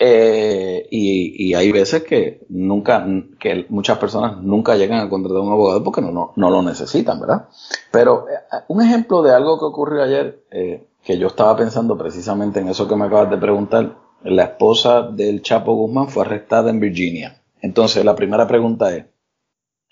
Eh, 0.00 0.86
y, 0.92 1.54
hay 1.54 1.72
veces 1.72 2.04
que 2.04 2.46
nunca, 2.50 3.04
que 3.40 3.66
muchas 3.68 3.98
personas 3.98 4.40
nunca 4.40 4.76
llegan 4.76 5.00
a 5.00 5.10
contratar 5.10 5.40
un 5.40 5.50
abogado 5.50 5.82
porque 5.82 6.00
no, 6.00 6.12
no, 6.12 6.32
no 6.36 6.50
lo 6.50 6.62
necesitan, 6.62 7.20
¿verdad? 7.20 7.48
Pero 7.90 8.26
eh, 8.28 8.34
un 8.68 8.80
ejemplo 8.80 9.22
de 9.22 9.32
algo 9.32 9.58
que 9.58 9.64
ocurrió 9.64 10.04
ayer, 10.04 10.44
eh, 10.52 10.86
que 11.02 11.18
yo 11.18 11.26
estaba 11.26 11.56
pensando 11.56 11.98
precisamente 11.98 12.60
en 12.60 12.68
eso 12.68 12.86
que 12.86 12.94
me 12.94 13.06
acabas 13.06 13.30
de 13.30 13.38
preguntar, 13.38 13.96
la 14.22 14.44
esposa 14.44 15.02
del 15.02 15.42
Chapo 15.42 15.74
Guzmán 15.74 16.08
fue 16.08 16.24
arrestada 16.24 16.70
en 16.70 16.78
Virginia. 16.78 17.42
Entonces, 17.60 18.04
la 18.04 18.14
primera 18.14 18.46
pregunta 18.46 18.94
es, 18.94 19.06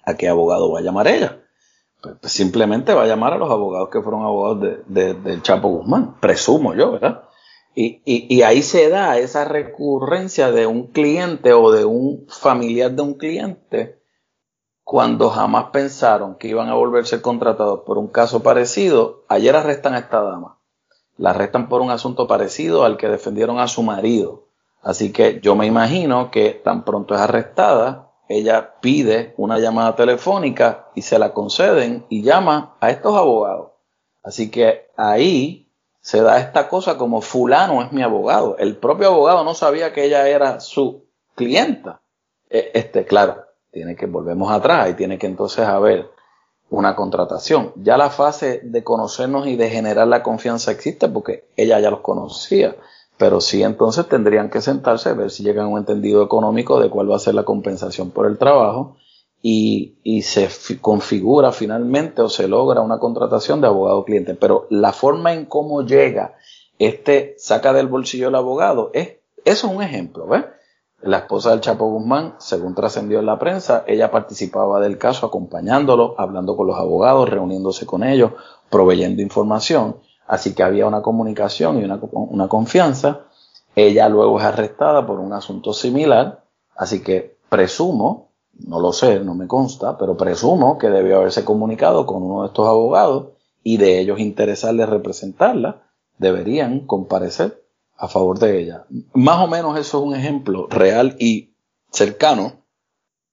¿a 0.05 0.15
qué 0.15 0.29
abogado 0.29 0.71
va 0.71 0.79
a 0.79 0.83
llamar 0.83 1.09
ella? 1.09 1.41
Pues, 2.01 2.17
pues 2.21 2.33
simplemente 2.33 2.95
va 2.95 3.03
a 3.03 3.07
llamar 3.07 3.33
a 3.33 3.39
los 3.39 3.51
abogados 3.51 3.89
que 3.91 4.03
fueron 4.03 4.23
abogados 4.23 4.85
de, 4.87 5.15
del 5.15 5.43
Chapo 5.43 5.69
Guzmán, 5.69 6.15
presumo 6.21 6.75
yo, 6.75 6.93
¿verdad? 6.93 7.23
Y, 7.79 8.41
ahí 8.41 8.63
se 8.63 8.89
da 8.89 9.19
esa 9.19 9.45
recurrencia 9.45 10.51
de 10.51 10.67
un 10.67 10.87
cliente 10.87 11.53
o 11.53 11.71
de 11.71 11.85
un 11.85 12.27
familiar 12.27 12.93
de 12.93 13.03
un 13.03 13.15
cliente 13.15 14.01
cuando 14.83 15.29
jamás 15.29 15.67
pensaron 15.73 16.37
que 16.37 16.49
iban 16.49 16.71
a 16.71 16.75
volverse 16.75 17.21
contratados 17.21 17.81
por 17.81 17.99
un 17.99 18.09
caso 18.09 18.43
parecido. 18.43 19.25
Ayer 19.29 19.55
arrestan 19.55 19.93
a 19.93 19.99
esta 19.99 20.23
dama. 20.23 20.59
la 21.19 21.31
arrestan 21.31 21.69
por 21.69 21.83
un 21.83 21.91
asunto 21.91 22.27
parecido 22.27 22.85
al 22.85 22.97
que 22.97 23.09
defendieron 23.09 23.59
a 23.59 23.69
su 23.69 23.83
marido. 23.83 24.45
Así 24.83 25.13
que 25.13 25.41
yo 25.43 25.55
me 25.55 25.67
imagino 25.67 26.31
que 26.31 26.53
tan 26.53 26.83
pronto 26.83 27.15
es 27.15 27.21
arrestada, 27.21 28.13
ella 28.29 28.77
pide 28.81 29.35
una 29.37 29.59
llamada 29.59 29.97
telefónica 29.97 30.89
y 30.95 31.03
se 31.03 31.19
la 31.19 31.35
conceden 31.35 32.07
y 32.09 32.23
llama 32.23 32.77
a 32.81 32.89
estos 32.91 33.15
abogados. 33.15 33.73
Así 34.23 34.51
que 34.51 34.89
ahí 34.97 35.66
se 36.07 36.23
da 36.23 36.39
esta 36.39 36.69
cosa 36.69 36.97
como 36.97 37.21
fulano 37.21 37.83
es 37.83 37.91
mi 37.91 38.01
abogado. 38.01 38.57
El 38.59 38.77
propio 38.77 39.09
abogado 39.09 39.43
no 39.43 39.55
sabía 39.55 39.93
que 39.93 40.05
ella 40.05 40.29
era 40.29 40.61
su 40.61 41.03
clienta. 41.35 42.01
E, 42.49 42.71
este, 42.75 43.05
claro, 43.05 43.43
tiene 43.73 43.97
que, 43.97 44.07
volvemos 44.07 44.53
atrás 44.53 44.89
y 44.89 44.95
tiene 44.95 45.19
que 45.19 45.27
entonces 45.27 45.67
haber 45.67 46.09
una 46.71 46.95
contratación. 46.95 47.73
Ya 47.75 47.97
la 47.97 48.11
fase 48.11 48.61
de 48.63 48.85
conocernos 48.85 49.49
y 49.49 49.57
de 49.57 49.69
generar 49.69 50.07
la 50.07 50.23
confianza 50.23 50.71
existe 50.71 51.09
porque 51.09 51.49
ella 51.57 51.81
ya 51.81 51.91
los 51.91 52.03
conocía. 52.03 52.77
Pero 53.17 53.41
sí 53.41 53.65
entonces 53.65 54.07
tendrían 54.07 54.49
que 54.49 54.61
sentarse 54.61 55.09
a 55.09 55.15
ver 55.15 55.33
si 55.33 55.43
llegan 55.43 55.67
a 55.67 55.71
un 55.71 55.79
entendido 55.79 56.23
económico 56.23 56.79
de 56.79 56.89
cuál 56.89 57.11
va 57.11 57.17
a 57.17 57.19
ser 57.19 57.35
la 57.35 57.43
compensación 57.43 58.13
por 58.13 58.27
el 58.27 58.39
trabajo 58.39 58.97
y, 59.43 59.97
y 60.03 60.23
se 60.23 60.49
configura 60.81 61.53
finalmente 61.53 62.23
o 62.23 62.29
se 62.29 62.49
logra 62.49 62.81
una 62.81 62.99
contratación 62.99 63.61
de 63.61 63.69
abogado 63.69 64.05
cliente. 64.05 64.35
Pero 64.35 64.67
la 64.71 64.93
forma 64.93 65.33
en 65.33 65.45
cómo 65.45 65.83
llega 65.83 66.35
este 66.79 67.35
saca 67.39 67.73
del 67.73 67.87
bolsillo 67.87 68.29
el 68.29 68.35
abogado 68.35 68.91
es, 68.93 69.17
eso 69.45 69.67
es 69.69 69.75
un 69.75 69.83
ejemplo, 69.83 70.27
¿ves? 70.27 70.45
La 71.03 71.19
esposa 71.19 71.51
del 71.51 71.61
Chapo 71.61 71.89
Guzmán, 71.91 72.35
según 72.39 72.75
trascendió 72.75 73.19
en 73.21 73.27
la 73.27 73.39
prensa, 73.39 73.85
ella 73.87 74.11
participaba 74.11 74.81
del 74.81 74.99
caso 74.99 75.27
acompañándolo, 75.27 76.15
hablando 76.19 76.57
con 76.57 76.67
los 76.67 76.77
abogados, 76.79 77.29
reuniéndose 77.29 77.87
con 77.87 78.03
ellos, 78.03 78.33
proveyendo 78.71 79.23
información. 79.23 79.97
Así 80.27 80.55
que 80.55 80.63
había 80.63 80.87
una 80.87 81.03
comunicación 81.03 81.79
y 81.79 81.85
una, 81.85 82.01
una 82.13 82.49
confianza. 82.49 83.27
Ella 83.77 84.09
luego 84.09 84.41
es 84.41 84.47
arrestada 84.47 85.07
por 85.07 85.21
un 85.21 85.33
asunto 85.33 85.75
similar. 85.75 86.43
Así 86.75 87.03
que 87.03 87.37
presumo, 87.49 88.26
no 88.59 88.81
lo 88.81 88.93
sé, 88.93 89.21
no 89.21 89.35
me 89.35 89.47
consta, 89.47 89.99
pero 89.99 90.17
presumo 90.17 90.79
que 90.79 90.89
debió 90.89 91.19
haberse 91.19 91.45
comunicado 91.45 92.07
con 92.07 92.23
uno 92.23 92.43
de 92.43 92.49
estos 92.49 92.67
abogados 92.67 93.29
y 93.63 93.77
de 93.77 94.01
ellos 94.01 94.21
interesarle 94.21 94.87
representarla, 94.87 95.83
deberían 96.19 96.87
comparecer 96.87 97.63
a 97.97 98.09
favor 98.09 98.39
de 98.39 98.61
ella. 98.61 98.87
Más 99.15 99.43
o 99.43 99.49
menos 99.49 99.79
eso 99.79 99.99
es 99.99 100.05
un 100.05 100.15
ejemplo 100.15 100.67
real 100.69 101.17
y 101.19 101.55
cercano 101.91 102.65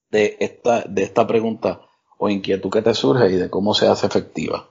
de 0.10 0.38
esta, 0.40 0.84
de 0.84 1.04
esta 1.04 1.28
pregunta 1.28 1.82
o 2.18 2.30
inquietud 2.30 2.70
que 2.70 2.82
te 2.82 2.94
surge 2.94 3.32
y 3.32 3.36
de 3.36 3.50
cómo 3.50 3.74
se 3.74 3.88
hace 3.88 4.08
efectiva. 4.08 4.70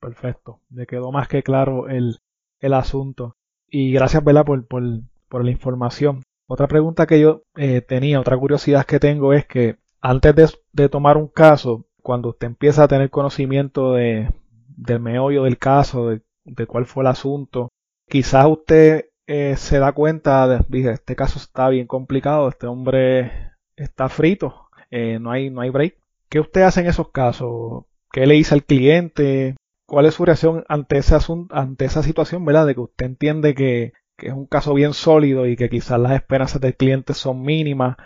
Perfecto, 0.00 0.60
me 0.70 0.86
quedó 0.86 1.12
más 1.12 1.28
que 1.28 1.42
claro 1.42 1.88
el, 1.88 2.18
el 2.58 2.74
asunto. 2.74 3.36
Y 3.68 3.92
gracias, 3.92 4.24
Bela, 4.24 4.44
por, 4.44 4.66
por, 4.66 4.82
por, 5.28 5.44
la 5.44 5.50
información. 5.50 6.22
Otra 6.52 6.66
pregunta 6.66 7.06
que 7.06 7.20
yo 7.20 7.44
eh, 7.54 7.80
tenía, 7.80 8.18
otra 8.18 8.36
curiosidad 8.36 8.84
que 8.84 8.98
tengo 8.98 9.32
es 9.32 9.46
que 9.46 9.76
antes 10.00 10.58
de, 10.72 10.88
tomar 10.88 11.16
un 11.16 11.28
caso, 11.28 11.86
cuando 12.02 12.30
usted 12.30 12.48
empieza 12.48 12.82
a 12.82 12.88
tener 12.88 13.08
conocimiento 13.08 13.92
de, 13.92 14.28
del 14.66 14.98
meollo 14.98 15.44
del 15.44 15.58
caso, 15.58 16.08
de, 16.08 16.22
de 16.44 16.66
cuál 16.66 16.86
fue 16.86 17.04
el 17.04 17.06
asunto, 17.06 17.68
quizás 18.08 18.46
usted 18.48 19.10
eh, 19.28 19.54
se 19.56 19.78
da 19.78 19.92
cuenta, 19.92 20.48
de, 20.48 20.64
dije, 20.68 20.90
este 20.90 21.14
caso 21.14 21.38
está 21.38 21.68
bien 21.68 21.86
complicado, 21.86 22.48
este 22.48 22.66
hombre 22.66 23.52
está 23.76 24.08
frito, 24.08 24.70
eh, 24.90 25.20
no, 25.20 25.30
hay, 25.30 25.50
no 25.50 25.60
hay 25.60 25.70
break. 25.70 25.98
¿Qué 26.28 26.40
usted 26.40 26.62
hace 26.62 26.80
en 26.80 26.88
esos 26.88 27.12
casos? 27.12 27.84
¿Qué 28.10 28.26
le 28.26 28.34
dice 28.34 28.54
al 28.54 28.64
cliente? 28.64 29.54
¿Cuál 29.86 30.06
es 30.06 30.14
su 30.14 30.24
reacción 30.24 30.64
ante, 30.66 30.98
ese 30.98 31.14
asunto, 31.14 31.54
ante 31.54 31.84
esa 31.84 32.02
situación, 32.02 32.44
verdad? 32.44 32.66
De 32.66 32.74
que 32.74 32.80
usted 32.80 33.06
entiende 33.06 33.54
que, 33.54 33.92
que, 34.20 34.28
es 34.28 34.34
un 34.34 34.46
caso 34.46 34.74
bien 34.74 34.94
sólido 34.94 35.46
y 35.46 35.56
que 35.56 35.68
quizás 35.68 35.98
las 35.98 36.12
esperanzas 36.12 36.60
del 36.60 36.76
cliente 36.76 37.14
son 37.14 37.42
mínimas 37.42 37.96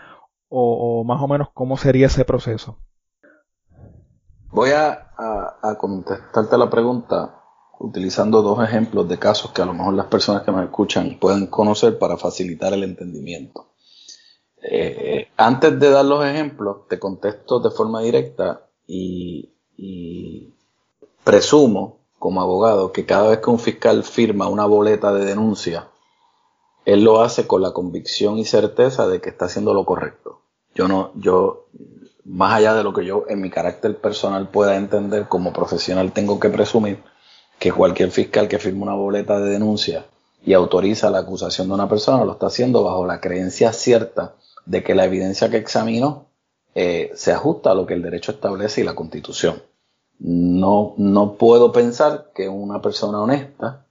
o, 0.48 1.02
más 1.04 1.20
o 1.20 1.26
menos 1.28 1.48
cómo 1.52 1.76
sería 1.76 2.06
ese 2.06 2.24
proceso. 2.24 2.78
Voy 4.50 4.70
a, 4.70 5.10
contestarte 5.78 6.56
la 6.56 6.70
pregunta 6.70 7.40
utilizando 7.80 8.40
dos 8.40 8.62
ejemplos 8.62 9.08
de 9.08 9.18
casos 9.18 9.50
que 9.50 9.62
a 9.62 9.66
lo 9.66 9.74
mejor 9.74 9.94
las 9.94 10.06
personas 10.06 10.42
que 10.42 10.52
nos 10.52 10.62
escuchan 10.62 11.18
pueden 11.20 11.48
conocer 11.48 11.98
para 11.98 12.16
facilitar 12.16 12.72
el 12.72 12.84
entendimiento. 12.84 13.72
Eh, 14.62 15.28
antes 15.36 15.78
de 15.78 15.90
dar 15.90 16.04
los 16.04 16.24
ejemplos, 16.24 16.88
te 16.88 16.98
contesto 16.98 17.58
de 17.60 17.70
forma 17.70 18.00
directa 18.00 18.68
y 18.86 19.50
presumo 21.24 22.04
como 22.18 22.40
abogado 22.40 22.92
que 22.92 23.04
cada 23.04 23.28
vez 23.28 23.40
que 23.40 23.50
un 23.50 23.58
fiscal 23.58 24.04
firma 24.04 24.48
una 24.48 24.66
boleta 24.66 25.12
de 25.12 25.24
denuncia, 25.24 25.88
él 26.84 27.04
lo 27.04 27.22
hace 27.22 27.46
con 27.46 27.62
la 27.62 27.72
convicción 27.72 28.38
y 28.38 28.44
certeza 28.44 29.08
de 29.08 29.20
que 29.20 29.30
está 29.30 29.46
haciendo 29.46 29.74
lo 29.74 29.84
correcto. 29.84 30.42
Yo 30.74 30.88
no, 30.88 31.12
yo, 31.14 31.66
más 32.24 32.54
allá 32.54 32.74
de 32.74 32.84
lo 32.84 32.92
que 32.92 33.04
yo 33.04 33.24
en 33.28 33.40
mi 33.40 33.50
carácter 33.50 33.96
personal 33.96 34.48
pueda 34.48 34.76
entender 34.76 35.28
como 35.28 35.52
profesional 35.52 36.12
tengo 36.12 36.40
que 36.40 36.50
presumir, 36.50 37.02
que 37.58 37.72
cualquier 37.72 38.10
fiscal 38.10 38.48
que 38.48 38.58
firme 38.58 38.82
una 38.82 38.94
boleta 38.94 39.38
de 39.38 39.50
denuncia 39.50 40.04
y 40.44 40.52
autoriza 40.52 41.10
la 41.10 41.20
acusación 41.20 41.68
de 41.68 41.74
una 41.74 41.88
persona 41.88 42.24
lo 42.24 42.32
está 42.32 42.46
haciendo 42.46 42.84
bajo 42.84 43.06
la 43.06 43.20
creencia 43.20 43.72
cierta 43.72 44.34
de 44.66 44.82
que 44.82 44.94
la 44.94 45.04
evidencia 45.04 45.50
que 45.50 45.56
examinó 45.56 46.26
eh, 46.74 47.12
se 47.14 47.32
ajusta 47.32 47.70
a 47.70 47.74
lo 47.74 47.86
que 47.86 47.94
el 47.94 48.02
derecho 48.02 48.32
establece 48.32 48.80
y 48.80 48.84
la 48.84 48.94
constitución. 48.94 49.62
No, 50.18 50.94
no 50.96 51.34
puedo 51.34 51.72
pensar 51.72 52.30
que 52.34 52.48
una 52.48 52.82
persona 52.82 53.20
honesta 53.20 53.86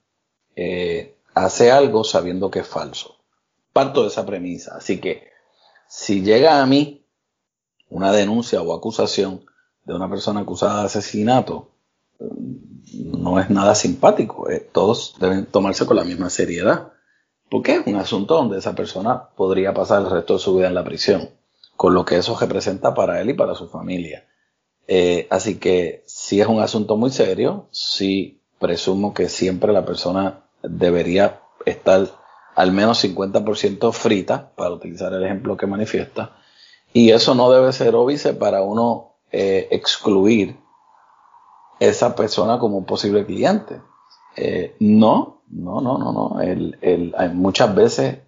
eh, 0.55 1.12
hace 1.33 1.71
algo 1.71 2.03
sabiendo 2.03 2.51
que 2.51 2.59
es 2.59 2.67
falso. 2.67 3.17
Parto 3.71 4.03
de 4.03 4.07
esa 4.07 4.25
premisa. 4.25 4.75
Así 4.77 4.99
que 4.99 5.31
si 5.87 6.21
llega 6.21 6.61
a 6.61 6.65
mí 6.65 7.05
una 7.89 8.11
denuncia 8.11 8.61
o 8.61 8.73
acusación 8.73 9.45
de 9.85 9.93
una 9.93 10.09
persona 10.09 10.41
acusada 10.41 10.81
de 10.81 10.85
asesinato, 10.85 11.71
no 12.19 13.39
es 13.39 13.49
nada 13.49 13.75
simpático. 13.75 14.49
Eh, 14.49 14.59
todos 14.71 15.15
deben 15.19 15.45
tomarse 15.45 15.85
con 15.85 15.97
la 15.97 16.03
misma 16.03 16.29
seriedad. 16.29 16.93
Porque 17.49 17.75
es 17.75 17.85
un 17.85 17.97
asunto 17.97 18.35
donde 18.35 18.57
esa 18.57 18.73
persona 18.73 19.29
podría 19.29 19.73
pasar 19.73 20.01
el 20.01 20.09
resto 20.09 20.33
de 20.33 20.39
su 20.39 20.55
vida 20.55 20.67
en 20.67 20.73
la 20.73 20.83
prisión, 20.83 21.29
con 21.75 21.93
lo 21.93 22.03
que 22.03 22.17
eso 22.17 22.35
representa 22.35 22.95
para 22.95 23.21
él 23.21 23.29
y 23.29 23.33
para 23.33 23.53
su 23.53 23.69
familia. 23.69 24.25
Eh, 24.87 25.27
así 25.29 25.59
que 25.59 26.03
si 26.07 26.41
es 26.41 26.47
un 26.47 26.61
asunto 26.61 26.97
muy 26.97 27.11
serio, 27.11 27.67
sí 27.71 28.41
presumo 28.59 29.13
que 29.13 29.29
siempre 29.29 29.71
la 29.71 29.85
persona 29.85 30.42
debería 30.63 31.41
estar 31.65 32.07
al 32.55 32.71
menos 32.71 33.03
50% 33.03 33.91
frita, 33.91 34.51
para 34.55 34.71
utilizar 34.71 35.13
el 35.13 35.23
ejemplo 35.23 35.57
que 35.57 35.67
manifiesta, 35.67 36.37
y 36.93 37.11
eso 37.11 37.35
no 37.35 37.51
debe 37.51 37.73
ser 37.73 37.95
óbice 37.95 38.33
para 38.33 38.61
uno 38.61 39.15
eh, 39.31 39.67
excluir 39.71 40.57
esa 41.79 42.15
persona 42.15 42.59
como 42.59 42.77
un 42.77 42.85
posible 42.85 43.25
cliente. 43.25 43.81
Eh, 44.35 44.75
no, 44.79 45.41
no, 45.49 45.81
no, 45.81 45.97
no, 45.97 46.11
no. 46.11 47.33
Muchas 47.33 47.75
veces, 47.75 48.19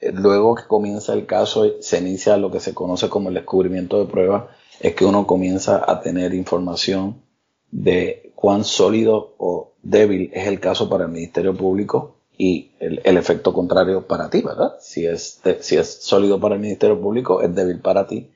eh, 0.00 0.12
luego 0.12 0.56
que 0.56 0.64
comienza 0.66 1.12
el 1.12 1.26
caso, 1.26 1.80
se 1.80 1.98
inicia 1.98 2.36
lo 2.36 2.50
que 2.50 2.60
se 2.60 2.74
conoce 2.74 3.08
como 3.08 3.28
el 3.28 3.36
descubrimiento 3.36 3.98
de 3.98 4.10
pruebas, 4.10 4.44
es 4.80 4.94
que 4.96 5.04
uno 5.04 5.26
comienza 5.26 5.84
a 5.86 6.00
tener 6.00 6.34
información 6.34 7.22
de 7.70 8.32
cuán 8.34 8.64
sólido 8.64 9.34
o 9.38 9.71
débil 9.82 10.30
es 10.32 10.46
el 10.46 10.60
caso 10.60 10.88
para 10.88 11.04
el 11.04 11.10
Ministerio 11.10 11.56
Público 11.56 12.16
y 12.38 12.72
el, 12.80 13.16
efecto 13.16 13.52
contrario 13.52 14.06
para 14.06 14.30
ti, 14.30 14.40
¿verdad? 14.40 14.76
Si 14.80 15.06
es, 15.06 15.40
si 15.60 15.76
es 15.76 16.02
sólido 16.02 16.40
para 16.40 16.54
el 16.54 16.60
Ministerio 16.60 17.00
Público, 17.00 17.42
es 17.42 17.54
débil 17.54 17.80
para 17.80 18.06
ti 18.06 18.32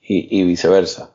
y, 0.00 0.40
y 0.40 0.44
viceversa. 0.44 1.10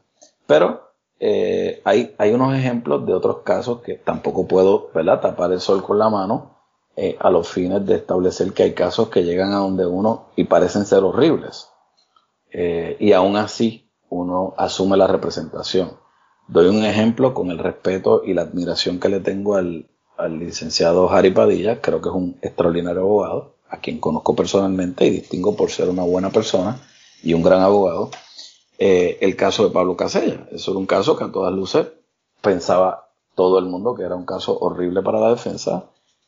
Pero 0.48 0.92
eh, 1.20 1.82
hay, 1.84 2.16
hay 2.18 2.34
unos 2.34 2.56
ejemplos 2.56 3.06
de 3.06 3.14
otros 3.14 3.44
casos 3.44 3.82
que 3.82 3.94
tampoco 3.94 4.48
puedo 4.48 4.90
¿verdad? 4.94 5.22
tapar 5.22 5.52
el 5.52 5.60
sol 5.60 5.84
con 5.84 6.00
la 6.00 6.10
mano 6.10 6.58
eh, 6.96 7.16
a 7.20 7.30
los 7.30 7.48
fines 7.48 7.86
de 7.86 7.96
establecer 7.96 8.54
que 8.54 8.64
hay 8.64 8.74
casos 8.74 9.10
que 9.10 9.24
llegan 9.24 9.54
a 9.54 9.58
donde 9.58 9.86
uno 9.86 10.30
y 10.36 10.46
parecen 10.46 10.86
ser 10.86 11.04
horribles. 11.04 11.70
Eh, 12.52 12.98
y 13.00 13.14
aún 13.14 13.38
así 13.38 13.88
uno 14.10 14.56
asume 14.58 14.98
la 14.98 15.08
representación. 15.08 15.92
Doy 16.52 16.68
un 16.68 16.84
ejemplo 16.84 17.34
con 17.34 17.50
el 17.50 17.60
respeto 17.60 18.24
y 18.26 18.34
la 18.34 18.42
admiración 18.42 19.00
que 19.00 19.08
le 19.08 19.22
tengo 19.22 19.56
al, 19.56 19.88
licenciado 20.38 21.10
Harry 21.10 21.32
Padilla, 21.32 21.80
creo 21.80 22.02
que 22.02 22.10
es 22.10 22.16
un 22.16 22.38
extraordinario 22.42 23.04
abogado, 23.04 23.56
a 23.70 23.78
quien 23.78 24.00
conozco 24.00 24.36
personalmente 24.36 25.08
y 25.08 25.12
distingo 25.12 25.56
por 25.56 25.72
ser 25.72 25.90
una 25.90 26.04
buena 26.04 26.30
persona 26.30 26.82
y 27.24 27.34
un 27.34 27.42
gran 27.42 27.62
abogado. 27.62 28.12
Eh, 28.78 29.18
el 29.22 29.38
caso 29.38 29.64
de 29.64 29.74
Pablo 29.74 29.96
Casella. 29.96 30.46
Eso 30.52 30.72
era 30.72 30.80
un 30.80 30.86
caso 30.88 31.16
que 31.16 31.24
a 31.24 31.32
todas 31.32 31.54
luces 31.54 31.88
pensaba 32.42 33.14
todo 33.34 33.58
el 33.58 33.66
mundo 33.66 33.96
que 33.96 34.04
era 34.04 34.18
un 34.18 34.26
caso 34.26 34.60
horrible 34.60 35.02
para 35.02 35.22
la 35.22 35.30
defensa 35.30 35.86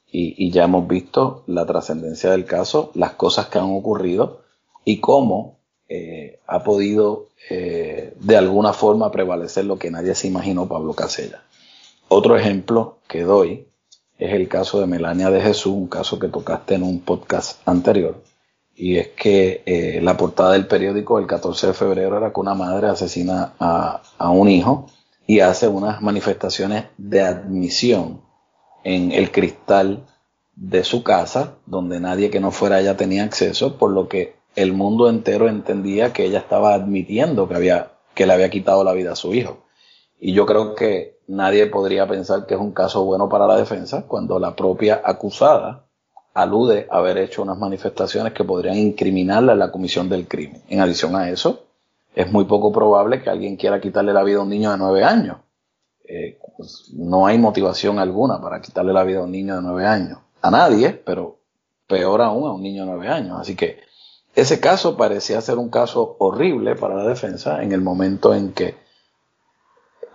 y, 0.10 0.52
ya 0.52 0.64
hemos 0.64 0.88
visto 0.88 1.44
la 1.48 1.66
trascendencia 1.66 2.32
del 2.32 2.46
caso, 2.46 2.92
las 2.94 3.12
cosas 3.14 3.48
que 3.48 3.58
han 3.58 3.76
ocurrido 3.76 4.42
y 4.86 5.02
cómo 5.02 5.60
eh, 5.90 6.40
ha 6.48 6.64
podido 6.64 7.28
eh, 7.50 8.14
de 8.20 8.38
alguna 8.38 8.74
forma 8.74 9.12
prevalecer 9.12 9.66
lo 9.66 9.78
que 9.78 9.92
nadie 9.92 10.16
se 10.16 10.28
imaginó 10.28 10.68
Pablo 10.68 10.94
Casella. 10.94 11.44
Otro 12.08 12.38
ejemplo 12.38 13.00
que 13.08 13.24
doy 13.24 13.68
es 14.18 14.34
el 14.34 14.48
caso 14.48 14.80
de 14.80 14.88
Melania 14.88 15.30
de 15.30 15.42
Jesús, 15.42 15.74
un 15.74 15.88
caso 15.88 16.20
que 16.20 16.30
tocaste 16.30 16.76
en 16.76 16.84
un 16.84 17.02
podcast 17.02 17.68
anterior. 17.68 18.22
Y 18.76 18.98
es 18.98 19.10
que 19.10 19.62
eh, 19.66 20.00
la 20.02 20.18
portada 20.18 20.54
del 20.54 20.68
periódico 20.68 21.20
el 21.20 21.28
14 21.28 21.68
de 21.68 21.74
febrero 21.74 22.18
era 22.18 22.32
que 22.32 22.40
una 22.40 22.56
madre 22.56 22.88
asesina 22.88 23.54
a, 23.60 24.02
a 24.18 24.30
un 24.30 24.50
hijo 24.50 24.88
y 25.28 25.42
hace 25.42 25.68
unas 25.68 26.02
manifestaciones 26.02 26.86
de 26.98 27.22
admisión 27.22 28.22
en 28.84 29.12
el 29.12 29.32
cristal 29.32 30.06
de 30.56 30.84
su 30.84 31.04
casa, 31.04 31.56
donde 31.66 32.00
nadie 32.00 32.30
que 32.30 32.40
no 32.40 32.52
fuera 32.52 32.80
ella 32.80 32.98
tenía 32.98 33.24
acceso, 33.24 33.78
por 33.78 33.92
lo 33.92 34.08
que 34.08 34.36
el 34.56 34.74
mundo 34.74 35.10
entero 35.10 35.50
entendía 35.50 36.14
que 36.14 36.26
ella 36.26 36.40
estaba 36.40 36.74
admitiendo 36.74 37.48
que 37.48 37.56
había 37.56 37.94
que 38.14 38.26
le 38.26 38.34
había 38.34 38.50
quitado 38.50 38.84
la 38.84 38.94
vida 38.94 39.14
a 39.14 39.16
su 39.16 39.34
hijo. 39.34 39.66
Y 40.20 40.34
yo 40.34 40.46
creo 40.46 40.76
que 40.76 41.20
nadie 41.28 41.68
podría 41.68 42.08
pensar 42.08 42.46
que 42.46 42.54
es 42.54 42.60
un 42.60 42.72
caso 42.72 43.04
bueno 43.06 43.30
para 43.30 43.48
la 43.48 43.58
defensa 43.58 44.06
cuando 44.08 44.40
la 44.40 44.56
propia 44.56 45.02
acusada 45.04 45.86
alude 46.34 46.88
a 46.90 46.98
haber 46.98 47.18
hecho 47.18 47.42
unas 47.42 47.58
manifestaciones 47.58 48.34
que 48.34 48.44
podrían 48.44 48.78
incriminarla 48.78 49.54
en 49.54 49.60
la 49.60 49.72
comisión 49.72 50.10
del 50.10 50.28
crimen. 50.28 50.62
En 50.70 50.80
adición 50.80 51.16
a 51.16 51.30
eso, 51.30 51.66
es 52.16 52.32
muy 52.32 52.46
poco 52.46 52.72
probable 52.72 53.22
que 53.22 53.30
alguien 53.30 53.56
quiera 53.56 53.82
quitarle 53.82 54.14
la 54.14 54.24
vida 54.24 54.40
a 54.40 54.44
un 54.44 54.50
niño 54.50 54.72
de 54.72 54.78
nueve 54.78 55.04
años. 55.04 55.38
Eh, 56.06 56.38
pues, 56.58 56.92
no 56.94 57.26
hay 57.26 57.38
motivación 57.38 58.00
alguna 58.00 58.42
para 58.42 58.62
quitarle 58.62 58.94
la 58.94 59.04
vida 59.04 59.20
a 59.20 59.24
un 59.24 59.32
niño 59.32 59.56
de 59.56 59.62
nueve 59.62 59.86
años. 59.86 60.20
A 60.42 60.52
nadie, 60.52 60.92
pero 60.92 61.38
peor 61.88 62.22
aún 62.22 62.48
a 62.48 62.52
un 62.52 62.62
niño 62.62 62.86
de 62.86 62.92
nueve 62.92 63.08
años. 63.08 63.40
Así 63.40 63.56
que 63.56 63.80
ese 64.36 64.60
caso 64.60 64.98
parecía 64.98 65.42
ser 65.42 65.58
un 65.58 65.70
caso 65.70 66.16
horrible 66.20 66.76
para 66.76 66.96
la 66.96 67.08
defensa 67.08 67.62
en 67.62 67.72
el 67.72 67.82
momento 67.82 68.34
en 68.34 68.54
que 68.54 68.76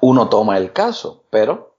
uno 0.01 0.29
toma 0.29 0.59
el 0.59 0.73
caso, 0.73 1.25
pero 1.31 1.77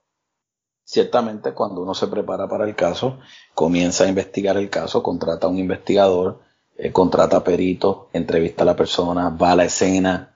ciertamente 0.84 1.52
cuando 1.52 1.82
uno 1.82 1.94
se 1.94 2.06
prepara 2.06 2.48
para 2.48 2.64
el 2.64 2.74
caso, 2.74 3.18
comienza 3.54 4.04
a 4.04 4.08
investigar 4.08 4.56
el 4.56 4.70
caso, 4.70 5.02
contrata 5.02 5.46
a 5.46 5.50
un 5.50 5.58
investigador, 5.58 6.40
eh, 6.76 6.92
contrata 6.92 7.44
peritos, 7.44 8.06
entrevista 8.12 8.62
a 8.62 8.66
la 8.66 8.76
persona, 8.76 9.28
va 9.30 9.52
a 9.52 9.56
la 9.56 9.64
escena, 9.64 10.34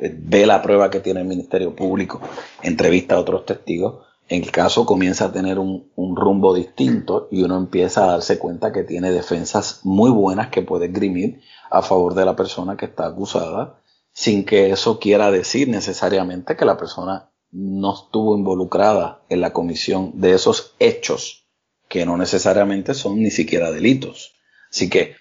eh, 0.00 0.14
ve 0.16 0.46
la 0.46 0.62
prueba 0.62 0.90
que 0.90 1.00
tiene 1.00 1.20
el 1.20 1.26
Ministerio 1.26 1.74
Público, 1.74 2.20
entrevista 2.62 3.14
a 3.14 3.20
otros 3.20 3.46
testigos 3.46 4.07
el 4.28 4.50
caso 4.50 4.84
comienza 4.84 5.26
a 5.26 5.32
tener 5.32 5.58
un, 5.58 5.90
rumbo 5.96 6.54
distinto 6.54 7.28
y 7.30 7.42
uno 7.42 7.56
empieza 7.56 8.04
a 8.04 8.12
darse 8.12 8.38
cuenta 8.38 8.72
que 8.72 8.84
tiene 8.84 9.10
defensas 9.10 9.80
muy 9.84 10.10
buenas 10.10 10.48
que 10.48 10.62
puede 10.62 10.86
esgrimir 10.86 11.40
a 11.70 11.82
favor 11.82 12.14
de 12.14 12.26
la 12.26 12.36
persona 12.36 12.76
que 12.76 12.86
está 12.86 13.06
acusada, 13.06 13.80
sin 14.12 14.44
que 14.44 14.70
eso 14.70 14.98
quiera 14.98 15.30
decir 15.30 15.68
necesariamente 15.68 16.56
que 16.56 16.64
la 16.64 16.76
persona 16.76 17.30
no 17.50 17.94
estuvo 17.94 18.36
involucrada 18.36 19.22
en 19.30 19.40
la 19.40 19.52
comisión 19.52 20.12
de 20.14 20.34
esos 20.34 20.74
hechos, 20.78 21.46
que 21.88 22.04
no 22.04 22.18
necesariamente 22.18 22.92
son 22.92 23.22
ni 23.22 23.30
siquiera 23.30 23.70
delitos. 23.70 24.34
Así 24.70 24.90
que, 24.90 25.14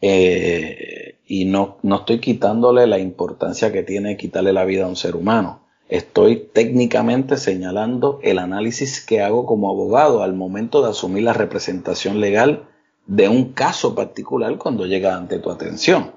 eh, 0.00 1.20
y 1.26 1.44
no, 1.44 1.78
no 1.82 1.96
estoy 1.96 2.20
quitándole 2.20 2.88
la 2.88 2.98
importancia 2.98 3.70
que 3.70 3.84
tiene 3.84 4.16
quitarle 4.16 4.52
la 4.52 4.64
vida 4.64 4.84
a 4.84 4.88
un 4.88 4.96
ser 4.96 5.14
humano 5.14 5.67
Estoy 5.88 6.50
técnicamente 6.52 7.38
señalando 7.38 8.20
el 8.22 8.38
análisis 8.38 9.04
que 9.04 9.22
hago 9.22 9.46
como 9.46 9.70
abogado 9.70 10.22
al 10.22 10.34
momento 10.34 10.82
de 10.82 10.90
asumir 10.90 11.22
la 11.22 11.32
representación 11.32 12.20
legal 12.20 12.68
de 13.06 13.28
un 13.30 13.54
caso 13.54 13.94
particular 13.94 14.58
cuando 14.58 14.84
llega 14.84 15.16
ante 15.16 15.38
tu 15.38 15.50
atención. 15.50 16.12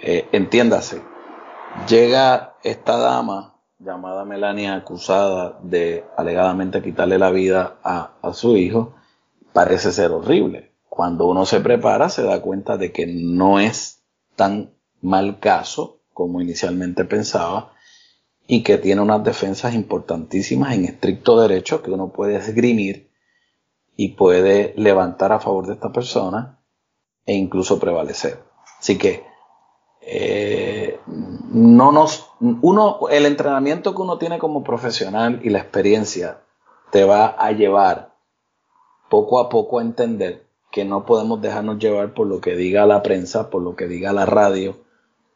Eh, 0.00 0.26
entiéndase, 0.32 1.02
llega 1.86 2.56
esta 2.62 2.96
dama 2.96 3.58
llamada 3.78 4.24
Melania 4.24 4.76
acusada 4.76 5.58
de 5.62 6.04
alegadamente 6.16 6.80
quitarle 6.80 7.18
la 7.18 7.30
vida 7.30 7.76
a, 7.82 8.12
a 8.22 8.32
su 8.32 8.56
hijo, 8.56 8.94
parece 9.52 9.92
ser 9.92 10.10
horrible. 10.10 10.72
Cuando 10.88 11.26
uno 11.26 11.44
se 11.44 11.60
prepara 11.60 12.08
se 12.08 12.22
da 12.22 12.40
cuenta 12.40 12.78
de 12.78 12.92
que 12.92 13.06
no 13.06 13.60
es 13.60 14.02
tan 14.36 14.70
mal 15.02 15.38
caso 15.38 16.00
como 16.14 16.40
inicialmente 16.40 17.04
pensaba 17.04 17.72
y 18.46 18.62
que 18.62 18.78
tiene 18.78 19.00
unas 19.00 19.24
defensas 19.24 19.74
importantísimas 19.74 20.74
en 20.74 20.84
estricto 20.84 21.40
derecho 21.40 21.82
que 21.82 21.90
uno 21.90 22.08
puede 22.08 22.36
esgrimir 22.36 23.10
y 23.96 24.08
puede 24.08 24.74
levantar 24.76 25.32
a 25.32 25.38
favor 25.38 25.66
de 25.66 25.74
esta 25.74 25.92
persona 25.92 26.58
e 27.24 27.34
incluso 27.34 27.78
prevalecer. 27.78 28.42
Así 28.78 28.98
que 28.98 29.24
eh, 30.00 30.98
no 31.06 31.92
nos, 31.92 32.30
uno, 32.40 33.08
el 33.10 33.26
entrenamiento 33.26 33.94
que 33.94 34.02
uno 34.02 34.18
tiene 34.18 34.38
como 34.38 34.64
profesional 34.64 35.40
y 35.44 35.50
la 35.50 35.60
experiencia 35.60 36.40
te 36.90 37.04
va 37.04 37.26
a 37.26 37.52
llevar 37.52 38.14
poco 39.08 39.38
a 39.38 39.48
poco 39.48 39.78
a 39.78 39.82
entender 39.82 40.46
que 40.72 40.84
no 40.84 41.04
podemos 41.04 41.40
dejarnos 41.40 41.78
llevar 41.78 42.14
por 42.14 42.26
lo 42.26 42.40
que 42.40 42.56
diga 42.56 42.86
la 42.86 43.02
prensa, 43.02 43.50
por 43.50 43.62
lo 43.62 43.76
que 43.76 43.86
diga 43.86 44.12
la 44.12 44.26
radio, 44.26 44.76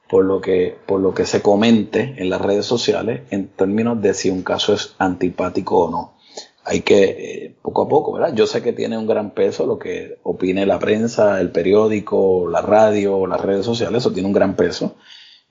por 0.09 0.25
lo 0.25 0.40
que, 0.40 0.77
por 0.87 1.01
lo 1.01 1.14
que 1.14 1.27
se 1.27 1.42
comente 1.42 2.14
en 2.19 2.31
las 2.31 2.40
redes 2.40 2.66
sociales 2.66 3.23
en 3.31 3.49
términos 3.49 4.01
de 4.01 4.14
si 4.14 4.31
un 4.31 4.42
caso 4.42 4.73
es 4.73 4.95
antipático 4.99 5.87
o 5.87 5.90
no. 5.90 6.12
Hay 6.64 6.81
que, 6.81 7.05
eh, 7.05 7.55
poco 7.62 7.83
a 7.83 7.88
poco, 7.88 8.12
¿verdad? 8.12 8.35
Yo 8.35 8.47
sé 8.47 8.62
que 8.62 8.73
tiene 8.73 8.99
un 8.99 9.07
gran 9.07 9.31
peso 9.31 9.66
lo 9.66 9.79
que 9.79 10.19
opine 10.25 10.66
la 10.66 10.79
prensa, 10.79 11.40
el 11.40 11.51
periódico, 11.51 12.49
la 12.49 12.61
radio, 12.61 13.27
las 13.27 13.40
redes 13.40 13.64
sociales, 13.64 14.03
eso 14.03 14.12
tiene 14.12 14.27
un 14.27 14.35
gran 14.35 14.57
peso 14.57 14.97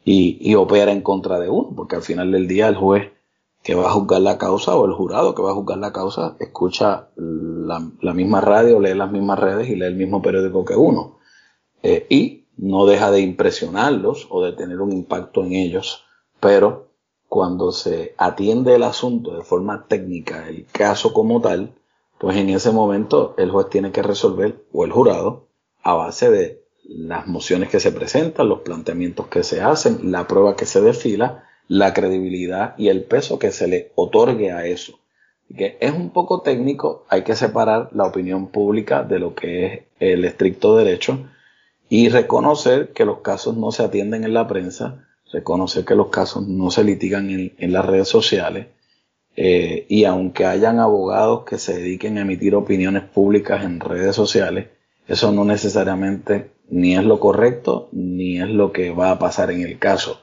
y, 0.04 0.38
y 0.42 0.56
opera 0.56 0.92
en 0.92 1.02
contra 1.02 1.40
de 1.40 1.50
uno, 1.50 1.72
porque 1.76 1.96
al 1.96 2.02
final 2.02 2.32
del 2.32 2.48
día 2.48 2.68
el 2.68 2.76
juez 2.76 3.12
que 3.64 3.76
va 3.76 3.88
a 3.88 3.94
juzgar 3.94 4.22
la 4.22 4.38
causa 4.38 4.76
o 4.76 4.86
el 4.86 4.94
jurado 4.94 5.34
que 5.34 5.42
va 5.42 5.52
a 5.52 5.56
juzgar 5.56 5.80
la 5.80 5.92
causa 5.92 6.36
escucha 6.40 7.08
la, 7.16 7.82
la 8.00 8.14
misma 8.14 8.40
radio, 8.40 8.80
lee 8.80 8.94
las 8.94 9.12
mismas 9.12 9.40
redes 9.40 9.70
y 9.70 9.76
lee 9.76 9.88
el 9.88 9.96
mismo 9.96 10.22
periódico 10.22 10.64
que 10.64 10.76
uno. 10.76 11.18
Eh, 11.82 12.06
y 12.10 12.45
no 12.58 12.86
deja 12.86 13.12
de 13.12 13.22
impresionarlos 13.22 14.28
o 14.30 14.44
de 14.44 14.54
tener 14.54 14.82
un 14.82 14.92
impacto 14.92 15.44
en 15.44 15.54
ellos, 15.54 16.04
pero 16.40 16.88
cuando 17.28 17.72
se 17.72 18.14
atiende 18.18 18.76
el 18.76 18.84
asunto 18.84 19.36
de 19.36 19.44
forma 19.44 19.88
técnica, 19.88 20.48
el 20.48 20.66
caso 20.72 21.14
como 21.14 21.42
tal, 21.42 21.74
pues 22.18 22.38
en 22.38 22.50
ese 22.50 22.72
momento 22.72 23.34
el 23.38 23.52
juez 23.52 23.70
tiene 23.70 23.92
que 23.92 24.02
resolver, 24.02 24.64
o 24.72 24.86
el 24.86 24.92
jurado, 24.92 25.48
a 25.84 25.94
base 25.94 26.30
de 26.30 26.64
las 26.88 27.28
mociones 27.28 27.70
que 27.70 27.80
se 27.80 27.92
presentan, 27.92 28.48
los 28.48 28.62
planteamientos 28.62 29.28
que 29.28 29.44
se 29.44 29.62
hacen, 29.62 30.12
la 30.12 30.28
prueba 30.28 30.56
que 30.56 30.66
se 30.66 30.82
desfila, 30.82 31.44
la 31.68 31.94
credibilidad 31.94 32.76
y 32.78 32.90
el 32.90 33.04
peso 33.04 33.40
que 33.40 33.52
se 33.52 33.68
le 33.68 33.92
otorgue 33.96 34.52
a 34.52 34.66
eso. 34.66 35.00
que 35.56 35.78
es 35.80 35.92
un 35.92 36.10
poco 36.10 36.42
técnico, 36.42 37.06
hay 37.08 37.24
que 37.24 37.36
separar 37.36 37.90
la 37.92 38.06
opinión 38.06 38.48
pública 38.48 39.04
de 39.04 39.20
lo 39.20 39.36
que 39.36 39.66
es 39.66 39.84
el 40.00 40.26
estricto 40.26 40.76
derecho 40.76 41.20
y 41.90 42.10
reconocer 42.10 42.94
que 42.94 43.06
los 43.06 43.20
casos 43.20 43.58
no 43.58 43.72
se 43.72 43.84
atienden 43.84 44.24
en 44.24 44.34
la 44.34 44.48
prensa, 44.48 45.06
reconocer 45.32 45.86
que 45.86 45.96
los 45.96 46.08
casos 46.08 46.48
no 46.48 46.72
se 46.72 46.84
litigan 46.84 47.30
en, 47.30 47.74
las 47.74 47.86
redes 47.86 48.08
sociales 48.08 48.68
eh, 49.36 49.86
y 49.90 50.06
aunque 50.06 50.46
hayan 50.46 50.80
abogados 50.80 51.44
que 51.46 51.58
se 51.58 51.78
dediquen 51.78 52.18
a 52.18 52.22
emitir 52.22 52.56
opiniones 52.56 53.04
públicas 53.04 53.64
en 53.64 53.80
redes 53.80 54.16
sociales, 54.16 54.68
eso 55.08 55.32
no 55.32 55.46
necesariamente 55.46 56.52
ni 56.70 56.96
es 56.96 57.04
lo 57.04 57.20
correcto 57.20 57.90
ni 57.92 58.42
es 58.42 58.50
lo 58.50 58.72
que 58.72 58.92
va 58.92 59.12
a 59.12 59.20
pasar 59.20 59.52
en 59.52 59.62
el 59.62 59.78
caso. 59.78 60.22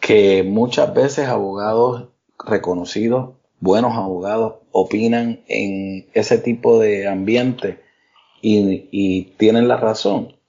Que 0.00 0.42
muchas 0.42 0.94
veces 0.94 1.28
abogados 1.28 2.08
reconocidos, 2.38 3.34
buenos 3.58 3.94
abogados, 3.96 4.54
opinan 4.72 5.40
en 5.48 6.06
ese 6.14 6.38
tipo 6.38 6.78
de 6.78 7.06
ambiente 7.06 7.80
y, 8.40 8.88
y 8.90 9.24
tienen 9.36 9.68
la 9.68 9.76
razón. 9.76 10.39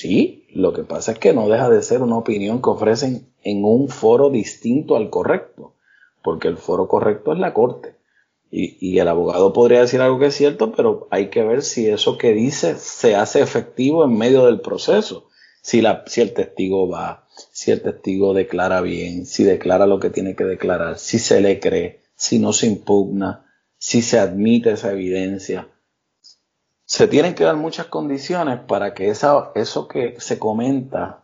Sí, 0.00 0.46
lo 0.54 0.72
que 0.72 0.84
pasa 0.84 1.10
es 1.10 1.18
que 1.18 1.32
no 1.32 1.48
deja 1.48 1.68
de 1.68 1.82
ser 1.82 2.02
una 2.02 2.18
opinión 2.18 2.62
que 2.62 2.70
ofrecen 2.70 3.32
en 3.42 3.64
un 3.64 3.88
foro 3.88 4.30
distinto 4.30 4.94
al 4.94 5.10
correcto, 5.10 5.74
porque 6.22 6.46
el 6.46 6.56
foro 6.56 6.86
correcto 6.86 7.32
es 7.32 7.40
la 7.40 7.52
corte. 7.52 7.96
Y, 8.48 8.96
el 9.00 9.08
abogado 9.08 9.52
podría 9.52 9.80
decir 9.80 10.00
algo 10.00 10.20
que 10.20 10.26
es 10.26 10.36
cierto, 10.36 10.70
pero 10.70 11.08
hay 11.10 11.30
que 11.30 11.42
ver 11.42 11.62
si 11.62 11.88
eso 11.88 12.16
que 12.16 12.32
dice 12.32 12.76
se 12.76 13.16
hace 13.16 13.40
efectivo 13.40 14.04
en 14.04 14.16
medio 14.16 14.46
del 14.46 14.60
proceso. 14.60 15.26
Si, 15.62 15.80
el 15.80 16.32
testigo 16.32 16.88
va, 16.88 17.26
si 17.50 17.72
el 17.72 17.82
testigo 17.82 18.34
declara 18.34 18.80
bien, 18.80 19.26
si 19.26 19.42
declara 19.42 19.88
lo 19.88 19.98
que 19.98 20.10
tiene 20.10 20.36
que 20.36 20.44
declarar, 20.44 21.00
si 21.00 21.18
se 21.18 21.40
le 21.40 21.58
cree, 21.58 22.02
si 22.14 22.38
no 22.38 22.52
se 22.52 22.68
impugna, 22.68 23.46
si 23.78 24.02
se 24.02 24.20
admite 24.20 24.70
esa 24.70 24.92
evidencia 24.92 25.66
se 26.88 27.06
tienen 27.06 27.34
que 27.34 27.44
dar 27.44 27.56
muchas 27.56 27.84
condiciones 27.84 28.60
para 28.60 28.94
que 28.94 29.10
esa, 29.10 29.52
eso 29.54 29.88
que 29.88 30.18
se 30.20 30.38
comenta 30.38 31.22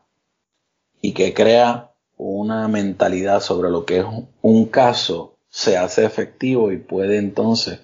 y 1.00 1.14
que 1.14 1.32
crea 1.32 1.90
una 2.18 2.68
mentalidad 2.68 3.40
sobre 3.40 3.70
lo 3.70 3.86
que 3.86 4.00
es 4.00 4.04
un 4.42 4.66
caso 4.66 5.38
se 5.48 5.78
hace 5.78 6.04
efectivo 6.04 6.70
y 6.70 6.76
puede 6.76 7.16
entonces 7.16 7.80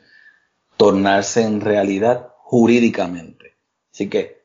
tornarse 0.76 1.42
en 1.42 1.62
realidad 1.62 2.28
jurídicamente. 2.40 3.56
Así 3.94 4.10
que 4.10 4.42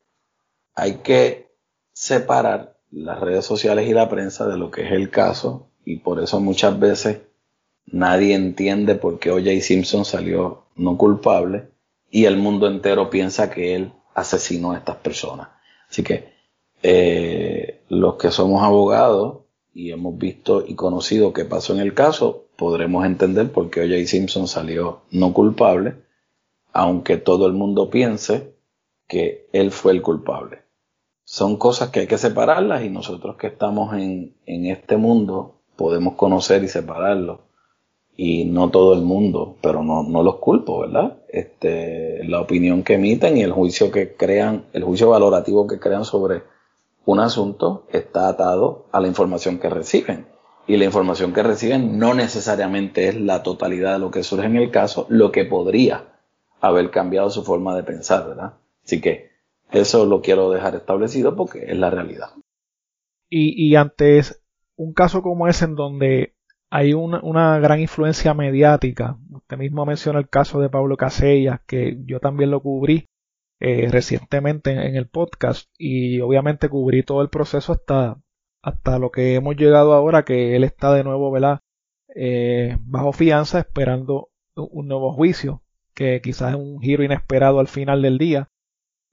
hay 0.74 1.00
que 1.02 1.52
separar 1.92 2.78
las 2.90 3.20
redes 3.20 3.44
sociales 3.44 3.86
y 3.86 3.92
la 3.92 4.08
prensa 4.08 4.46
de 4.46 4.56
lo 4.56 4.70
que 4.70 4.86
es 4.86 4.92
el 4.92 5.10
caso 5.10 5.68
y 5.84 5.98
por 5.98 6.22
eso 6.22 6.40
muchas 6.40 6.78
veces 6.78 7.18
nadie 7.84 8.34
entiende 8.34 8.94
por 8.94 9.18
qué 9.18 9.30
O.J. 9.30 9.60
Simpson 9.60 10.06
salió 10.06 10.64
no 10.74 10.96
culpable 10.96 11.75
y 12.16 12.24
el 12.24 12.38
mundo 12.38 12.66
entero 12.66 13.10
piensa 13.10 13.50
que 13.50 13.74
él 13.74 13.92
asesinó 14.14 14.72
a 14.72 14.78
estas 14.78 14.96
personas. 14.96 15.48
Así 15.90 16.02
que 16.02 16.32
eh, 16.82 17.82
los 17.90 18.14
que 18.14 18.30
somos 18.30 18.62
abogados 18.62 19.40
y 19.74 19.90
hemos 19.90 20.16
visto 20.16 20.64
y 20.66 20.74
conocido 20.76 21.34
qué 21.34 21.44
pasó 21.44 21.74
en 21.74 21.80
el 21.80 21.92
caso, 21.92 22.46
podremos 22.56 23.04
entender 23.04 23.52
por 23.52 23.68
qué 23.68 23.82
O.J. 23.82 24.06
Simpson 24.06 24.48
salió 24.48 25.02
no 25.10 25.34
culpable, 25.34 25.96
aunque 26.72 27.18
todo 27.18 27.46
el 27.46 27.52
mundo 27.52 27.90
piense 27.90 28.54
que 29.06 29.50
él 29.52 29.70
fue 29.70 29.92
el 29.92 30.00
culpable. 30.00 30.62
Son 31.22 31.58
cosas 31.58 31.90
que 31.90 32.00
hay 32.00 32.06
que 32.06 32.16
separarlas 32.16 32.82
y 32.82 32.88
nosotros 32.88 33.36
que 33.36 33.48
estamos 33.48 33.92
en, 33.92 34.34
este 34.46 34.96
mundo 34.96 35.60
podemos 35.76 36.14
conocer 36.14 36.64
y 36.64 36.68
separarlo 36.68 37.42
y 38.16 38.46
no 38.46 38.70
todo 38.70 38.94
el 38.94 39.02
mundo, 39.02 39.56
pero 39.60 39.82
no, 39.82 40.02
no 40.02 40.22
los 40.22 40.36
culpo, 40.36 40.80
¿verdad? 40.80 41.18
Este, 41.28 42.24
la 42.24 42.40
opinión 42.40 42.82
que 42.82 42.94
emiten 42.94 43.36
y 43.36 43.42
el 43.42 43.52
juicio 43.52 43.90
que 43.90 44.14
crean, 44.14 44.64
el 44.72 44.84
juicio 44.84 45.10
valorativo 45.10 45.66
que 45.66 45.78
crean 45.78 46.04
sobre 46.04 46.42
un 47.04 47.20
asunto 47.20 47.84
está 47.92 48.28
atado 48.28 48.86
a 48.90 49.00
la 49.00 49.08
información 49.08 49.58
que 49.58 49.68
reciben. 49.68 50.26
Y 50.66 50.78
la 50.78 50.84
información 50.86 51.32
que 51.32 51.42
reciben 51.42 51.98
no 51.98 52.14
necesariamente 52.14 53.08
es 53.08 53.20
la 53.20 53.42
totalidad 53.42 53.92
de 53.92 53.98
lo 54.00 54.10
que 54.10 54.24
surge 54.24 54.46
en 54.46 54.56
el 54.56 54.70
caso, 54.70 55.06
lo 55.08 55.30
que 55.30 55.44
podría 55.44 56.16
haber 56.60 56.90
cambiado 56.90 57.30
su 57.30 57.44
forma 57.44 57.76
de 57.76 57.84
pensar, 57.84 58.26
¿verdad? 58.26 58.54
Así 58.84 59.00
que 59.00 59.30
eso 59.70 60.06
lo 60.06 60.22
quiero 60.22 60.50
dejar 60.50 60.74
establecido 60.74 61.36
porque 61.36 61.66
es 61.68 61.76
la 61.76 61.90
realidad. 61.90 62.30
Y, 63.28 63.52
y 63.62 63.76
antes 63.76 64.42
un 64.74 64.92
caso 64.92 65.22
como 65.22 65.48
ese 65.48 65.66
en 65.66 65.74
donde 65.74 66.35
hay 66.70 66.94
una, 66.94 67.58
gran 67.58 67.80
influencia 67.80 68.34
mediática. 68.34 69.18
Usted 69.30 69.56
mismo 69.56 69.86
menciona 69.86 70.18
el 70.18 70.28
caso 70.28 70.60
de 70.60 70.68
Pablo 70.68 70.96
Casellas, 70.96 71.60
que 71.66 71.98
yo 72.04 72.20
también 72.20 72.50
lo 72.50 72.60
cubrí 72.60 73.08
eh, 73.60 73.88
recientemente 73.90 74.72
en, 74.72 74.96
el 74.96 75.08
podcast 75.08 75.68
y 75.78 76.20
obviamente 76.20 76.68
cubrí 76.68 77.02
todo 77.02 77.22
el 77.22 77.30
proceso 77.30 77.72
hasta, 77.72 78.18
hasta 78.62 78.98
lo 78.98 79.10
que 79.10 79.34
hemos 79.34 79.56
llegado 79.56 79.94
ahora, 79.94 80.24
que 80.24 80.56
él 80.56 80.64
está 80.64 80.92
de 80.92 81.04
nuevo, 81.04 81.30
¿verdad? 81.30 81.60
Eh, 82.14 82.76
bajo 82.80 83.12
fianza 83.12 83.60
esperando 83.60 84.30
un 84.54 84.88
nuevo 84.88 85.12
juicio, 85.12 85.62
que 85.94 86.20
quizás 86.22 86.50
es 86.50 86.56
un 86.56 86.80
giro 86.80 87.04
inesperado 87.04 87.60
al 87.60 87.68
final 87.68 88.02
del 88.02 88.18
día. 88.18 88.48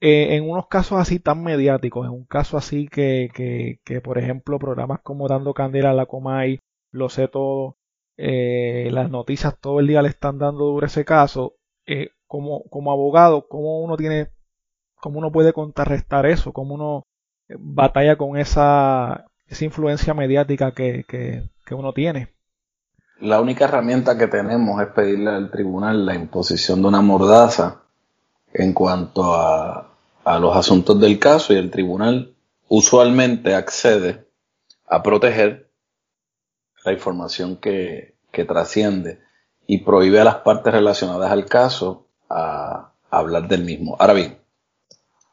Eh, 0.00 0.36
en 0.36 0.48
unos 0.50 0.66
casos 0.68 0.98
así 1.00 1.18
tan 1.20 1.42
mediáticos, 1.42 2.06
en 2.06 2.12
un 2.12 2.24
caso 2.26 2.56
así 2.58 2.88
que, 2.88 3.30
que, 3.32 3.80
que 3.84 4.00
por 4.00 4.18
ejemplo, 4.18 4.58
programas 4.58 5.00
como 5.02 5.28
Dando 5.28 5.54
Candela 5.54 5.90
a 5.90 5.94
la 5.94 6.06
Comay 6.06 6.60
lo 6.94 7.08
sé 7.08 7.28
todo, 7.28 7.76
eh, 8.16 8.88
las 8.92 9.10
noticias 9.10 9.58
todo 9.60 9.80
el 9.80 9.88
día 9.88 10.00
le 10.00 10.08
están 10.08 10.38
dando 10.38 10.64
duro 10.64 10.86
ese 10.86 11.04
caso, 11.04 11.54
eh, 11.86 12.10
como, 12.26 12.62
como 12.70 12.92
abogado, 12.92 13.48
¿cómo 13.48 13.80
uno 13.80 13.96
tiene, 13.96 14.30
cómo 15.00 15.18
uno 15.18 15.32
puede 15.32 15.52
contrarrestar 15.52 16.24
eso? 16.26 16.52
¿Cómo 16.52 16.74
uno 16.74 17.06
eh, 17.48 17.56
batalla 17.58 18.16
con 18.16 18.36
esa, 18.36 19.26
esa 19.48 19.64
influencia 19.64 20.14
mediática 20.14 20.70
que, 20.72 21.04
que, 21.08 21.42
que 21.66 21.74
uno 21.74 21.92
tiene? 21.92 22.28
La 23.20 23.40
única 23.40 23.64
herramienta 23.64 24.16
que 24.16 24.28
tenemos 24.28 24.80
es 24.80 24.88
pedirle 24.88 25.30
al 25.30 25.50
tribunal 25.50 26.06
la 26.06 26.14
imposición 26.14 26.80
de 26.80 26.88
una 26.88 27.00
mordaza 27.00 27.82
en 28.52 28.72
cuanto 28.72 29.34
a, 29.34 29.90
a 30.24 30.38
los 30.38 30.56
asuntos 30.56 31.00
del 31.00 31.18
caso 31.18 31.52
y 31.52 31.56
el 31.56 31.70
tribunal 31.70 32.34
usualmente 32.68 33.54
accede 33.54 34.26
a 34.86 35.02
proteger 35.02 35.63
la 36.84 36.92
información 36.92 37.56
que, 37.56 38.14
que 38.30 38.44
trasciende 38.44 39.20
y 39.66 39.78
prohíbe 39.78 40.20
a 40.20 40.24
las 40.24 40.36
partes 40.36 40.72
relacionadas 40.72 41.30
al 41.30 41.46
caso 41.46 42.06
a, 42.28 42.90
hablar 43.10 43.46
del 43.46 43.62
mismo. 43.62 43.96
Ahora 44.00 44.12
bien, 44.12 44.38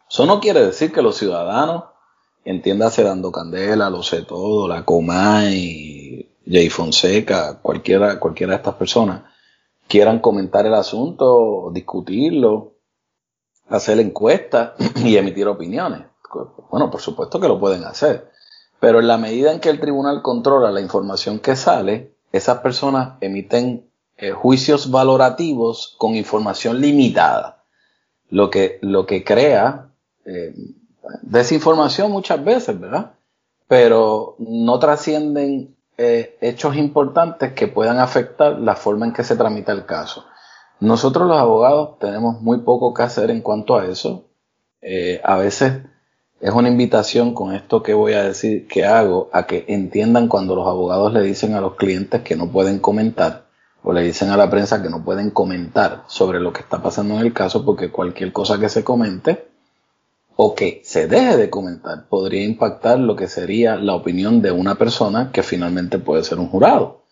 eso 0.09 0.25
no 0.27 0.39
quiere 0.39 0.63
decir 0.63 0.91
que 0.91 1.01
los 1.01 1.17
ciudadanos, 1.17 1.85
entiéndase 2.45 3.03
dando 3.03 3.31
candela, 3.31 3.89
lo 3.89 4.03
sé 4.03 4.21
todo, 4.21 4.67
la 4.67 4.85
Comay, 4.85 6.37
Jay 6.45 6.69
Fonseca, 6.69 7.59
cualquiera, 7.59 8.19
cualquiera 8.19 8.51
de 8.51 8.57
estas 8.57 8.75
personas, 8.75 9.23
quieran 9.87 10.19
comentar 10.19 10.65
el 10.67 10.75
asunto, 10.75 11.71
discutirlo, 11.73 12.75
hacer 13.67 13.99
encuestas 13.99 14.73
y 15.03 15.17
emitir 15.17 15.47
opiniones. 15.47 16.03
Bueno, 16.69 16.91
por 16.91 17.01
supuesto 17.01 17.39
que 17.39 17.47
lo 17.47 17.59
pueden 17.59 17.83
hacer. 17.83 18.31
Pero 18.82 19.00
en 19.00 19.08
la 19.08 19.20
medida 19.20 19.52
en 19.54 19.60
que 19.60 19.70
el 19.70 19.80
tribunal 19.80 20.24
controla 20.24 20.72
la 20.72 20.82
información 20.82 21.38
que 21.38 21.56
sale, 21.56 22.15
esas 22.32 22.58
personas 22.62 23.13
emiten 23.22 23.88
eh, 24.17 24.32
juicios 24.32 24.89
valorativos 24.89 25.94
con 26.00 26.15
información 26.15 26.82
limitada, 26.82 27.63
lo 28.32 28.50
que, 28.50 28.80
lo 28.82 29.06
que 29.06 29.24
crea 29.24 29.91
eh, 30.26 30.56
desinformación 31.22 32.12
muchas 32.12 32.44
veces, 32.44 32.80
¿verdad? 32.80 33.12
Pero 33.67 34.36
no 34.39 34.80
trascienden 34.80 35.76
eh, 36.00 36.39
hechos 36.41 36.76
importantes 36.76 37.54
que 37.54 37.67
puedan 37.67 38.00
afectar 38.00 38.58
la 38.58 38.76
forma 38.76 39.06
en 39.06 39.13
que 39.13 39.24
se 39.24 39.36
tramita 39.36 39.74
el 39.74 39.86
caso. 39.86 40.26
Nosotros 40.80 41.28
los 41.28 41.38
abogados 41.38 42.00
tenemos 42.00 42.41
muy 42.41 42.62
poco 42.62 42.96
que 42.96 43.04
hacer 43.04 43.30
en 43.30 43.41
cuanto 43.41 43.78
a 43.78 43.86
eso. 43.86 44.26
a 45.24 45.38
veces 45.38 45.84
es 46.41 46.51
una 46.51 46.69
invitación 46.69 47.36
con 47.36 47.54
esto 47.54 47.84
que 47.84 47.93
voy 47.93 48.13
a 48.13 48.23
decir 48.23 48.67
que 48.67 48.84
hago 48.84 49.30
a 49.32 49.45
que 49.45 49.63
entiendan 49.67 50.27
cuando 50.27 50.56
los 50.56 50.67
abogados 50.67 51.13
le 51.13 51.21
dicen 51.21 51.54
a 51.54 51.62
los 51.62 51.75
clientes 51.75 52.23
que 52.23 52.36
no 52.36 52.51
pueden 52.51 52.80
comentar 52.80 53.45
o 53.84 53.93
le 53.93 54.01
dicen 54.01 54.30
a 54.30 54.38
la 54.38 54.49
prensa 54.49 54.82
que 54.82 54.89
no 54.89 55.04
pueden 55.04 55.30
comentar 55.30 56.04
sobre 56.08 56.39
lo 56.39 56.51
que 56.51 56.62
está 56.62 56.82
pasando 56.82 57.13
en 57.15 57.21
el 57.21 57.34
caso 57.34 57.63
porque 57.63 57.91
cualquier 57.91 58.34
cosa 58.34 58.60
que 58.60 58.69
se 58.69 58.84
comente 58.84 59.45
o 60.36 60.56
que 60.56 60.82
se 60.84 61.08
deje 61.08 61.38
de 61.38 61.51
comentar 61.51 62.08
podría 62.08 62.43
impactar 62.43 62.97
lo 62.97 63.15
que 63.15 63.27
sería 63.27 63.75
la 63.75 63.93
opinión 63.93 64.41
de 64.41 64.51
una 64.51 64.75
persona 64.75 65.32
que 65.32 65.43
finalmente 65.43 65.99
puede 65.99 66.23
ser 66.23 66.39
un 66.39 66.49
jurado. 66.49 67.04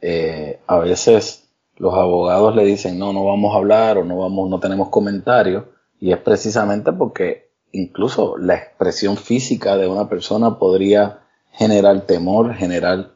Eh, 0.00 0.58
a 0.66 0.78
veces 0.78 1.44
los 1.76 1.94
abogados 1.94 2.56
le 2.56 2.64
dicen 2.64 2.98
no, 2.98 3.12
no 3.12 3.24
vamos 3.24 3.54
a 3.54 3.58
hablar 3.58 3.98
o 3.98 4.04
no 4.04 4.18
vamos, 4.18 4.50
no 4.50 4.58
tenemos 4.58 4.88
comentarios 4.88 5.66
y 6.00 6.10
es 6.10 6.18
precisamente 6.18 6.92
porque 6.92 7.51
incluso 7.72 8.36
la 8.36 8.54
expresión 8.54 9.16
física 9.16 9.76
de 9.76 9.88
una 9.88 10.08
persona 10.08 10.58
podría 10.58 11.20
generar 11.52 12.02
temor, 12.02 12.54
generar 12.54 13.12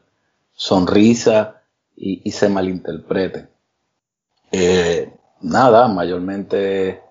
sonrisa 0.53 1.61
y, 1.95 2.29
se 2.31 2.49
malinterprete. 2.49 3.47
Eh, 4.51 5.11
nada, 5.41 5.87
mayormente 5.87 7.01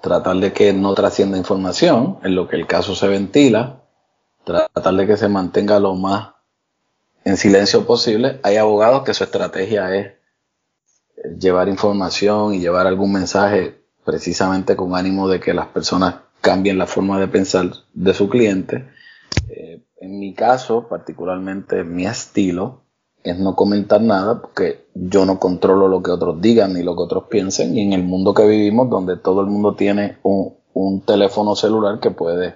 tratar 0.00 0.36
de 0.36 0.52
que 0.52 0.72
no 0.72 0.94
trascienda 0.94 1.38
información 1.38 2.18
en 2.22 2.34
lo 2.34 2.46
que 2.48 2.56
el 2.56 2.66
caso 2.66 2.94
se 2.94 3.08
ventila, 3.08 3.82
tratar 4.44 4.94
de 4.94 5.06
que 5.06 5.16
se 5.16 5.28
mantenga 5.28 5.80
lo 5.80 5.94
más 5.94 6.34
en 7.24 7.36
silencio 7.36 7.86
posible. 7.86 8.38
Hay 8.44 8.56
abogados 8.56 9.02
que 9.02 9.14
su 9.14 9.24
estrategia 9.24 9.94
es 9.96 10.12
llevar 11.38 11.68
información 11.68 12.54
y 12.54 12.60
llevar 12.60 12.86
algún 12.86 13.12
mensaje 13.12 13.82
precisamente 14.04 14.76
con 14.76 14.94
ánimo 14.94 15.28
de 15.28 15.40
que 15.40 15.52
las 15.52 15.66
personas 15.66 16.25
cambien 16.46 16.78
la 16.78 16.86
forma 16.86 17.18
de 17.18 17.26
pensar 17.26 17.72
de 17.92 18.14
su 18.14 18.28
cliente. 18.28 18.88
Eh, 19.48 19.82
en 19.96 20.20
mi 20.20 20.32
caso, 20.32 20.86
particularmente 20.88 21.82
mi 21.82 22.06
estilo, 22.06 22.82
es 23.24 23.36
no 23.36 23.56
comentar 23.56 24.00
nada 24.00 24.40
porque 24.40 24.86
yo 24.94 25.26
no 25.26 25.40
controlo 25.40 25.88
lo 25.88 26.04
que 26.04 26.12
otros 26.12 26.40
digan 26.40 26.74
ni 26.74 26.84
lo 26.84 26.94
que 26.94 27.02
otros 27.02 27.24
piensen 27.28 27.76
y 27.76 27.80
en 27.80 27.92
el 27.94 28.04
mundo 28.04 28.32
que 28.32 28.46
vivimos 28.46 28.88
donde 28.88 29.16
todo 29.16 29.40
el 29.40 29.48
mundo 29.48 29.74
tiene 29.74 30.18
un, 30.22 30.54
teléfono 31.04 31.56
celular 31.56 31.98
que 31.98 32.12
puede 32.12 32.54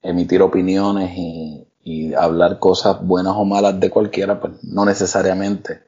emitir 0.00 0.40
opiniones 0.40 1.10
y, 1.18 2.14
hablar 2.18 2.58
cosas 2.58 3.06
buenas 3.06 3.34
o 3.36 3.44
malas 3.44 3.78
de 3.78 3.90
cualquiera, 3.90 4.40
pues 4.40 4.64
no 4.64 4.84
necesariamente 4.84 5.82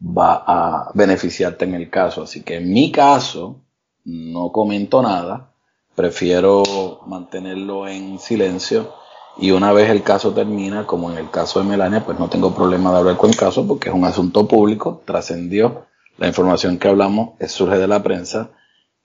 va 0.00 0.42
a 0.46 0.90
beneficiarte 0.94 1.64
en 1.64 1.74
el 1.74 1.90
caso. 1.90 2.22
Así 2.22 2.42
que 2.42 2.56
en 2.56 2.72
mi 2.72 2.92
caso 2.92 3.60
no 4.04 4.52
comento 4.52 5.02
nada 5.02 5.53
prefiero 5.94 7.00
mantenerlo 7.06 7.86
en 7.88 8.18
silencio 8.18 8.92
y 9.36 9.50
una 9.50 9.72
vez 9.72 9.90
el 9.90 10.02
caso 10.02 10.32
termina, 10.32 10.86
como 10.86 11.10
en 11.10 11.18
el 11.18 11.30
caso 11.30 11.60
de 11.60 11.66
Melania, 11.66 12.04
pues 12.04 12.18
no 12.18 12.28
tengo 12.28 12.54
problema 12.54 12.92
de 12.92 12.98
hablar 12.98 13.16
con 13.16 13.30
el 13.30 13.36
caso 13.36 13.66
porque 13.66 13.88
es 13.88 13.94
un 13.94 14.04
asunto 14.04 14.46
público, 14.46 15.02
trascendió, 15.04 15.86
la 16.18 16.28
información 16.28 16.78
que 16.78 16.88
hablamos 16.88 17.30
surge 17.48 17.78
de 17.78 17.88
la 17.88 18.02
prensa 18.02 18.50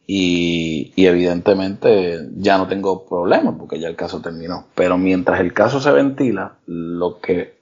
y, 0.06 0.94
evidentemente 0.96 2.30
ya 2.36 2.58
no 2.58 2.68
tengo 2.68 3.06
problema 3.08 3.58
porque 3.58 3.80
ya 3.80 3.88
el 3.88 3.96
caso 3.96 4.22
terminó. 4.22 4.66
Pero 4.76 4.98
mientras 4.98 5.40
el 5.40 5.54
caso 5.54 5.80
se 5.80 5.92
ventila, 5.92 6.58
lo 6.68 7.20
que 7.20 7.60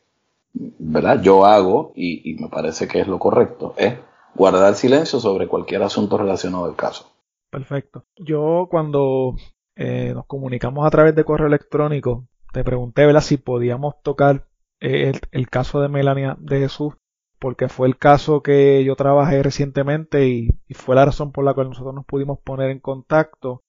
¿verdad? 0.53 1.21
yo 1.21 1.45
hago 1.45 1.93
y 1.95 2.35
me 2.39 2.49
parece 2.49 2.87
que 2.87 2.99
es 2.99 3.07
lo 3.07 3.19
correcto 3.19 3.73
es 3.77 3.93
guardar 4.35 4.75
silencio 4.75 5.19
sobre 5.19 5.47
cualquier 5.47 5.83
asunto 5.83 6.17
relacionado 6.17 6.65
al 6.65 6.75
caso. 6.75 7.09
Perfecto. 7.49 8.05
Yo 8.17 8.67
cuando 8.69 9.35
eh, 9.75 10.11
nos 10.13 10.25
comunicamos 10.25 10.85
a 10.85 10.89
través 10.89 11.15
de 11.15 11.23
correo 11.23 11.47
electrónico, 11.47 12.27
te 12.51 12.63
pregunté, 12.63 13.05
¿verdad? 13.05 13.21
Si 13.21 13.37
podíamos 13.37 14.01
tocar 14.01 14.47
eh, 14.79 15.13
el, 15.31 15.49
caso 15.49 15.81
de 15.81 15.89
Melania 15.89 16.37
de 16.39 16.59
Jesús 16.59 16.93
porque 17.39 17.69
fue 17.69 17.87
el 17.87 17.97
caso 17.97 18.41
que 18.41 18.83
yo 18.83 18.95
trabajé 18.95 19.43
recientemente 19.43 20.27
y, 20.27 20.49
fue 20.73 20.95
la 20.95 21.05
razón 21.05 21.31
por 21.31 21.45
la 21.45 21.53
cual 21.53 21.69
nosotros 21.69 21.93
nos 21.93 22.05
pudimos 22.05 22.39
poner 22.39 22.69
en 22.71 22.79
contacto. 22.79 23.61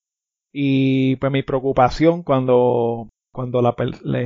Y 0.53 1.17
pues 1.17 1.31
mi 1.33 1.43
preocupación 1.43 2.23
cuando, 2.23 3.09
cuando 3.33 3.63
la, 3.63 3.75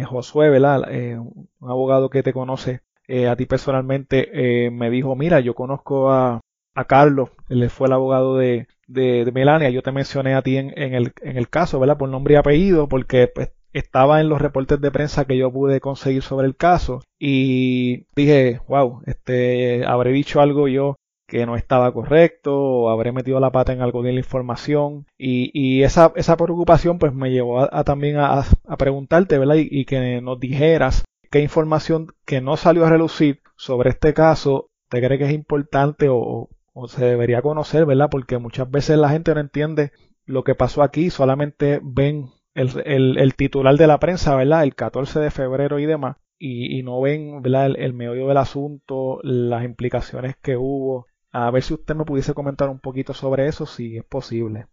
Josué, 0.07 0.51
¿verdad? 0.51 0.85
Eh, 0.91 1.19
un 1.19 1.49
abogado 1.61 2.11
que 2.11 2.23
te 2.23 2.33
conoce 2.33 2.83
eh, 3.09 3.29
a 3.29 3.37
ti 3.37 3.47
personalmente, 3.47 4.67
eh, 4.67 4.71
me 4.71 4.91
dijo, 4.91 5.17
mira, 5.17 5.41
yo 5.41 5.55
conozco 5.55 6.11
a, 6.13 6.41
a 6.75 6.85
Carlos, 6.85 7.31
él 7.49 7.69
fue 7.71 7.87
el 7.87 7.93
abogado 7.93 8.37
de, 8.37 8.67
de, 8.87 9.31
Melania, 9.33 9.71
yo 9.71 9.83
te 9.83 9.93
mencioné 9.93 10.35
a 10.35 10.43
ti 10.43 10.57
en, 10.57 10.73
el, 10.77 11.13
en 11.23 11.37
el 11.37 11.49
caso, 11.49 11.79
¿verdad? 11.79 11.99
Por 11.99 12.09
nombre 12.09 12.35
y 12.35 12.37
apellido, 12.37 12.89
porque 12.89 13.29
pues, 13.29 13.53
estaba 13.73 14.21
en 14.21 14.29
los 14.29 14.41
reportes 14.41 14.81
de 14.81 14.91
prensa 14.91 15.25
que 15.25 15.37
yo 15.37 15.53
pude 15.53 15.81
conseguir 15.81 16.23
sobre 16.23 16.47
el 16.47 16.57
caso 16.57 17.01
y 17.19 18.07
dije, 18.15 18.61
wow, 18.69 19.03
este, 19.07 19.85
habré 19.87 20.13
dicho 20.13 20.41
algo 20.41 20.69
yo 20.69 20.97
que 21.27 21.47
no 21.47 21.57
estaba 21.57 21.93
correcto 21.95 22.55
o 22.55 22.91
habré 22.91 23.11
metido 23.13 23.41
la 23.41 23.51
pata 23.51 23.73
en 23.73 23.81
algo 23.81 24.03
de 24.03 24.13
la 24.13 24.19
información 24.19 25.07
y, 25.17 25.51
y 25.55 25.83
esa, 25.83 26.13
esa 26.17 26.37
preocupación 26.37 26.99
pues 26.99 27.15
me 27.15 27.31
llevó 27.31 27.61
a, 27.61 27.85
también 27.85 28.17
a, 28.19 28.41
a, 28.41 28.77
preguntarte, 28.77 29.39
¿verdad? 29.39 29.55
Y, 29.55 29.69
y, 29.71 29.85
que 29.87 30.21
nos 30.21 30.39
dijeras 30.39 31.05
qué 31.31 31.41
información 31.41 32.09
que 32.27 32.43
no 32.43 32.59
salió 32.59 32.85
a 32.85 32.91
relucir 32.91 33.41
sobre 33.57 33.91
este 33.91 34.13
caso 34.13 34.69
te 34.93 35.01
cree 35.01 35.17
que 35.17 35.25
es 35.25 35.33
importante 35.33 36.09
o, 36.11 36.51
o 36.73 36.89
se 36.89 37.05
debería 37.05 37.43
conocer, 37.43 37.87
¿verdad? 37.87 38.09
Porque 38.11 38.39
muchas 38.39 38.71
veces 38.71 38.99
la 38.99 39.11
gente 39.11 39.35
no 39.35 39.41
entiende 39.41 39.93
lo 40.25 40.45
que 40.45 40.55
pasó 40.55 40.83
aquí, 40.83 41.11
solamente 41.11 41.81
ven 41.83 42.31
el, 42.55 43.17
el, 43.19 43.35
titular 43.35 43.77
de 43.77 43.87
la 43.87 43.99
prensa, 43.99 44.37
¿verdad? 44.37 44.63
El 44.63 44.75
14 44.75 45.21
de 45.21 45.31
febrero 45.31 45.79
y 45.79 45.87
demás, 45.87 46.17
y, 46.39 46.83
no 46.83 47.01
ven, 47.01 47.43
¿verdad? 47.43 47.73
El, 47.77 47.95
meollo 47.95 48.29
del 48.29 48.37
asunto, 48.37 49.21
las 49.23 49.65
implicaciones 49.65 50.37
que 50.43 50.57
hubo. 50.57 51.07
A 51.31 51.51
ver 51.51 51.63
si 51.63 51.75
usted 51.75 51.95
me 51.95 52.05
pudiese 52.05 52.35
comentar 52.35 52.69
un 52.69 52.81
poquito 52.81 53.15
sobre 53.15 53.47
eso, 53.47 53.65
si 53.65 53.97
es 53.97 54.05
posible. 54.05 54.67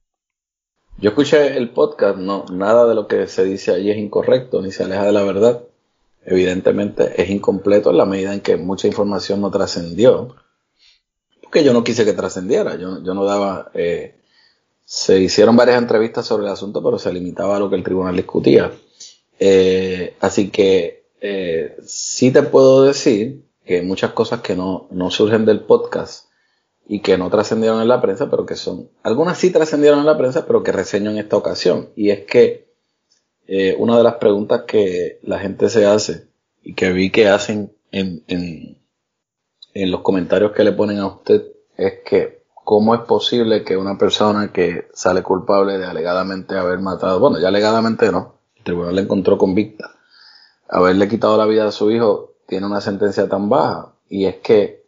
Yo 0.98 1.12
escuché 1.12 1.56
el 1.56 1.70
podcast, 1.70 2.18
no, 2.18 2.46
nada 2.52 2.86
de 2.88 2.96
lo 2.96 3.08
que 3.08 3.28
se 3.28 3.46
dice 3.46 3.72
allí 3.72 3.92
es 3.92 3.98
incorrecto 3.98 4.62
ni 4.62 4.72
se 4.72 4.84
aleja 4.84 5.06
de 5.06 5.12
la 5.14 5.24
verdad. 5.24 5.64
Evidentemente 6.26 7.22
es 7.22 7.30
incompleto 7.30 7.92
en 7.92 7.98
la 7.98 8.06
medida 8.06 8.34
en 8.34 8.42
que 8.42 8.58
mucha 8.58 8.88
información 8.88 9.40
no 9.40 9.50
trascendió. 9.50 10.36
Porque 11.50 11.64
yo 11.64 11.74
no 11.74 11.84
quise 11.84 12.06
que 12.06 12.14
trascendiera, 12.14 12.76
yo, 12.76 13.02
yo 13.02 13.16
no 13.16 13.26
daba 13.26 13.72
eh, 13.74 14.20
se 14.86 15.20
hicieron 15.20 15.56
varias 15.56 15.80
entrevistas 15.80 16.28
sobre 16.28 16.46
el 16.46 16.52
asunto, 16.52 16.84
pero 16.84 17.00
se 17.00 17.12
limitaba 17.12 17.58
a 17.58 17.60
lo 17.60 17.72
que 17.72 17.76
el 17.76 17.82
tribunal 17.82 18.16
discutía. 18.16 18.72
Eh, 19.40 20.16
así 20.20 20.52
que 20.52 21.06
eh, 21.22 21.76
sí 21.84 22.30
te 22.30 22.44
puedo 22.44 22.84
decir 22.84 23.46
que 23.66 23.82
muchas 23.82 24.12
cosas 24.12 24.42
que 24.42 24.56
no, 24.56 24.88
no 24.92 25.10
surgen 25.10 25.46
del 25.46 25.62
podcast 25.62 26.28
y 26.88 27.00
que 27.00 27.18
no 27.18 27.32
trascendieron 27.32 27.82
en 27.82 27.88
la 27.88 28.00
prensa, 28.00 28.30
pero 28.30 28.46
que 28.46 28.56
son, 28.56 28.92
algunas 29.02 29.40
sí 29.40 29.50
trascendieron 29.50 30.02
en 30.02 30.06
la 30.06 30.20
prensa, 30.20 30.46
pero 30.46 30.62
que 30.62 30.72
reseño 30.72 31.10
en 31.10 31.18
esta 31.18 31.36
ocasión. 31.36 31.90
Y 31.96 32.12
es 32.12 32.26
que 32.26 32.70
una 33.80 33.98
de 33.98 34.04
las 34.04 34.16
preguntas 34.16 34.66
que 34.68 35.18
la 35.24 35.40
gente 35.40 35.72
se 35.72 35.88
hace 35.88 36.28
y 36.62 36.76
que 36.76 36.92
vi 36.92 37.10
que 37.10 37.28
hacen 37.28 37.74
en, 37.92 38.24
en, 38.28 38.79
en 39.74 39.92
los 39.92 40.02
comentarios 40.02 40.52
que 40.52 40.64
le 40.64 40.72
ponen 40.72 41.00
a 41.00 41.08
usted 41.08 41.44
es 41.78 42.00
que 42.06 42.40
¿cómo 42.70 42.94
es 42.94 43.02
posible 43.02 43.64
que 43.64 43.76
una 43.76 43.98
persona 43.98 44.52
que 44.54 44.90
sale 44.94 45.24
culpable 45.24 45.80
de 45.80 45.86
alegadamente 45.86 46.56
haber 46.56 46.78
matado, 46.78 47.20
bueno, 47.20 47.40
ya 47.40 47.48
alegadamente 47.48 48.12
no, 48.12 48.36
el 48.58 48.64
tribunal 48.64 48.96
le 48.96 49.02
encontró 49.02 49.40
convicta, 49.40 49.96
haberle 50.68 51.08
quitado 51.08 51.36
la 51.36 51.48
vida 51.48 51.68
a 51.68 51.72
su 51.72 51.90
hijo, 51.90 52.36
tiene 52.48 52.68
una 52.68 52.80
sentencia 52.80 53.28
tan 53.28 53.50
baja? 53.50 53.96
Y 54.08 54.26
es 54.26 54.36
que 54.36 54.86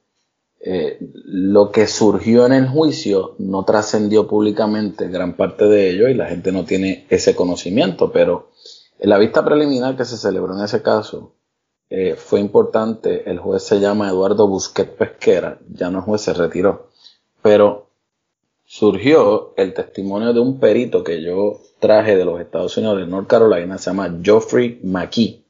eh, 0.60 1.00
lo 1.26 1.72
que 1.72 1.88
surgió 1.88 2.46
en 2.46 2.54
el 2.54 2.68
juicio 2.68 3.34
no 3.40 3.66
trascendió 3.66 4.28
públicamente 4.28 5.08
gran 5.08 5.36
parte 5.36 5.66
de 5.66 5.90
ello 5.90 6.08
y 6.08 6.14
la 6.14 6.28
gente 6.28 6.52
no 6.52 6.66
tiene 6.66 7.08
ese 7.10 7.36
conocimiento, 7.36 8.12
pero 8.12 8.52
en 9.00 9.10
la 9.10 9.18
vista 9.18 9.44
preliminar 9.44 9.98
que 9.98 10.06
se 10.06 10.18
celebró 10.18 10.56
en 10.56 10.64
ese 10.64 10.84
caso, 10.84 11.34
eh, 11.92 12.16
fue 12.16 12.40
importante, 12.40 13.30
el 13.30 13.38
juez 13.38 13.62
se 13.62 13.80
llama 13.80 14.10
Eduardo 14.10 14.48
Busquet 14.48 14.96
Pesquera, 14.96 15.60
ya 15.70 15.92
no 15.92 16.00
es 16.00 16.06
juez, 16.06 16.22
se 16.22 16.34
retiró 16.34 16.92
pero 17.42 17.90
surgió 18.66 19.54
el 19.58 19.74
testimonio 19.74 20.34
de 20.34 20.40
un 20.40 20.60
perito 20.60 21.04
que 21.04 21.22
yo 21.22 21.60
traje 21.80 22.16
de 22.16 22.26
los 22.26 22.40
Estados 22.40 22.78
Unidos, 22.78 23.00
de 23.00 23.08
North 23.08 23.28
Carolina, 23.28 23.78
se 23.78 23.90
llama 23.90 24.20
Geoffrey 24.22 24.80
McKee. 24.84 25.44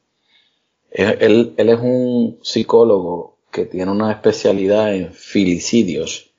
Él, 0.92 1.54
es 1.58 1.80
un 1.80 2.40
psicólogo 2.42 3.38
que 3.52 3.66
tiene 3.66 3.92
una 3.92 4.12
especialidad 4.12 4.94
en 4.94 5.12
filicidios. 5.14 6.32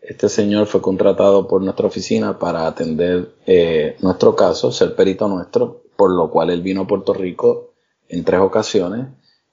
Este 0.00 0.28
señor 0.28 0.66
fue 0.66 0.80
contratado 0.80 1.46
por 1.46 1.62
nuestra 1.62 1.86
oficina 1.86 2.38
para 2.38 2.66
atender 2.66 3.32
eh, 3.46 3.96
nuestro 4.00 4.34
caso, 4.34 4.72
ser 4.72 4.94
perito 4.94 5.28
nuestro, 5.28 5.82
por 5.96 6.10
lo 6.10 6.30
cual 6.30 6.50
él 6.50 6.62
vino 6.62 6.82
a 6.82 6.86
Puerto 6.86 7.12
Rico 7.12 7.72
en 8.08 8.24
tres 8.24 8.40
ocasiones. 8.40 9.06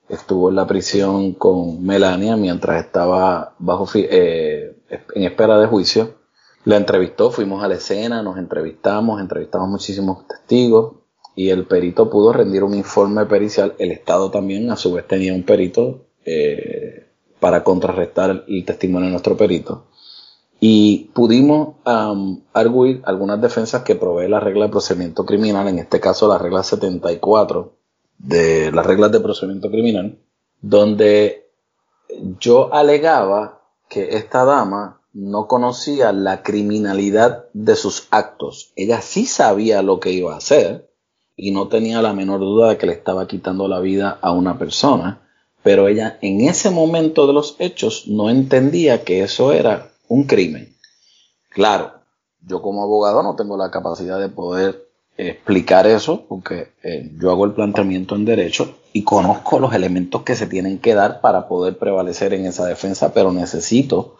Estuvo 0.09 0.49
en 0.49 0.55
la 0.55 0.67
prisión 0.67 1.33
con 1.33 1.83
Melania 1.83 2.37
mientras 2.37 2.83
estaba 2.83 3.55
bajo 3.59 3.87
eh, 3.95 4.77
en 5.15 5.23
espera 5.23 5.59
de 5.59 5.67
juicio. 5.67 6.15
La 6.63 6.77
entrevistó, 6.77 7.31
fuimos 7.31 7.63
a 7.63 7.67
la 7.67 7.75
escena, 7.75 8.21
nos 8.21 8.37
entrevistamos, 8.37 9.19
entrevistamos 9.19 9.69
muchísimos 9.69 10.27
testigos 10.27 10.95
y 11.35 11.49
el 11.49 11.65
perito 11.65 12.09
pudo 12.09 12.33
rendir 12.33 12.63
un 12.63 12.73
informe 12.73 13.25
pericial. 13.25 13.75
El 13.79 13.91
Estado 13.91 14.31
también, 14.31 14.71
a 14.71 14.75
su 14.75 14.93
vez, 14.93 15.07
tenía 15.07 15.33
un 15.33 15.43
perito 15.43 16.05
eh, 16.25 17.07
para 17.39 17.63
contrarrestar 17.63 18.45
el 18.47 18.65
testimonio 18.65 19.07
de 19.07 19.11
nuestro 19.11 19.37
perito. 19.37 19.85
Y 20.59 21.11
pudimos 21.13 21.75
arguir 21.85 23.01
algunas 23.05 23.39
defensas 23.39 23.83
que 23.83 23.95
provee 23.95 24.27
la 24.27 24.39
regla 24.39 24.65
de 24.65 24.71
procedimiento 24.71 25.25
criminal, 25.25 25.67
en 25.67 25.77
este 25.77 25.99
caso 25.99 26.27
la 26.27 26.39
regla 26.39 26.63
74 26.63 27.76
de 28.17 28.71
las 28.71 28.85
reglas 28.85 29.11
de 29.11 29.19
procedimiento 29.19 29.69
criminal, 29.69 30.17
donde 30.61 31.49
yo 32.39 32.73
alegaba 32.73 33.61
que 33.89 34.17
esta 34.17 34.45
dama 34.45 35.01
no 35.13 35.47
conocía 35.47 36.11
la 36.11 36.43
criminalidad 36.43 37.45
de 37.53 37.75
sus 37.75 38.07
actos. 38.11 38.71
Ella 38.75 39.01
sí 39.01 39.25
sabía 39.25 39.81
lo 39.81 39.99
que 39.99 40.11
iba 40.11 40.33
a 40.33 40.37
hacer 40.37 40.91
y 41.35 41.51
no 41.51 41.67
tenía 41.67 42.01
la 42.01 42.13
menor 42.13 42.39
duda 42.39 42.69
de 42.69 42.77
que 42.77 42.87
le 42.87 42.93
estaba 42.93 43.27
quitando 43.27 43.67
la 43.67 43.79
vida 43.79 44.17
a 44.21 44.31
una 44.31 44.57
persona, 44.57 45.21
pero 45.63 45.87
ella 45.87 46.17
en 46.21 46.41
ese 46.41 46.69
momento 46.69 47.27
de 47.27 47.33
los 47.33 47.55
hechos 47.59 48.07
no 48.07 48.29
entendía 48.29 49.03
que 49.03 49.23
eso 49.23 49.53
era 49.53 49.91
un 50.07 50.23
crimen. 50.23 50.75
Claro, 51.49 51.93
yo 52.41 52.61
como 52.61 52.83
abogado 52.83 53.23
no 53.23 53.35
tengo 53.35 53.57
la 53.57 53.71
capacidad 53.71 54.19
de 54.19 54.29
poder 54.29 54.86
explicar 55.17 55.87
eso, 55.87 56.25
porque 56.29 56.73
eh, 56.83 57.11
yo 57.19 57.31
hago 57.31 57.45
el 57.45 57.53
planteamiento 57.53 58.15
en 58.15 58.25
derecho 58.25 58.77
y 58.93 59.03
conozco 59.03 59.59
los 59.59 59.73
elementos 59.73 60.21
que 60.21 60.35
se 60.35 60.45
tienen 60.45 60.77
que 60.77 60.93
dar 60.93 61.21
para 61.21 61.47
poder 61.47 61.77
prevalecer 61.77 62.33
en 62.33 62.45
esa 62.45 62.65
defensa, 62.65 63.13
pero 63.13 63.31
necesito 63.31 64.17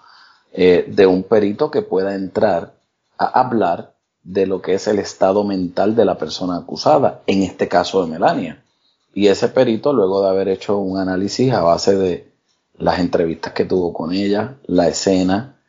eh, 0.54 0.86
de 0.88 1.06
un 1.06 1.24
perito 1.24 1.70
que 1.70 1.84
pueda 1.84 2.16
entrar 2.16 2.74
a 3.20 3.26
hablar 3.26 3.94
de 4.24 4.48
lo 4.48 4.62
que 4.62 4.74
es 4.74 4.88
el 4.88 4.98
estado 4.98 5.44
mental 5.44 5.96
de 5.96 6.06
la 6.06 6.18
persona 6.18 6.58
acusada, 6.58 7.22
en 7.28 7.44
este 7.44 7.68
caso 7.68 8.04
de 8.04 8.12
Melania. 8.12 8.64
Y 9.14 9.28
ese 9.28 9.50
perito, 9.50 9.94
luego 9.94 10.24
de 10.24 10.30
haber 10.30 10.48
hecho 10.48 10.80
un 10.80 10.98
análisis 10.98 11.54
a 11.54 11.62
base 11.62 11.96
de 11.96 12.32
las 12.78 13.00
entrevistas 13.00 13.54
que 13.54 13.66
tuvo 13.66 13.94
con 13.94 14.14
ella, 14.14 14.56
la 14.66 14.88
escena, 14.88 15.60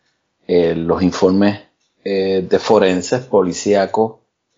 eh, 0.47 0.75
los 0.75 1.03
informes 1.03 1.61
de 2.05 2.59
forenses, 2.59 3.21
policíacos, 3.27 4.13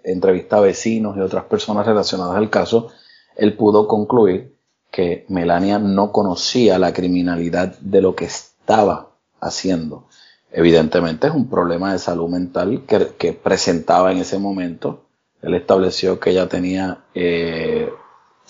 entrevista 0.04 0.58
a 0.58 0.60
vecinos 0.60 1.16
y 1.16 1.20
otras 1.20 1.44
personas 1.44 1.86
relacionadas 1.86 2.36
al 2.36 2.50
caso, 2.50 2.88
él 3.36 3.54
pudo 3.56 3.88
concluir 3.88 4.54
que 4.90 5.24
Melania 5.28 5.78
no 5.78 6.12
conocía 6.12 6.78
la 6.78 6.92
criminalidad 6.92 7.78
de 7.80 8.02
lo 8.02 8.14
que 8.14 8.24
estaba 8.24 9.10
haciendo. 9.40 10.06
Evidentemente 10.52 11.28
es 11.28 11.34
un 11.34 11.48
problema 11.48 11.92
de 11.92 11.98
salud 11.98 12.28
mental 12.28 12.82
que, 12.86 13.32
presentaba 13.32 14.10
en 14.10 14.18
ese 14.18 14.38
momento. 14.38 15.04
Él 15.42 15.54
estableció 15.54 16.18
que 16.18 16.30
ella 16.30 16.48
tenía 16.48 17.04
eh, 17.14 17.88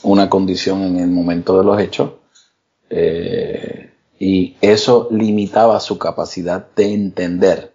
una 0.02 0.30
condición 0.30 0.82
en 0.82 0.96
el 0.96 1.10
momento 1.10 1.58
de 1.58 1.64
los 1.64 1.78
hechos 1.78 2.12
eh, 2.88 3.92
y 4.18 4.56
eso 4.60 5.08
limitaba 5.10 5.78
su 5.78 5.98
capacidad 5.98 6.66
de 6.74 6.92
entender 6.92 7.74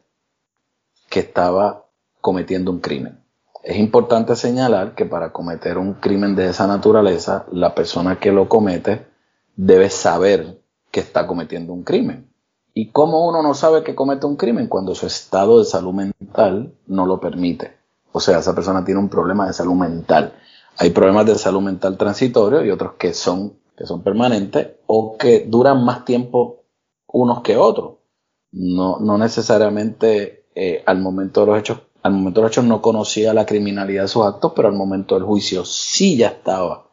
que 1.10 1.20
estaba 1.22 1.86
cometiendo 2.20 2.72
un 2.72 2.80
crimen. 2.80 3.25
Es 3.66 3.78
importante 3.78 4.36
señalar 4.36 4.94
que 4.94 5.08
para 5.08 5.34
cometer 5.34 5.80
un 5.80 5.96
crimen 5.96 6.36
de 6.36 6.50
esa 6.50 6.68
naturaleza, 6.68 7.48
la 7.52 7.74
persona 7.74 8.20
que 8.20 8.32
lo 8.32 8.48
comete 8.48 9.08
debe 9.56 9.90
saber 9.90 10.62
que 10.92 11.00
está 11.00 11.26
cometiendo 11.26 11.74
un 11.74 11.82
crimen. 11.82 12.30
¿Y 12.76 12.92
cómo 12.92 13.28
uno 13.28 13.42
no 13.42 13.56
sabe 13.56 13.82
que 13.82 13.96
comete 13.96 14.28
un 14.28 14.36
crimen? 14.36 14.68
Cuando 14.68 14.94
su 14.94 15.08
estado 15.08 15.58
de 15.58 15.66
salud 15.66 15.94
mental 15.94 16.76
no 16.86 17.08
lo 17.08 17.20
permite. 17.20 17.76
O 18.12 18.20
sea, 18.20 18.38
esa 18.38 18.54
persona 18.54 18.86
tiene 18.86 19.00
un 19.00 19.10
problema 19.10 19.48
de 19.48 19.54
salud 19.54 19.74
mental. 19.74 20.36
Hay 20.78 20.92
problemas 20.92 21.26
de 21.26 21.34
salud 21.34 21.62
mental 21.62 21.98
transitorio 21.98 22.64
y 22.64 22.70
otros 22.70 22.94
que 23.00 23.16
son, 23.16 23.58
que 23.76 23.88
son 23.88 24.04
permanentes 24.04 24.74
o 24.86 25.18
que 25.18 25.40
duran 25.48 25.84
más 25.84 26.06
tiempo 26.06 26.66
unos 27.08 27.42
que 27.42 27.58
otros. 27.58 27.96
No, 28.52 29.00
no 29.00 29.18
necesariamente 29.18 30.46
eh, 30.54 30.84
al 30.86 31.00
momento 31.00 31.42
de 31.42 31.48
los 31.48 31.58
hechos, 31.58 31.82
al 32.06 32.12
momento 32.12 32.40
de 32.40 32.44
los 32.44 32.52
hechos 32.52 32.66
no 32.66 32.84
conocía 32.84 33.34
la 33.34 33.48
criminalidad 33.48 34.04
de 34.04 34.08
sus 34.08 34.28
actos, 34.28 34.54
pero 34.56 34.68
al 34.68 34.76
momento 34.76 35.16
del 35.16 35.24
juicio 35.24 35.66
sí 35.66 36.16
ya 36.18 36.28
estaba 36.28 36.86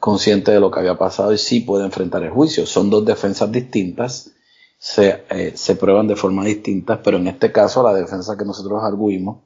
consciente 0.00 0.50
de 0.50 0.58
lo 0.58 0.68
que 0.68 0.80
había 0.80 0.98
pasado 0.98 1.32
y 1.32 1.38
sí 1.38 1.60
puede 1.60 1.84
enfrentar 1.84 2.24
el 2.24 2.30
juicio. 2.30 2.66
Son 2.66 2.90
dos 2.90 3.04
defensas 3.04 3.52
distintas, 3.52 4.32
se, 4.76 5.22
eh, 5.30 5.52
se 5.54 5.76
prueban 5.76 6.08
de 6.08 6.16
forma 6.16 6.44
distinta, 6.44 7.00
pero 7.00 7.18
en 7.18 7.28
este 7.28 7.52
caso 7.52 7.84
la 7.84 7.94
defensa 7.94 8.36
que 8.36 8.44
nosotros 8.44 8.82
arguimos 8.82 9.44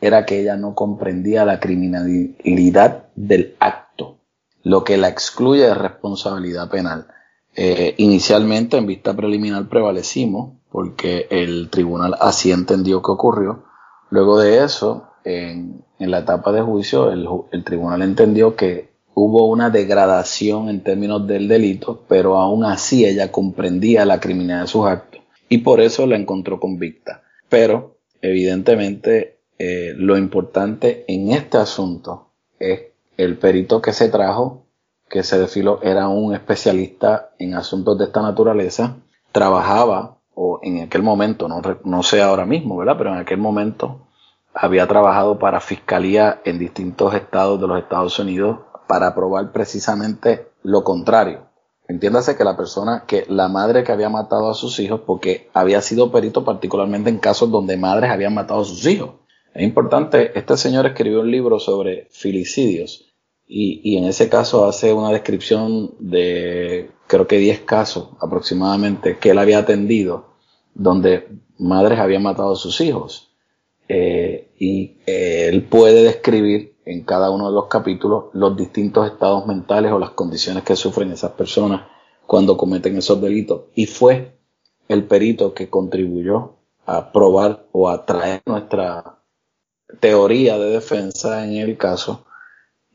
era 0.00 0.26
que 0.26 0.40
ella 0.40 0.56
no 0.56 0.74
comprendía 0.74 1.44
la 1.44 1.60
criminalidad 1.60 3.04
del 3.14 3.54
acto, 3.60 4.18
lo 4.64 4.82
que 4.82 4.96
la 4.96 5.06
excluye 5.06 5.66
de 5.66 5.74
responsabilidad 5.74 6.68
penal. 6.68 7.06
Eh, 7.54 7.94
inicialmente, 7.98 8.76
en 8.76 8.88
vista 8.88 9.14
preliminar, 9.14 9.68
prevalecimos 9.68 10.54
porque 10.68 11.28
el 11.30 11.70
tribunal 11.70 12.16
así 12.18 12.50
entendió 12.50 13.02
que 13.02 13.12
ocurrió. 13.12 13.67
Luego 14.10 14.38
de 14.40 14.64
eso, 14.64 15.08
en, 15.24 15.84
la 15.98 16.20
etapa 16.20 16.52
de 16.52 16.62
juicio, 16.62 17.10
el, 17.10 17.64
tribunal 17.64 18.02
entendió 18.02 18.56
que 18.56 18.88
hubo 19.14 19.48
una 19.48 19.70
degradación 19.70 20.68
en 20.68 20.82
términos 20.82 21.26
del 21.26 21.48
delito, 21.48 22.04
pero 22.08 22.36
aún 22.36 22.64
así 22.64 23.04
ella 23.04 23.30
comprendía 23.32 24.04
la 24.04 24.20
criminalidad 24.20 24.62
de 24.62 24.68
sus 24.68 24.86
actos 24.86 25.20
y 25.48 25.58
por 25.58 25.80
eso 25.80 26.06
la 26.06 26.16
encontró 26.16 26.60
convicta. 26.60 27.22
Pero, 27.48 27.98
evidentemente, 28.22 29.38
eh, 29.58 29.92
lo 29.96 30.16
importante 30.16 31.04
en 31.08 31.32
este 31.32 31.58
asunto 31.58 32.30
es 32.58 32.80
el 33.16 33.36
perito 33.38 33.82
que 33.82 33.92
se 33.92 34.08
trajo, 34.08 34.66
que 35.08 35.22
se 35.22 35.38
desfiló, 35.38 35.80
era 35.82 36.08
un 36.08 36.34
especialista 36.34 37.30
en 37.38 37.54
asuntos 37.54 37.98
de 37.98 38.04
esta 38.04 38.22
naturaleza, 38.22 38.96
trabajaba, 39.32 40.17
o 40.40 40.60
en 40.62 40.82
aquel 40.82 41.02
momento, 41.02 41.48
no, 41.48 41.60
no 41.82 42.02
sé 42.04 42.22
ahora 42.22 42.46
mismo, 42.46 42.76
¿verdad? 42.76 42.94
Pero 42.96 43.10
en 43.12 43.18
aquel 43.18 43.38
momento 43.38 44.06
había 44.54 44.86
trabajado 44.86 45.36
para 45.40 45.60
fiscalía 45.60 46.40
en 46.44 46.60
distintos 46.60 47.12
estados 47.14 47.60
de 47.60 47.66
los 47.66 47.82
Estados 47.82 48.16
Unidos 48.20 48.60
para 48.86 49.16
probar 49.16 49.50
precisamente 49.50 50.46
lo 50.62 50.84
contrario. 50.84 51.48
Entiéndase 51.88 52.36
que 52.36 52.44
la 52.44 52.56
persona, 52.56 53.02
que 53.04 53.24
la 53.28 53.48
madre 53.48 53.82
que 53.82 53.90
había 53.90 54.10
matado 54.10 54.48
a 54.48 54.54
sus 54.54 54.78
hijos, 54.78 55.00
porque 55.04 55.50
había 55.54 55.82
sido 55.82 56.12
perito 56.12 56.44
particularmente 56.44 57.10
en 57.10 57.18
casos 57.18 57.50
donde 57.50 57.76
madres 57.76 58.10
habían 58.10 58.34
matado 58.34 58.60
a 58.60 58.64
sus 58.64 58.86
hijos. 58.86 59.14
Es 59.54 59.64
importante, 59.64 60.38
este 60.38 60.56
señor 60.56 60.86
escribió 60.86 61.20
un 61.20 61.32
libro 61.32 61.58
sobre 61.58 62.06
filicidios 62.12 63.12
y, 63.44 63.96
en 63.96 64.04
ese 64.04 64.28
caso 64.28 64.66
hace 64.66 64.92
una 64.92 65.10
descripción 65.10 65.94
de 65.98 66.90
creo 67.08 67.26
que 67.26 67.38
10 67.38 67.60
casos 67.60 68.10
aproximadamente 68.20 69.16
que 69.16 69.30
él 69.30 69.38
había 69.38 69.58
atendido 69.58 70.27
donde 70.78 71.28
madres 71.58 71.98
habían 71.98 72.22
matado 72.22 72.52
a 72.52 72.56
sus 72.56 72.80
hijos. 72.80 73.30
Eh, 73.90 74.52
y 74.58 74.96
él 75.06 75.64
puede 75.64 76.02
describir 76.02 76.76
en 76.86 77.04
cada 77.04 77.30
uno 77.30 77.48
de 77.48 77.54
los 77.54 77.66
capítulos 77.66 78.26
los 78.32 78.56
distintos 78.56 79.06
estados 79.06 79.46
mentales 79.46 79.92
o 79.92 79.98
las 79.98 80.10
condiciones 80.10 80.64
que 80.64 80.76
sufren 80.76 81.12
esas 81.12 81.32
personas 81.32 81.82
cuando 82.26 82.56
cometen 82.56 82.96
esos 82.96 83.20
delitos. 83.20 83.64
Y 83.74 83.84
fue 83.84 84.38
el 84.88 85.04
perito 85.04 85.52
que 85.52 85.68
contribuyó 85.68 86.54
a 86.86 87.12
probar 87.12 87.66
o 87.72 87.90
a 87.90 88.06
traer 88.06 88.40
nuestra 88.46 89.18
teoría 90.00 90.58
de 90.58 90.70
defensa 90.70 91.44
en 91.44 91.56
el 91.58 91.76
caso 91.76 92.24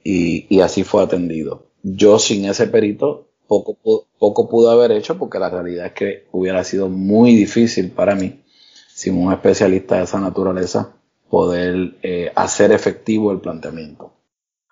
y, 0.04 0.60
así 0.60 0.84
fue 0.84 1.04
atendido. 1.04 1.68
Yo 1.84 2.20
sin 2.20 2.46
ese 2.46 2.68
perito 2.68 3.30
poco, 3.62 4.08
poco 4.18 4.50
pude 4.50 4.72
haber 4.72 4.92
hecho 4.94 5.20
porque 5.20 5.38
la 5.38 5.50
realidad 5.50 5.88
es 5.88 5.92
que 5.92 6.28
hubiera 6.32 6.64
sido 6.64 6.88
muy 6.88 7.36
difícil 7.36 7.92
para 7.92 8.16
mí, 8.16 8.42
sin 8.88 9.18
un 9.18 9.34
especialista 9.34 9.98
de 9.98 10.04
esa 10.04 10.20
naturaleza, 10.20 10.94
poder 11.30 11.96
eh, 12.04 12.32
hacer 12.36 12.72
efectivo 12.72 13.32
el 13.32 13.42
planteamiento. 13.42 14.14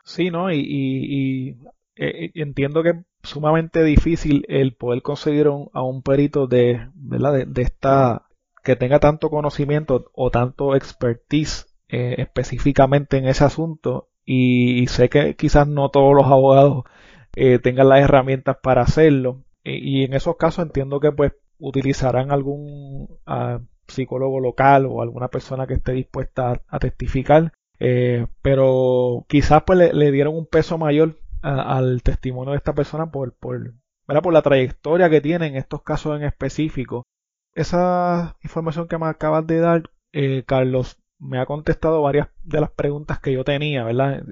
Sí, 0.06 0.30
¿no? 0.30 0.52
Y, 0.52 1.58
eh, 1.96 2.32
entiendo 2.36 2.82
que 2.82 2.90
es 2.90 2.96
sumamente 3.24 3.84
difícil 3.84 4.46
el 4.48 4.74
poder 4.74 5.02
conseguir 5.02 5.48
a 5.48 5.84
un 5.84 6.02
perito 6.02 6.48
de, 6.48 6.88
¿verdad? 6.96 7.46
De, 7.46 7.62
esta 7.62 8.28
que 8.64 8.76
tenga 8.76 9.00
tanto 9.00 9.30
conocimiento 9.30 10.12
o 10.14 10.30
tanto 10.30 10.76
expertise 10.76 11.68
eh, 11.90 12.16
específicamente 12.20 13.18
en 13.18 13.28
ese 13.28 13.44
asunto 13.44 14.10
y, 14.26 14.88
sé 14.88 15.10
que 15.10 15.36
quizás 15.36 15.68
no 15.68 15.90
todos 15.90 16.16
los 16.16 16.26
abogados 16.26 16.84
eh, 17.36 17.60
tengan 17.60 17.90
las 17.90 18.02
herramientas 18.02 18.58
para 18.62 18.82
hacerlo. 18.82 19.44
Y, 19.64 20.04
en 20.04 20.14
esos 20.14 20.38
casos 20.38 20.66
entiendo 20.66 21.00
que 21.00 21.12
pues 21.12 21.34
utilizarán 21.60 22.32
algún 22.32 23.20
ah, 23.28 23.60
psicólogo 23.88 24.40
local 24.40 24.88
o 24.88 25.02
alguna 25.02 25.28
persona 25.28 25.68
que 25.68 25.76
esté 25.76 25.92
dispuesta 25.92 26.62
a, 26.68 26.80
testificar 26.80 27.54
eh, 27.80 28.26
pero 28.42 29.26
quizás 29.28 29.64
pues 29.66 29.94
le, 29.94 30.12
dieron 30.12 30.36
un 30.36 30.48
peso 30.48 30.78
mayor 30.78 31.20
al 31.42 32.02
testimonio 32.04 32.52
de 32.52 32.58
esta 32.58 32.74
persona 32.74 33.12
por, 33.12 33.34
por, 33.34 33.74
por 34.06 34.34
la 34.34 34.42
trayectoria 34.42 35.10
que 35.10 35.22
tiene 35.22 35.48
en 35.48 35.56
estos 35.56 35.82
casos 35.84 36.16
en 36.16 36.24
específico. 36.24 37.04
Esa 37.54 38.38
información 38.44 38.88
que 38.88 38.98
me 38.98 39.08
acabas 39.08 39.46
de 39.48 39.60
dar 39.60 39.84
Carlos 40.46 40.98
me 41.20 41.40
ha 41.40 41.46
contestado 41.46 42.02
varias 42.02 42.30
de 42.44 42.62
las 42.62 42.72
preguntas 42.72 43.20
que 43.20 43.34
yo 43.34 43.44
tenía, 43.44 43.84
¿verdad? 43.84 44.24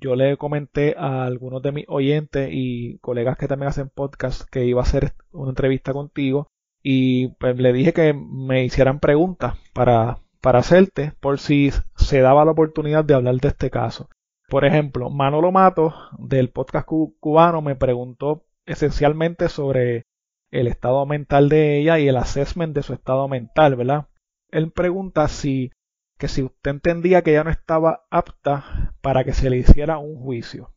Yo 0.00 0.16
le 0.16 0.36
comenté 0.36 0.94
a 0.98 1.24
algunos 1.24 1.62
de 1.62 1.72
mis 1.72 1.84
oyentes 1.88 2.48
y 2.52 2.98
colegas 2.98 3.36
que 3.38 3.48
también 3.48 3.68
hacen 3.68 3.88
podcast 3.88 4.42
que 4.50 4.64
iba 4.64 4.80
a 4.80 4.84
hacer 4.84 5.12
una 5.32 5.50
entrevista 5.50 5.92
contigo 5.92 6.48
y 6.82 7.28
pues 7.38 7.58
le 7.58 7.72
dije 7.72 7.92
que 7.92 8.12
me 8.14 8.64
hicieran 8.64 9.00
preguntas 9.00 9.54
para, 9.72 10.18
para 10.40 10.60
hacerte 10.60 11.12
por 11.20 11.38
si 11.38 11.72
se 11.96 12.20
daba 12.20 12.44
la 12.44 12.52
oportunidad 12.52 13.04
de 13.04 13.14
hablar 13.14 13.36
de 13.36 13.48
este 13.48 13.70
caso. 13.70 14.08
Por 14.48 14.64
ejemplo, 14.64 15.10
Manolo 15.10 15.50
Mato 15.50 15.94
del 16.18 16.50
podcast 16.50 16.86
cubano 16.86 17.62
me 17.62 17.74
preguntó 17.74 18.44
esencialmente 18.66 19.48
sobre 19.48 20.04
el 20.50 20.68
estado 20.68 21.04
mental 21.06 21.48
de 21.48 21.78
ella 21.80 21.98
y 21.98 22.08
el 22.08 22.16
assessment 22.16 22.74
de 22.74 22.82
su 22.82 22.92
estado 22.92 23.26
mental, 23.26 23.74
¿verdad? 23.76 24.06
Él 24.50 24.70
pregunta 24.70 25.26
si 25.28 25.72
que 26.18 26.28
si 26.28 26.42
usted 26.42 26.70
entendía 26.70 27.22
que 27.22 27.32
ya 27.32 27.44
no 27.44 27.50
estaba 27.50 28.06
apta 28.10 28.94
para 29.02 29.24
que 29.24 29.34
se 29.34 29.50
le 29.50 29.58
hiciera 29.58 29.98
un 29.98 30.22
juicio. 30.22 30.70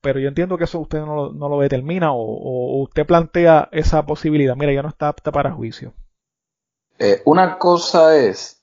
Pero 0.00 0.20
yo 0.20 0.28
entiendo 0.28 0.58
que 0.58 0.64
eso 0.64 0.80
usted 0.80 1.00
no, 1.00 1.30
lo 1.30 1.60
determina 1.60 2.12
o, 2.12 2.82
usted 2.82 3.06
plantea 3.06 3.68
esa 3.72 4.04
posibilidad. 4.04 4.56
Mira, 4.56 4.72
ya 4.72 4.82
no 4.82 4.88
está 4.88 5.08
apta 5.08 5.32
para 5.32 5.52
juicio. 5.52 5.94
Eh, 6.98 7.22
una 7.24 7.58
cosa 7.58 8.16
es 8.16 8.62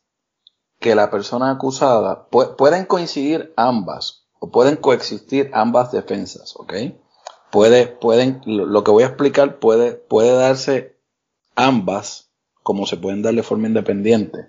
que 0.79 0.95
la 0.95 1.11
persona 1.11 1.51
acusada 1.51 2.27
pueden 2.27 2.85
coincidir 2.85 3.53
ambas 3.55 4.25
o 4.39 4.49
pueden 4.49 4.77
coexistir 4.77 5.51
ambas 5.53 5.91
defensas, 5.91 6.55
¿ok? 6.55 6.73
Puede, 7.51 7.87
pueden, 7.87 8.41
lo, 8.45 8.83
que 8.83 8.91
voy 8.91 9.03
a 9.03 9.07
explicar 9.07 9.59
puede, 9.59 9.93
puede 9.93 10.33
darse 10.33 10.97
ambas 11.55 12.31
como 12.63 12.87
se 12.87 12.97
pueden 12.97 13.21
dar 13.21 13.35
de 13.35 13.43
forma 13.43 13.67
independiente 13.67 14.47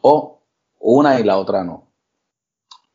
o 0.00 0.41
una 0.82 1.18
y 1.18 1.22
la 1.22 1.38
otra 1.38 1.64
no. 1.64 1.88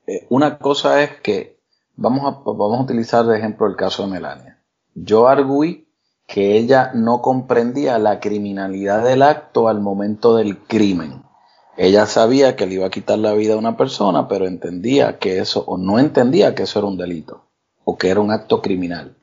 Eh, 0.06 0.28
una 0.30 0.60
cosa 0.60 1.02
es 1.02 1.20
que 1.22 1.60
vamos 1.96 2.26
a, 2.26 2.40
vamos 2.46 2.80
a 2.80 2.84
utilizar 2.84 3.26
de 3.26 3.38
ejemplo 3.38 3.66
el 3.68 3.76
caso 3.76 4.04
de 4.04 4.12
Melania. 4.12 4.62
Yo 4.94 5.28
arguí 5.28 5.88
que 6.28 6.58
ella 6.58 6.92
no 6.94 7.22
comprendía 7.22 7.98
la 7.98 8.20
criminalidad 8.20 9.04
del 9.04 9.24
acto 9.24 9.70
al 9.70 9.80
momento 9.80 10.36
del 10.36 10.58
crimen. 10.60 11.24
Ella 11.78 12.06
sabía 12.06 12.56
que 12.56 12.66
le 12.66 12.76
iba 12.76 12.88
a 12.88 12.92
quitar 12.92 13.20
la 13.20 13.34
vida 13.34 13.54
a 13.54 13.58
una 13.58 13.78
persona, 13.78 14.28
pero 14.28 14.46
entendía 14.46 15.20
que 15.20 15.40
eso, 15.40 15.64
o 15.66 15.78
no 15.78 16.00
entendía 16.00 16.54
que 16.54 16.64
eso 16.64 16.80
era 16.80 16.88
un 16.88 16.98
delito, 16.98 17.44
o 17.86 17.98
que 17.98 18.10
era 18.10 18.20
un 18.20 18.32
acto 18.32 18.62
criminal. 18.62 19.16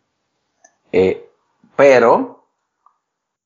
Eh, 0.93 1.29
pero, 1.77 2.47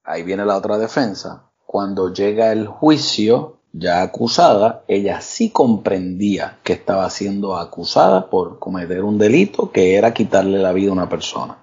ahí 0.04 0.22
viene 0.22 0.44
la 0.44 0.56
otra 0.56 0.78
defensa, 0.78 1.50
cuando 1.66 2.12
llega 2.12 2.52
el 2.52 2.66
juicio, 2.66 3.57
ya 3.72 4.02
acusada, 4.02 4.82
ella 4.88 5.20
sí 5.20 5.50
comprendía 5.50 6.58
que 6.62 6.72
estaba 6.72 7.08
siendo 7.10 7.56
acusada 7.56 8.30
por 8.30 8.58
cometer 8.58 9.04
un 9.04 9.18
delito 9.18 9.70
que 9.70 9.96
era 9.96 10.14
quitarle 10.14 10.58
la 10.58 10.72
vida 10.72 10.90
a 10.90 10.94
una 10.94 11.08
persona. 11.08 11.58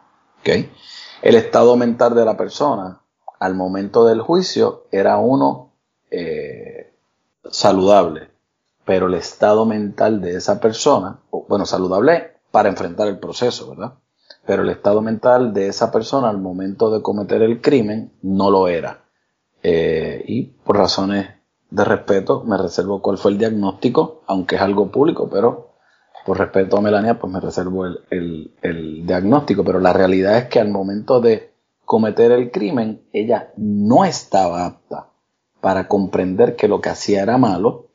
El 1.22 1.36
estado 1.36 1.76
mental 1.76 2.14
de 2.14 2.24
la 2.24 2.38
persona 2.38 3.01
al 3.39 3.56
momento 3.56 4.06
del 4.06 4.22
juicio 4.22 4.84
era 4.91 5.18
uno 5.18 5.74
eh, 6.12 6.93
saludable, 7.49 8.30
pero 8.86 9.08
el 9.08 9.16
estado 9.16 9.66
mental 9.66 10.22
de 10.22 10.36
esa 10.36 10.60
persona, 10.60 11.20
bueno, 11.32 11.66
saludable 11.66 12.36
para 12.51 12.70
enfrentar 12.70 13.08
el 13.08 13.18
proceso, 13.18 13.72
¿verdad? 13.72 13.95
Pero 14.45 14.62
el 14.62 14.70
estado 14.70 15.01
mental 15.01 15.53
de 15.53 15.68
esa 15.68 15.91
persona 15.91 16.30
al 16.30 16.38
momento 16.38 16.91
de 16.91 17.01
cometer 17.01 17.41
el 17.41 17.60
crimen 17.60 18.14
no 18.22 18.51
lo 18.51 18.68
era. 18.68 19.01
Eh, 19.64 20.24
y 20.28 20.43
por 20.43 20.78
razones 20.78 21.28
de 21.70 21.84
respeto, 21.84 22.43
me 22.43 22.57
reservo 22.57 23.01
cuál 23.01 23.18
fue 23.18 23.32
el 23.32 23.38
diagnóstico, 23.38 24.22
aunque 24.28 24.55
es 24.55 24.61
algo 24.61 24.91
público, 24.91 25.30
pero 25.30 25.76
por 26.26 26.39
respeto 26.39 26.78
a 26.78 26.82
Melania, 26.82 27.20
pues 27.20 27.32
me 27.32 27.39
reservo 27.39 27.86
el, 27.86 29.05
diagnóstico. 29.05 29.63
Pero 29.63 29.80
la 29.80 29.93
realidad 29.93 30.38
es 30.38 30.45
que 30.45 30.59
al 30.59 30.70
momento 30.70 31.22
de 31.22 31.53
cometer 31.86 32.32
el 32.32 32.51
crimen, 32.51 33.03
ella 33.13 33.53
no 33.57 34.05
estaba 34.05 34.66
apta 34.66 35.09
para 35.61 35.88
comprender 35.88 36.55
que 36.55 36.68
lo 36.68 36.82
que 36.82 36.89
hacía 36.89 37.22
era 37.22 37.38
malo, 37.38 37.89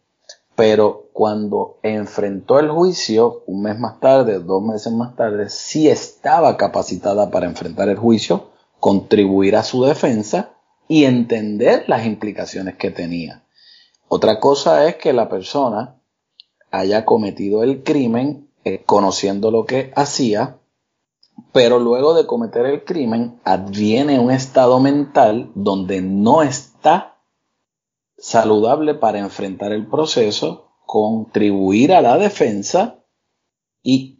pero 0.55 1.09
cuando 1.13 1.79
enfrentó 1.83 2.61
el 2.61 2.71
juicio, 2.71 3.43
un 3.47 3.63
mes 3.63 3.79
más 3.79 3.99
tarde, 3.99 4.39
dos 4.39 4.63
meses 4.63 4.93
más 4.93 5.17
tarde, 5.17 5.49
sí 5.49 5.89
estaba 5.89 6.57
capacitada 6.57 7.31
para 7.31 7.47
enfrentar 7.47 7.89
el 7.89 7.97
juicio, 7.97 8.51
contribuir 8.79 9.57
a 9.57 9.65
su 9.65 9.85
defensa 9.85 10.51
y 10.87 11.05
entender 11.05 11.85
las 11.89 12.07
implicaciones 12.07 12.77
que 12.77 12.91
tenía. 12.91 13.43
Otra 14.13 14.41
cosa 14.41 14.89
es 14.89 14.97
que 14.97 15.13
la 15.13 15.29
persona 15.29 15.95
haya 16.73 17.05
cometido 17.05 17.63
el 17.63 17.85
crimen 17.85 18.51
eh, 18.65 18.83
conociendo 18.85 19.53
lo 19.53 19.67
que 19.67 19.93
hacía, 19.95 20.59
pero 21.53 21.79
luego 21.79 22.15
de 22.15 22.27
cometer 22.27 22.67
el 22.67 22.83
crimen 22.83 23.39
adviene 23.45 24.19
un 24.19 24.33
estado 24.33 24.81
mental 24.81 25.53
donde 25.55 26.03
no 26.03 26.43
está 26.43 27.19
saludable 28.19 28.95
para 28.95 29.21
enfrentar 29.21 29.71
el 29.71 29.87
proceso, 29.87 30.73
contribuir 30.87 31.93
a 31.93 32.03
la 32.03 32.19
defensa 32.19 33.05
y, 33.81 34.19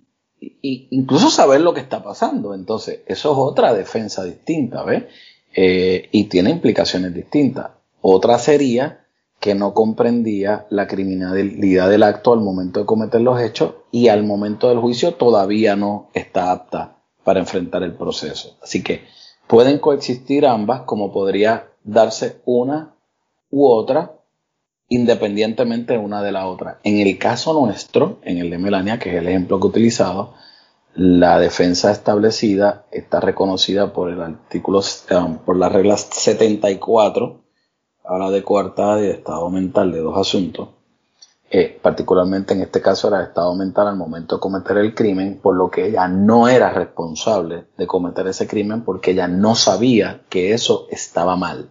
incluso 0.63 1.31
saber 1.31 1.63
lo 1.63 1.75
que 1.75 1.81
está 1.81 2.01
pasando. 2.01 2.55
Entonces, 2.55 3.01
eso 3.07 3.33
es 3.33 3.39
otra 3.39 3.75
defensa 3.75 4.23
distinta, 4.23 4.85
¿ves? 4.85 5.07
Eh, 5.53 6.09
y 6.13 6.25
tiene 6.29 6.51
implicaciones 6.51 7.13
distintas. 7.13 7.73
Otra 8.01 8.39
sería 8.39 9.00
que 9.41 9.55
no 9.55 9.73
comprendía 9.75 10.67
la 10.71 10.87
criminalidad 10.87 11.89
del 11.89 12.03
acto 12.03 12.33
al 12.33 12.41
momento 12.41 12.81
de 12.81 12.87
cometer 12.87 13.23
los 13.23 13.41
hechos 13.41 13.73
y 13.91 14.09
al 14.09 14.23
momento 14.23 14.69
del 14.69 14.79
juicio 14.79 15.15
todavía 15.15 15.77
no 15.77 16.11
está 16.13 16.53
apta 16.53 16.99
para 17.25 17.41
enfrentar 17.41 17.83
el 17.83 17.95
proceso. 17.95 18.57
Así 18.63 18.83
que 18.83 19.03
pueden 19.47 19.79
coexistir 19.79 20.47
ambas 20.47 20.83
como 20.83 21.11
podría 21.11 21.69
darse 21.83 22.43
una 22.45 22.95
u 23.51 23.67
otra 23.67 24.21
independientemente 24.91 25.97
una 25.97 26.21
de 26.21 26.33
la 26.33 26.47
otra. 26.47 26.81
En 26.83 26.99
el 26.99 27.17
caso 27.17 27.55
nuestro, 27.55 28.19
en 28.23 28.39
el 28.39 28.51
de 28.51 28.59
Melania, 28.59 28.99
que 28.99 29.11
es 29.11 29.17
el 29.17 29.29
ejemplo 29.29 29.59
que 29.59 29.67
he 29.67 29.71
utilizado, 29.71 30.35
la 30.95 31.39
defensa 31.39 31.93
establecida 31.93 32.85
está 32.91 33.21
reconocida 33.21 33.93
por 33.93 34.11
el 34.11 34.21
artículo, 34.21 34.83
um, 35.17 35.39
por 35.39 35.57
la 35.57 35.69
regla 35.69 35.97
74, 35.97 37.40
habla 38.11 38.31
de 38.31 38.43
coartada 38.43 38.99
y 38.99 39.03
de 39.03 39.13
estado 39.13 39.49
mental 39.51 39.93
de 39.93 40.01
dos 40.01 40.19
asuntos. 40.19 40.69
Eh, 41.49 41.79
particularmente 41.81 42.55
en 42.55 42.63
este 42.63 42.81
caso 42.81 43.09
era 43.09 43.23
estado 43.23 43.55
mental 43.55 43.89
al 43.89 43.97
momento 43.97 44.37
de 44.37 44.41
cometer 44.41 44.79
el 44.79 44.95
crimen, 44.95 45.39
por 45.41 45.57
lo 45.57 45.71
que 45.71 45.87
ella 45.87 46.09
no 46.09 46.49
era 46.49 46.71
responsable 46.71 47.67
de 47.77 47.87
cometer 47.87 48.27
ese 48.27 48.47
crimen 48.47 48.83
porque 48.83 49.13
ella 49.13 49.29
no 49.29 49.55
sabía 49.55 50.23
que 50.29 50.53
eso 50.53 50.87
estaba 50.91 51.37
mal. 51.37 51.71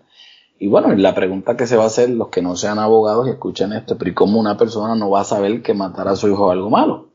Y 0.57 0.67
bueno, 0.67 0.93
la 0.95 1.13
pregunta 1.13 1.57
que 1.57 1.67
se 1.67 1.75
va 1.75 1.83
a 1.83 1.87
hacer 1.87 2.09
los 2.09 2.29
que 2.29 2.41
no 2.41 2.55
sean 2.55 2.79
abogados 2.79 3.27
y 3.27 3.31
escuchen 3.31 3.73
esto, 3.73 3.97
pero 3.97 4.11
¿y 4.11 4.13
cómo 4.13 4.39
una 4.39 4.57
persona 4.57 4.95
no 4.95 5.09
va 5.09 5.21
a 5.21 5.25
saber 5.25 5.61
que 5.61 5.73
matar 5.73 6.07
a 6.07 6.15
su 6.15 6.29
hijo 6.29 6.47
es 6.47 6.53
algo 6.53 6.69
malo? 6.69 7.09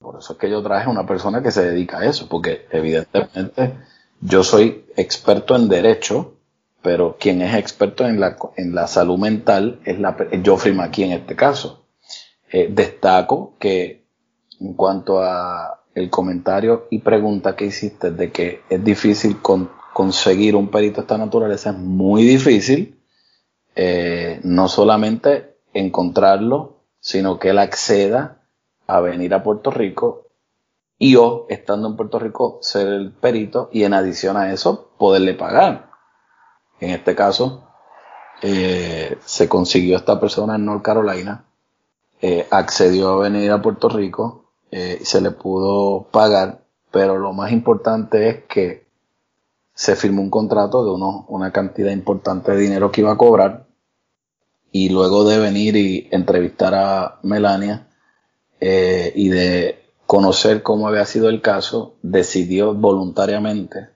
Por 0.00 0.18
eso 0.18 0.34
es 0.34 0.38
que 0.38 0.50
yo 0.50 0.62
traje 0.62 0.88
una 0.88 1.06
persona 1.06 1.42
que 1.42 1.50
se 1.50 1.64
dedica 1.64 1.98
a 1.98 2.06
eso, 2.06 2.28
porque 2.28 2.66
evidentemente 2.70 3.76
yo 4.20 4.44
soy 4.44 4.86
experto 4.96 5.56
en 5.56 5.68
derecho, 5.68 6.37
pero 6.88 7.18
quien 7.20 7.42
es 7.42 7.54
experto 7.54 8.06
en 8.06 8.18
la, 8.18 8.38
en 8.56 8.74
la 8.74 8.86
salud 8.86 9.18
mental 9.18 9.78
es 9.84 10.00
la, 10.00 10.16
Geoffrey 10.42 10.72
McKee 10.72 11.04
en 11.04 11.12
este 11.12 11.36
caso. 11.36 11.84
Eh, 12.50 12.70
destaco 12.72 13.56
que 13.58 14.06
en 14.58 14.72
cuanto 14.72 15.22
a 15.22 15.84
el 15.94 16.08
comentario 16.08 16.86
y 16.90 17.00
pregunta 17.00 17.54
que 17.56 17.66
hiciste 17.66 18.10
de 18.10 18.32
que 18.32 18.62
es 18.70 18.82
difícil 18.82 19.36
conseguir 19.92 20.56
un 20.56 20.70
perito 20.70 20.94
de 20.94 21.00
esta 21.02 21.18
naturaleza, 21.18 21.72
es 21.72 21.76
muy 21.76 22.22
difícil, 22.22 22.98
eh, 23.76 24.40
no 24.42 24.66
solamente 24.66 25.58
encontrarlo, 25.74 26.84
sino 27.00 27.38
que 27.38 27.50
él 27.50 27.58
acceda 27.58 28.46
a 28.86 29.00
venir 29.00 29.34
a 29.34 29.42
Puerto 29.42 29.70
Rico 29.70 30.30
y 30.96 31.12
yo, 31.12 31.44
estando 31.50 31.86
en 31.86 31.96
Puerto 31.96 32.18
Rico, 32.18 32.60
ser 32.62 32.88
el 32.88 33.12
perito 33.12 33.68
y 33.74 33.84
en 33.84 33.92
adición 33.92 34.38
a 34.38 34.54
eso, 34.54 34.92
poderle 34.96 35.34
pagar. 35.34 35.87
En 36.80 36.90
este 36.90 37.14
caso, 37.14 37.64
eh, 38.42 39.18
se 39.24 39.48
consiguió 39.48 39.96
esta 39.96 40.20
persona 40.20 40.56
en 40.56 40.64
North 40.64 40.82
Carolina, 40.82 41.44
eh, 42.20 42.46
accedió 42.50 43.10
a 43.10 43.18
venir 43.28 43.50
a 43.50 43.62
Puerto 43.62 43.88
Rico 43.88 44.48
eh, 44.70 45.00
se 45.02 45.20
le 45.20 45.30
pudo 45.30 46.08
pagar, 46.10 46.62
pero 46.90 47.18
lo 47.18 47.32
más 47.32 47.52
importante 47.52 48.28
es 48.28 48.44
que 48.44 48.86
se 49.74 49.96
firmó 49.96 50.22
un 50.22 50.30
contrato 50.30 50.84
de 50.84 50.90
una 51.28 51.52
cantidad 51.52 51.90
importante 51.90 52.52
de 52.52 52.58
dinero 52.58 52.90
que 52.90 53.00
iba 53.00 53.12
a 53.12 53.16
cobrar 53.16 53.66
y 54.72 54.90
luego 54.90 55.24
de 55.24 55.38
venir 55.38 55.76
y 55.76 56.08
entrevistar 56.10 56.74
a 56.74 57.18
Melania, 57.22 57.88
eh, 58.60 59.12
y 59.14 59.28
de 59.28 59.84
conocer 60.06 60.62
cómo 60.62 60.88
había 60.88 61.06
sido 61.06 61.28
el 61.28 61.40
caso, 61.40 61.94
decidió 62.02 62.74
voluntariamente 62.74 63.90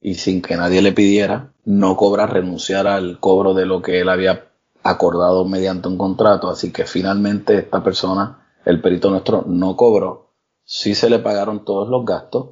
y 0.00 0.14
sin 0.14 0.42
que 0.42 0.56
nadie 0.56 0.82
le 0.82 0.92
pidiera, 0.92 1.52
no 1.70 1.96
cobrar, 1.96 2.32
renunciar 2.32 2.88
al 2.88 3.20
cobro 3.20 3.54
de 3.54 3.64
lo 3.64 3.80
que 3.80 4.00
él 4.00 4.08
había 4.08 4.48
acordado 4.82 5.44
mediante 5.44 5.86
un 5.86 5.96
contrato. 5.96 6.50
Así 6.50 6.72
que 6.72 6.84
finalmente 6.84 7.58
esta 7.58 7.84
persona, 7.84 8.48
el 8.64 8.80
perito 8.80 9.08
nuestro, 9.08 9.44
no 9.46 9.76
cobró. 9.76 10.32
Sí 10.64 10.96
se 10.96 11.08
le 11.08 11.20
pagaron 11.20 11.64
todos 11.64 11.88
los 11.88 12.04
gastos, 12.04 12.50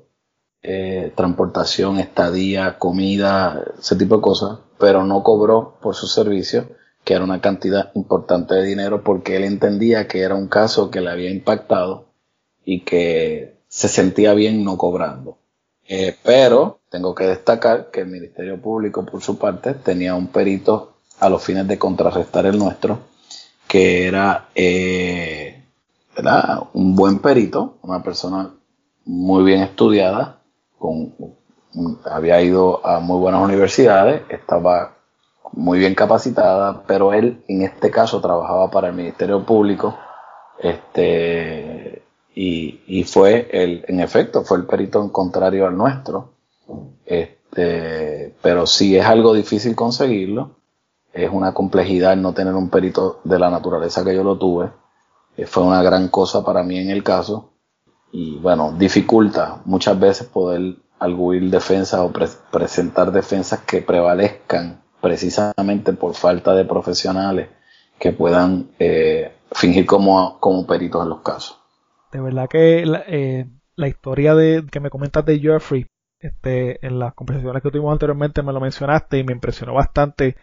eh, 0.62 1.12
transportación, 1.16 1.98
estadía, 1.98 2.78
comida, 2.78 3.64
ese 3.78 3.96
tipo 3.96 4.16
de 4.16 4.22
cosas, 4.22 4.58
pero 4.78 5.04
no 5.04 5.22
cobró 5.24 5.78
por 5.80 5.96
su 5.96 6.06
servicio 6.06 6.68
que 7.04 7.14
era 7.14 7.24
una 7.24 7.40
cantidad 7.40 7.90
importante 7.94 8.54
de 8.54 8.64
dinero 8.64 9.02
porque 9.02 9.36
él 9.36 9.44
entendía 9.44 10.06
que 10.06 10.20
era 10.20 10.34
un 10.34 10.46
caso 10.46 10.90
que 10.90 11.00
le 11.00 11.10
había 11.10 11.30
impactado 11.30 12.06
y 12.64 12.84
que 12.84 13.62
se 13.66 13.88
sentía 13.88 14.34
bien 14.34 14.62
no 14.62 14.76
cobrando. 14.76 15.38
Eh, 15.88 16.14
pero 16.22 16.77
tengo 16.90 17.14
que 17.14 17.24
destacar 17.24 17.90
que 17.90 18.00
el 18.00 18.06
Ministerio 18.06 18.60
Público, 18.60 19.04
por 19.04 19.22
su 19.22 19.38
parte, 19.38 19.74
tenía 19.74 20.14
un 20.14 20.28
perito 20.28 20.94
a 21.20 21.28
los 21.28 21.42
fines 21.42 21.66
de 21.66 21.78
contrarrestar 21.78 22.46
el 22.46 22.58
nuestro, 22.58 22.98
que 23.66 24.06
era, 24.06 24.48
eh, 24.54 25.62
un 26.72 26.96
buen 26.96 27.18
perito, 27.18 27.78
una 27.82 28.02
persona 28.02 28.50
muy 29.04 29.44
bien 29.44 29.62
estudiada, 29.62 30.38
había 32.04 32.40
ido 32.40 32.84
a 32.84 33.00
muy 33.00 33.18
buenas 33.18 33.42
universidades, 33.42 34.22
estaba 34.28 34.96
muy 35.52 35.78
bien 35.78 35.94
capacitada, 35.94 36.82
pero 36.86 37.12
él 37.12 37.42
en 37.48 37.62
este 37.62 37.90
caso 37.90 38.20
trabajaba 38.20 38.70
para 38.70 38.88
el 38.88 38.94
Ministerio 38.94 39.44
Público, 39.44 39.96
este, 40.58 42.02
y, 42.34 43.04
fue 43.04 43.48
el, 43.52 43.84
en 43.88 44.00
efecto, 44.00 44.44
fue 44.44 44.58
el 44.58 44.66
perito 44.66 45.02
en 45.02 45.08
contrario 45.08 45.66
al 45.66 45.76
nuestro, 45.76 46.30
este, 47.04 48.34
pero 48.42 48.66
sí 48.66 48.96
es 48.96 49.04
algo 49.04 49.34
difícil 49.34 49.74
conseguirlo, 49.74 50.56
es 51.12 51.30
una 51.30 51.52
complejidad 51.54 52.16
no 52.16 52.34
tener 52.34 52.54
un 52.54 52.70
perito 52.70 53.20
de 53.24 53.38
la 53.38 53.50
naturaleza 53.50 54.04
que 54.04 54.14
yo 54.14 54.22
lo 54.22 54.38
tuve, 54.38 54.70
eh, 55.36 55.46
fue 55.46 55.62
una 55.62 55.82
gran 55.82 56.08
cosa 56.08 56.44
para 56.44 56.62
mí 56.62 56.78
en 56.78 56.90
el 56.90 57.02
caso, 57.02 57.52
y 58.12 58.38
bueno, 58.38 58.74
dificulta 58.78 59.60
muchas 59.64 59.98
veces 59.98 60.26
poder 60.26 60.76
arguir 60.98 61.50
defensas 61.50 62.00
o 62.00 62.12
presentar 62.50 63.12
defensas 63.12 63.60
que 63.60 63.82
prevalezcan 63.82 64.82
precisamente 65.00 65.92
por 65.92 66.14
falta 66.14 66.54
de 66.54 66.64
profesionales 66.64 67.48
que 67.98 68.12
puedan 68.12 68.70
eh, 68.78 69.32
fingir 69.52 69.86
como, 69.86 70.38
como 70.40 70.66
peritos 70.66 71.02
en 71.02 71.08
los 71.08 71.20
casos. 71.20 71.58
De 72.12 72.20
verdad 72.20 72.48
que 72.48 72.84
la, 72.86 73.04
eh, 73.06 73.46
la 73.76 73.88
historia 73.88 74.34
de, 74.34 74.64
que 74.70 74.80
me 74.80 74.90
comentas 74.90 75.24
de 75.24 75.38
Jeffrey, 75.38 75.86
este, 76.20 76.84
en 76.86 76.98
las 76.98 77.14
conversaciones 77.14 77.62
que 77.62 77.70
tuvimos 77.70 77.92
anteriormente 77.92 78.42
me 78.42 78.52
lo 78.52 78.60
mencionaste 78.60 79.18
y 79.18 79.24
me 79.24 79.32
impresionó 79.32 79.74
bastante 79.74 80.36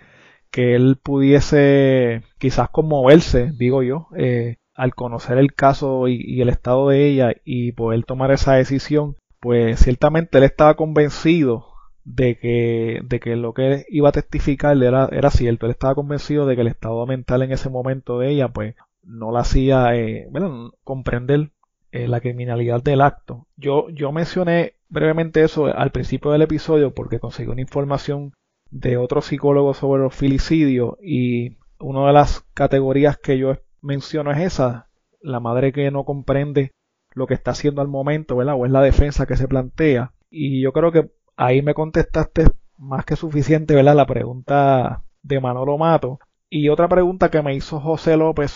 que 0.51 0.75
él 0.75 0.97
pudiese 1.01 2.23
quizás 2.37 2.69
conmoverse, 2.69 3.51
digo 3.57 3.83
yo, 3.83 4.07
eh, 4.17 4.57
al 4.73 4.95
conocer 4.95 5.37
el 5.37 5.53
caso 5.53 6.07
y, 6.07 6.41
el 6.41 6.49
estado 6.49 6.89
de 6.89 7.07
ella 7.07 7.33
y 7.43 7.73
poder 7.73 8.03
tomar 8.05 8.31
esa 8.31 8.53
decisión, 8.53 9.17
pues 9.39 9.79
ciertamente 9.79 10.37
él 10.37 10.43
estaba 10.43 10.75
convencido 10.75 11.67
de 12.03 12.37
que, 12.37 13.01
de 13.03 13.19
que 13.19 13.35
lo 13.35 13.53
que 13.53 13.85
iba 13.89 14.09
a 14.09 14.13
testificar 14.13 14.81
era, 14.81 15.09
era 15.11 15.29
cierto. 15.31 15.65
Él 15.65 15.71
estaba 15.71 15.95
convencido 15.95 16.45
de 16.45 16.55
que 16.55 16.61
el 16.61 16.67
estado 16.67 17.05
mental 17.05 17.41
en 17.41 17.51
ese 17.51 17.69
momento 17.69 18.19
de 18.19 18.29
ella, 18.29 18.49
pues, 18.49 18.75
no 19.03 19.31
la 19.31 19.41
hacía, 19.41 19.95
eh, 19.95 20.27
bueno, 20.31 20.71
comprender 20.83 21.51
eh, 21.91 22.07
la 22.07 22.21
criminalidad 22.21 22.83
del 22.83 23.01
acto. 23.01 23.47
Yo, 23.57 23.89
yo 23.89 24.11
mencioné 24.11 24.74
brevemente 24.89 25.43
eso 25.43 25.65
al 25.65 25.91
principio 25.91 26.31
del 26.31 26.43
episodio 26.43 26.93
porque 26.93 27.19
conseguí 27.19 27.49
una 27.49 27.61
información 27.61 28.33
de 28.71 28.97
otro 28.97 29.21
psicólogo 29.21 29.73
sobre 29.73 30.03
los 30.03 30.15
filicidios 30.15 30.95
y 31.01 31.57
una 31.79 32.07
de 32.07 32.13
las 32.13 32.41
categorías 32.53 33.17
que 33.17 33.37
yo 33.37 33.57
menciono 33.81 34.31
es 34.31 34.39
esa, 34.39 34.89
la 35.21 35.39
madre 35.39 35.71
que 35.71 35.91
no 35.91 36.03
comprende 36.03 36.71
lo 37.13 37.27
que 37.27 37.33
está 37.33 37.51
haciendo 37.51 37.81
al 37.81 37.87
momento, 37.87 38.35
¿verdad? 38.35 38.55
O 38.57 38.65
es 38.65 38.71
la 38.71 38.81
defensa 38.81 39.25
que 39.25 39.37
se 39.37 39.47
plantea. 39.47 40.13
Y 40.29 40.61
yo 40.61 40.73
creo 40.73 40.91
que 40.91 41.11
ahí 41.37 41.61
me 41.61 41.73
contestaste 41.73 42.47
más 42.77 43.05
que 43.05 43.15
suficiente, 43.15 43.73
¿verdad? 43.73 43.95
La 43.95 44.05
pregunta 44.05 45.03
de 45.23 45.39
Manolo 45.39 45.77
Mato. 45.77 46.19
Y 46.49 46.69
otra 46.69 46.87
pregunta 46.87 47.31
que 47.31 47.41
me 47.41 47.55
hizo 47.55 47.79
José 47.79 48.17
López, 48.17 48.53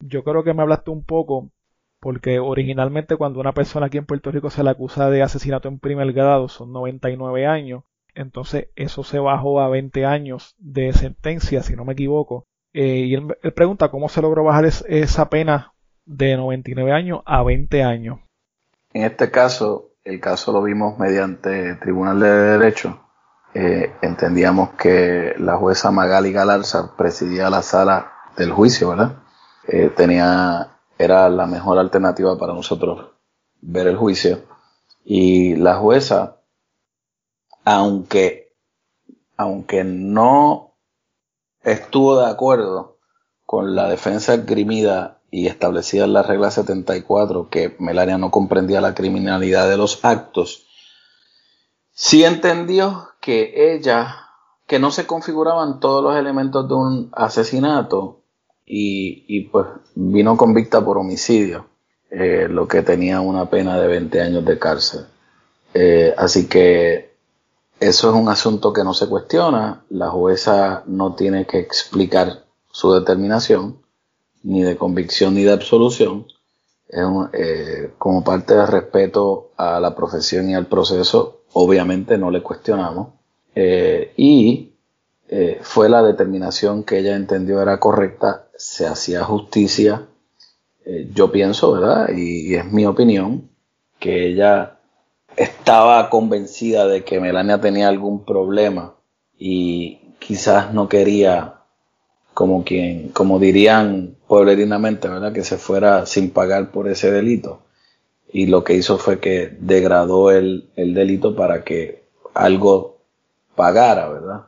yo 0.00 0.24
creo 0.24 0.42
que 0.42 0.54
me 0.54 0.62
hablaste 0.62 0.90
un 0.90 1.04
poco, 1.04 1.50
porque 2.00 2.38
originalmente 2.38 3.16
cuando 3.16 3.40
una 3.40 3.52
persona 3.52 3.86
aquí 3.86 3.98
en 3.98 4.06
Puerto 4.06 4.30
Rico 4.30 4.50
se 4.50 4.64
le 4.64 4.70
acusa 4.70 5.10
de 5.10 5.22
asesinato 5.22 5.68
en 5.68 5.78
primer 5.78 6.12
grado 6.12 6.48
son 6.48 6.72
99 6.72 7.46
años, 7.46 7.84
entonces 8.14 8.68
eso 8.76 9.04
se 9.04 9.18
bajó 9.18 9.60
a 9.60 9.68
20 9.68 10.04
años 10.04 10.54
de 10.58 10.92
sentencia, 10.92 11.62
si 11.62 11.76
no 11.76 11.84
me 11.84 11.92
equivoco. 11.92 12.46
Eh, 12.72 13.06
y 13.06 13.14
él, 13.14 13.36
pregunta 13.54 13.90
cómo 13.90 14.08
se 14.08 14.22
logró 14.22 14.44
bajar 14.44 14.64
esa 14.64 15.28
pena 15.28 15.74
de 16.04 16.36
99 16.36 16.92
años 16.92 17.20
a 17.26 17.42
20 17.42 17.82
años. 17.82 18.20
En 18.92 19.04
este 19.04 19.30
caso, 19.30 19.92
el 20.04 20.20
caso 20.20 20.52
lo 20.52 20.62
vimos 20.62 20.98
mediante 20.98 21.74
Tribunal 21.76 22.20
de 22.20 22.28
Derecho. 22.28 23.00
Eh, 23.54 23.92
entendíamos 24.02 24.70
que 24.70 25.34
la 25.38 25.56
jueza 25.56 25.90
Magali 25.90 26.32
Galarza 26.32 26.96
presidía 26.96 27.50
la 27.50 27.62
sala 27.62 28.12
del 28.36 28.52
juicio, 28.52 28.90
¿verdad? 28.90 29.16
Eh, 29.66 29.90
tenía, 29.96 30.78
era 31.00 31.30
la 31.30 31.46
mejor 31.46 31.78
alternativa 31.78 32.36
para 32.36 32.52
nosotros 32.52 33.06
ver 33.62 33.86
el 33.86 33.96
juicio. 33.96 34.42
Y 35.02 35.56
la 35.56 35.76
jueza, 35.76 36.36
aunque, 37.64 38.52
aunque 39.38 39.82
no 39.82 40.74
estuvo 41.62 42.20
de 42.20 42.30
acuerdo 42.30 42.98
con 43.46 43.74
la 43.74 43.88
defensa 43.88 44.34
esgrimida 44.34 45.22
y 45.30 45.46
establecida 45.46 46.04
en 46.04 46.12
la 46.12 46.22
regla 46.22 46.50
74 46.50 47.48
que 47.48 47.74
Melania 47.78 48.18
no 48.18 48.30
comprendía 48.30 48.82
la 48.82 48.94
criminalidad 48.94 49.70
de 49.70 49.78
los 49.78 50.04
actos, 50.04 50.66
sí 51.92 52.24
entendió 52.24 53.08
que 53.22 53.74
ella, 53.74 54.16
que 54.66 54.78
no 54.78 54.90
se 54.90 55.06
configuraban 55.06 55.80
todos 55.80 56.04
los 56.04 56.14
elementos 56.14 56.68
de 56.68 56.74
un 56.74 57.10
asesinato 57.14 58.19
y, 58.72 59.40
pues 59.50 59.66
vino 59.96 60.36
convicta 60.36 60.84
por 60.84 60.96
homicidio, 60.96 61.66
eh, 62.08 62.46
lo 62.48 62.68
que 62.68 62.82
tenía 62.82 63.20
una 63.20 63.50
pena 63.50 63.80
de 63.80 63.88
20 63.88 64.20
años 64.20 64.44
de 64.44 64.58
cárcel. 64.60 65.06
Eh, 65.74 66.14
así 66.16 66.46
que 66.46 67.16
eso 67.80 68.10
es 68.10 68.14
un 68.14 68.28
asunto 68.28 68.72
que 68.72 68.84
no 68.84 68.94
se 68.94 69.08
cuestiona, 69.08 69.82
la 69.90 70.10
jueza 70.10 70.84
no 70.86 71.16
tiene 71.16 71.46
que 71.46 71.58
explicar 71.58 72.44
su 72.70 72.92
determinación, 72.92 73.78
ni 74.44 74.62
de 74.62 74.76
convicción 74.76 75.34
ni 75.34 75.42
de 75.42 75.52
absolución, 75.52 76.26
eh, 77.32 77.90
como 77.98 78.22
parte 78.22 78.54
de 78.54 78.66
respeto 78.66 79.50
a 79.56 79.80
la 79.80 79.96
profesión 79.96 80.48
y 80.48 80.54
al 80.54 80.66
proceso, 80.66 81.40
obviamente 81.54 82.18
no 82.18 82.30
le 82.30 82.42
cuestionamos. 82.42 83.14
Y 84.16 84.68
fue 85.60 85.88
la 85.88 86.02
determinación 86.02 86.82
que 86.82 86.98
ella 86.98 87.14
entendió 87.14 87.60
era 87.60 87.78
correcta, 87.78 88.49
se 88.60 88.86
hacía 88.86 89.24
justicia. 89.24 90.06
yo 91.14 91.30
pienso, 91.32 91.72
¿verdad? 91.72 92.08
y 92.14 92.54
es 92.54 92.64
mi 92.72 92.86
opinión, 92.86 93.50
que 93.98 94.26
ella 94.28 94.78
estaba 95.36 96.10
convencida 96.10 96.86
de 96.86 97.04
que 97.04 97.20
Melania 97.20 97.60
tenía 97.60 97.88
algún 97.88 98.24
problema 98.24 98.94
y 99.38 100.14
quizás 100.18 100.72
no 100.74 100.88
quería 100.88 101.60
como 102.34 102.64
quien, 102.64 103.08
como 103.10 103.38
dirían 103.38 104.16
pueblerinamente, 104.26 105.08
¿verdad? 105.08 105.32
Que 105.32 105.44
se 105.44 105.58
fuera 105.58 106.06
sin 106.06 106.30
pagar 106.30 106.70
por 106.70 106.88
ese 106.88 107.10
delito. 107.10 107.62
Y 108.32 108.46
lo 108.46 108.64
que 108.64 108.74
hizo 108.74 108.98
fue 108.98 109.18
que 109.18 109.56
degradó 109.60 110.30
el, 110.30 110.70
delito 110.76 111.34
para 111.34 111.64
que 111.64 112.04
algo 112.32 112.98
pagara, 113.56 114.08
¿verdad? 114.08 114.44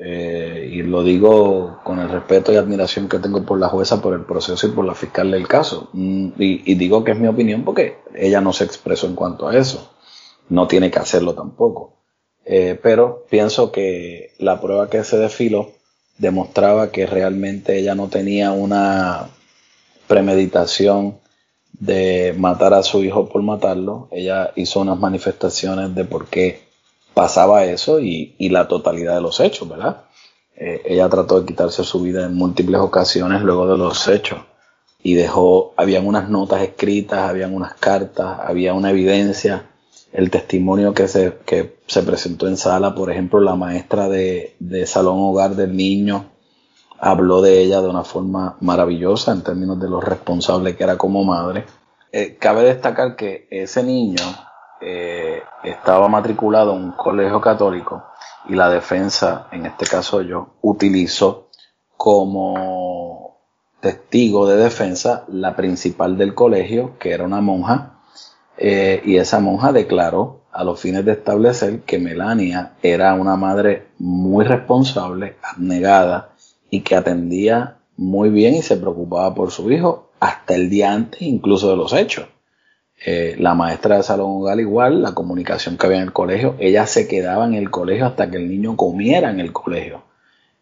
Eh, 0.00 0.70
y 0.74 0.82
lo 0.82 1.02
digo 1.02 1.80
con 1.82 1.98
el 1.98 2.08
respeto 2.08 2.52
y 2.52 2.56
admiración 2.56 3.08
que 3.08 3.18
tengo 3.18 3.44
por 3.44 3.58
la 3.58 3.68
jueza, 3.68 4.00
por 4.00 4.14
el 4.14 4.24
proceso 4.24 4.68
y 4.68 4.70
por 4.70 4.84
la 4.84 4.94
fiscal 4.94 5.30
del 5.32 5.48
caso. 5.48 5.90
Mm, 5.92 6.30
y, 6.38 6.74
digo 6.76 7.02
que 7.02 7.12
es 7.12 7.18
mi 7.18 7.26
opinión 7.26 7.64
porque 7.64 7.98
ella 8.14 8.40
no 8.40 8.52
se 8.52 8.64
expresó 8.64 9.08
en 9.08 9.16
cuanto 9.16 9.48
a 9.48 9.56
eso. 9.56 9.92
No 10.48 10.68
tiene 10.68 10.90
que 10.90 11.00
hacerlo 11.00 11.34
tampoco. 11.34 11.96
Eh, 12.44 12.78
pero 12.80 13.26
pienso 13.28 13.72
que 13.72 14.34
la 14.38 14.60
prueba 14.60 14.88
que 14.88 15.04
se 15.04 15.18
desfiló 15.18 15.72
demostraba 16.18 16.90
que 16.92 17.06
realmente 17.06 17.78
ella 17.78 17.94
no 17.94 18.08
tenía 18.08 18.52
una 18.52 19.28
premeditación 20.06 21.18
de 21.72 22.34
matar 22.38 22.74
a 22.74 22.82
su 22.82 23.02
hijo 23.04 23.28
por 23.28 23.42
matarlo. 23.42 24.08
Ella 24.12 24.52
hizo 24.56 24.80
unas 24.80 24.98
manifestaciones 24.98 25.94
de 25.94 26.04
por 26.04 26.26
qué 26.28 26.67
pasaba 27.18 27.64
eso 27.64 27.98
y, 27.98 28.36
la 28.48 28.68
totalidad 28.68 29.16
de 29.16 29.20
los 29.20 29.40
hechos, 29.40 29.68
¿verdad? 29.68 30.04
Eh, 30.54 30.82
ella 30.84 31.08
trató 31.08 31.40
de 31.40 31.46
quitarse 31.46 31.82
su 31.82 32.00
vida 32.00 32.24
en 32.24 32.36
múltiples 32.36 32.80
ocasiones 32.80 33.42
luego 33.42 33.66
de 33.66 33.76
los 33.76 34.06
hechos 34.06 34.38
y 35.02 35.14
dejó, 35.14 35.74
habían 35.76 36.06
unas 36.06 36.28
notas 36.28 36.62
escritas, 36.62 37.28
habían 37.28 37.56
unas 37.56 37.74
cartas, 37.74 38.38
había 38.44 38.72
una 38.72 38.90
evidencia 38.90 39.66
el 40.12 40.30
testimonio 40.30 40.94
que 40.94 41.08
se, 41.08 41.38
que 41.44 41.80
se 41.88 42.04
presentó 42.04 42.46
en 42.46 42.56
sala, 42.56 42.94
por 42.94 43.10
ejemplo, 43.10 43.40
la 43.40 43.56
maestra 43.56 44.08
de, 44.08 44.54
Salón 44.86 45.16
Hogar 45.18 45.56
del 45.56 45.76
Niño 45.76 46.26
habló 47.00 47.42
de 47.42 47.60
ella 47.60 47.80
de 47.80 47.88
una 47.88 48.04
forma 48.04 48.56
maravillosa 48.60 49.32
en 49.32 49.42
términos 49.42 49.80
de 49.80 49.90
lo 49.90 50.00
responsable 50.00 50.76
que 50.76 50.84
era 50.84 50.96
como 50.96 51.24
madre. 51.24 51.64
Eh, 52.12 52.36
cabe 52.38 52.62
destacar 52.62 53.16
que 53.16 53.48
ese 53.50 53.82
niño 53.82 54.22
eh, 54.80 55.42
estaba 55.64 56.08
matriculado 56.08 56.74
en 56.74 56.84
un 56.84 56.92
colegio 56.92 57.40
católico 57.40 58.04
y 58.48 58.54
la 58.54 58.70
defensa, 58.70 59.48
en 59.50 59.66
este 59.66 59.86
caso 59.86 60.22
yo, 60.22 60.54
utilizó 60.62 61.48
como 61.96 63.38
testigo 63.80 64.46
de 64.46 64.56
defensa 64.56 65.24
la 65.28 65.54
principal 65.56 66.16
del 66.16 66.34
colegio, 66.34 66.98
que 66.98 67.12
era 67.12 67.24
una 67.24 67.40
monja, 67.40 67.98
eh, 68.56 69.02
y 69.04 69.16
esa 69.16 69.40
monja 69.40 69.72
declaró 69.72 70.42
a 70.52 70.64
los 70.64 70.80
fines 70.80 71.04
de 71.04 71.12
establecer 71.12 71.82
que 71.82 71.98
Melania 71.98 72.72
era 72.82 73.14
una 73.14 73.36
madre 73.36 73.88
muy 73.98 74.44
responsable, 74.44 75.36
abnegada 75.42 76.30
y 76.70 76.80
que 76.80 76.96
atendía 76.96 77.78
muy 77.96 78.30
bien 78.30 78.54
y 78.54 78.62
se 78.62 78.76
preocupaba 78.76 79.34
por 79.34 79.50
su 79.50 79.70
hijo 79.70 80.10
hasta 80.20 80.54
el 80.54 80.70
día 80.70 80.92
antes 80.92 81.22
incluso 81.22 81.70
de 81.70 81.76
los 81.76 81.92
hechos. 81.92 82.26
Eh, 83.04 83.36
la 83.38 83.54
maestra 83.54 83.96
de 83.96 84.02
salón 84.02 84.30
hogar 84.30 84.58
igual, 84.58 85.02
la 85.02 85.14
comunicación 85.14 85.78
que 85.78 85.86
había 85.86 85.98
en 85.98 86.04
el 86.04 86.12
colegio, 86.12 86.56
ella 86.58 86.86
se 86.86 87.06
quedaba 87.06 87.46
en 87.46 87.54
el 87.54 87.70
colegio 87.70 88.06
hasta 88.06 88.28
que 88.30 88.38
el 88.38 88.48
niño 88.48 88.76
comiera 88.76 89.30
en 89.30 89.38
el 89.40 89.52
colegio. 89.52 90.02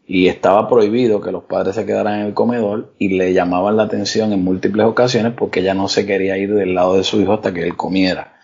Y 0.07 0.29
estaba 0.29 0.69
prohibido 0.69 1.21
que 1.21 1.33
los 1.33 1.45
padres 1.45 1.75
se 1.75 1.87
quedaran 1.87 2.21
en 2.21 2.27
el 2.27 2.35
comedor 2.35 2.93
y 2.99 3.17
le 3.17 3.33
llamaban 3.33 3.77
la 3.77 3.85
atención 3.85 4.33
en 4.33 4.45
múltiples 4.45 4.87
ocasiones 4.87 5.33
porque 5.37 5.61
ella 5.61 5.75
no 5.75 5.89
se 5.89 6.07
quería 6.07 6.37
ir 6.37 6.55
del 6.55 6.75
lado 6.75 6.97
de 6.97 7.05
su 7.05 7.21
hijo 7.21 7.33
hasta 7.33 7.53
que 7.53 7.63
él 7.63 7.77
comiera. 7.77 8.35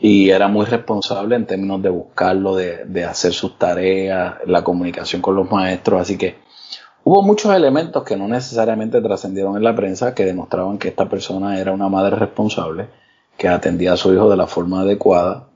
Y 0.00 0.30
era 0.30 0.48
muy 0.48 0.66
responsable 0.66 1.36
en 1.36 1.46
términos 1.46 1.80
de 1.80 1.90
buscarlo, 1.90 2.56
de, 2.56 3.04
hacer 3.04 3.32
sus 3.32 3.56
tareas, 3.56 4.34
la 4.46 4.64
comunicación 4.64 5.22
con 5.22 5.36
los 5.36 5.50
maestros, 5.50 6.00
así 6.00 6.18
que 6.18 6.34
hubo 7.04 7.22
muchos 7.22 7.54
elementos 7.54 8.02
que 8.02 8.16
no 8.16 8.26
necesariamente 8.26 9.00
trascendieron 9.00 9.56
en 9.56 9.62
la 9.62 9.76
prensa 9.76 10.12
que 10.12 10.24
demostraban 10.24 10.78
que 10.78 10.88
esta 10.88 11.08
persona 11.08 11.60
era 11.60 11.72
una 11.72 11.88
madre 11.88 12.16
responsable, 12.16 12.88
que 13.36 13.48
atendía 13.48 13.94
a 13.94 13.96
su 13.96 14.12
hijo 14.12 14.30
de 14.30 14.36
la 14.36 14.46
forma 14.46 14.82
adecuada 14.82 15.48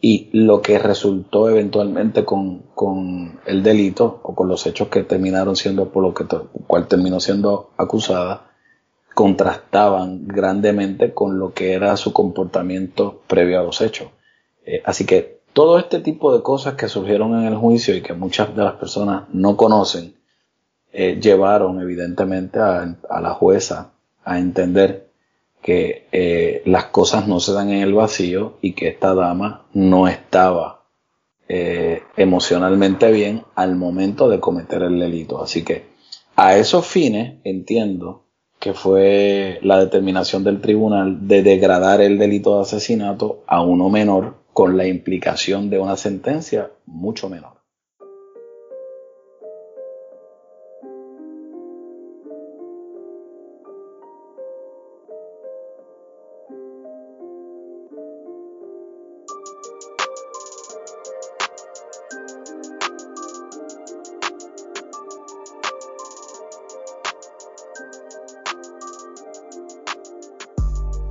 y 0.00 0.30
lo 0.32 0.62
que 0.62 0.78
resultó 0.78 1.50
eventualmente 1.50 2.24
con, 2.24 3.40
el 3.44 3.62
delito 3.62 4.20
o 4.22 4.34
con 4.34 4.48
los 4.48 4.66
hechos 4.66 4.88
que 4.88 5.02
terminaron 5.02 5.56
siendo 5.56 5.90
por 5.90 6.02
lo 6.02 6.14
que 6.14 6.24
cual 6.66 6.88
terminó 6.88 7.20
siendo 7.20 7.70
acusada 7.76 8.46
contrastaban 9.14 10.26
grandemente 10.26 11.12
con 11.12 11.38
lo 11.38 11.52
que 11.52 11.72
era 11.72 11.96
su 11.96 12.12
comportamiento 12.12 13.20
previo 13.26 13.60
a 13.60 13.62
los 13.62 13.82
hechos. 13.82 14.08
Eh, 14.64 14.80
así 14.84 15.04
que 15.04 15.40
todo 15.52 15.78
este 15.78 16.00
tipo 16.00 16.34
de 16.34 16.42
cosas 16.42 16.74
que 16.74 16.88
surgieron 16.88 17.38
en 17.38 17.46
el 17.46 17.56
juicio 17.56 17.94
y 17.94 18.02
que 18.02 18.14
muchas 18.14 18.54
de 18.56 18.62
las 18.62 18.74
personas 18.74 19.24
no 19.32 19.56
conocen, 19.56 20.14
eh, 20.92 21.18
llevaron 21.20 21.80
evidentemente 21.80 22.58
a 22.58 23.20
la 23.20 23.34
jueza 23.34 23.92
a 24.24 24.38
entender 24.38 25.09
que 25.62 26.08
eh, 26.12 26.62
las 26.64 26.86
cosas 26.86 27.28
no 27.28 27.40
se 27.40 27.52
dan 27.52 27.70
en 27.70 27.82
el 27.82 27.94
vacío 27.94 28.58
y 28.60 28.72
que 28.72 28.88
esta 28.88 29.14
dama 29.14 29.66
no 29.74 30.08
estaba 30.08 30.84
eh, 31.48 32.02
emocionalmente 32.16 33.10
bien 33.10 33.42
al 33.54 33.76
momento 33.76 34.28
de 34.28 34.40
cometer 34.40 34.82
el 34.82 34.98
delito. 34.98 35.42
Así 35.42 35.62
que 35.62 35.86
a 36.36 36.56
esos 36.56 36.86
fines 36.86 37.40
entiendo 37.44 38.24
que 38.58 38.74
fue 38.74 39.58
la 39.62 39.78
determinación 39.78 40.44
del 40.44 40.60
tribunal 40.60 41.26
de 41.26 41.42
degradar 41.42 42.00
el 42.00 42.18
delito 42.18 42.56
de 42.56 42.62
asesinato 42.62 43.42
a 43.46 43.62
uno 43.62 43.88
menor 43.88 44.36
con 44.52 44.76
la 44.76 44.86
implicación 44.86 45.70
de 45.70 45.78
una 45.78 45.96
sentencia 45.96 46.70
mucho 46.86 47.28
menor. 47.28 47.59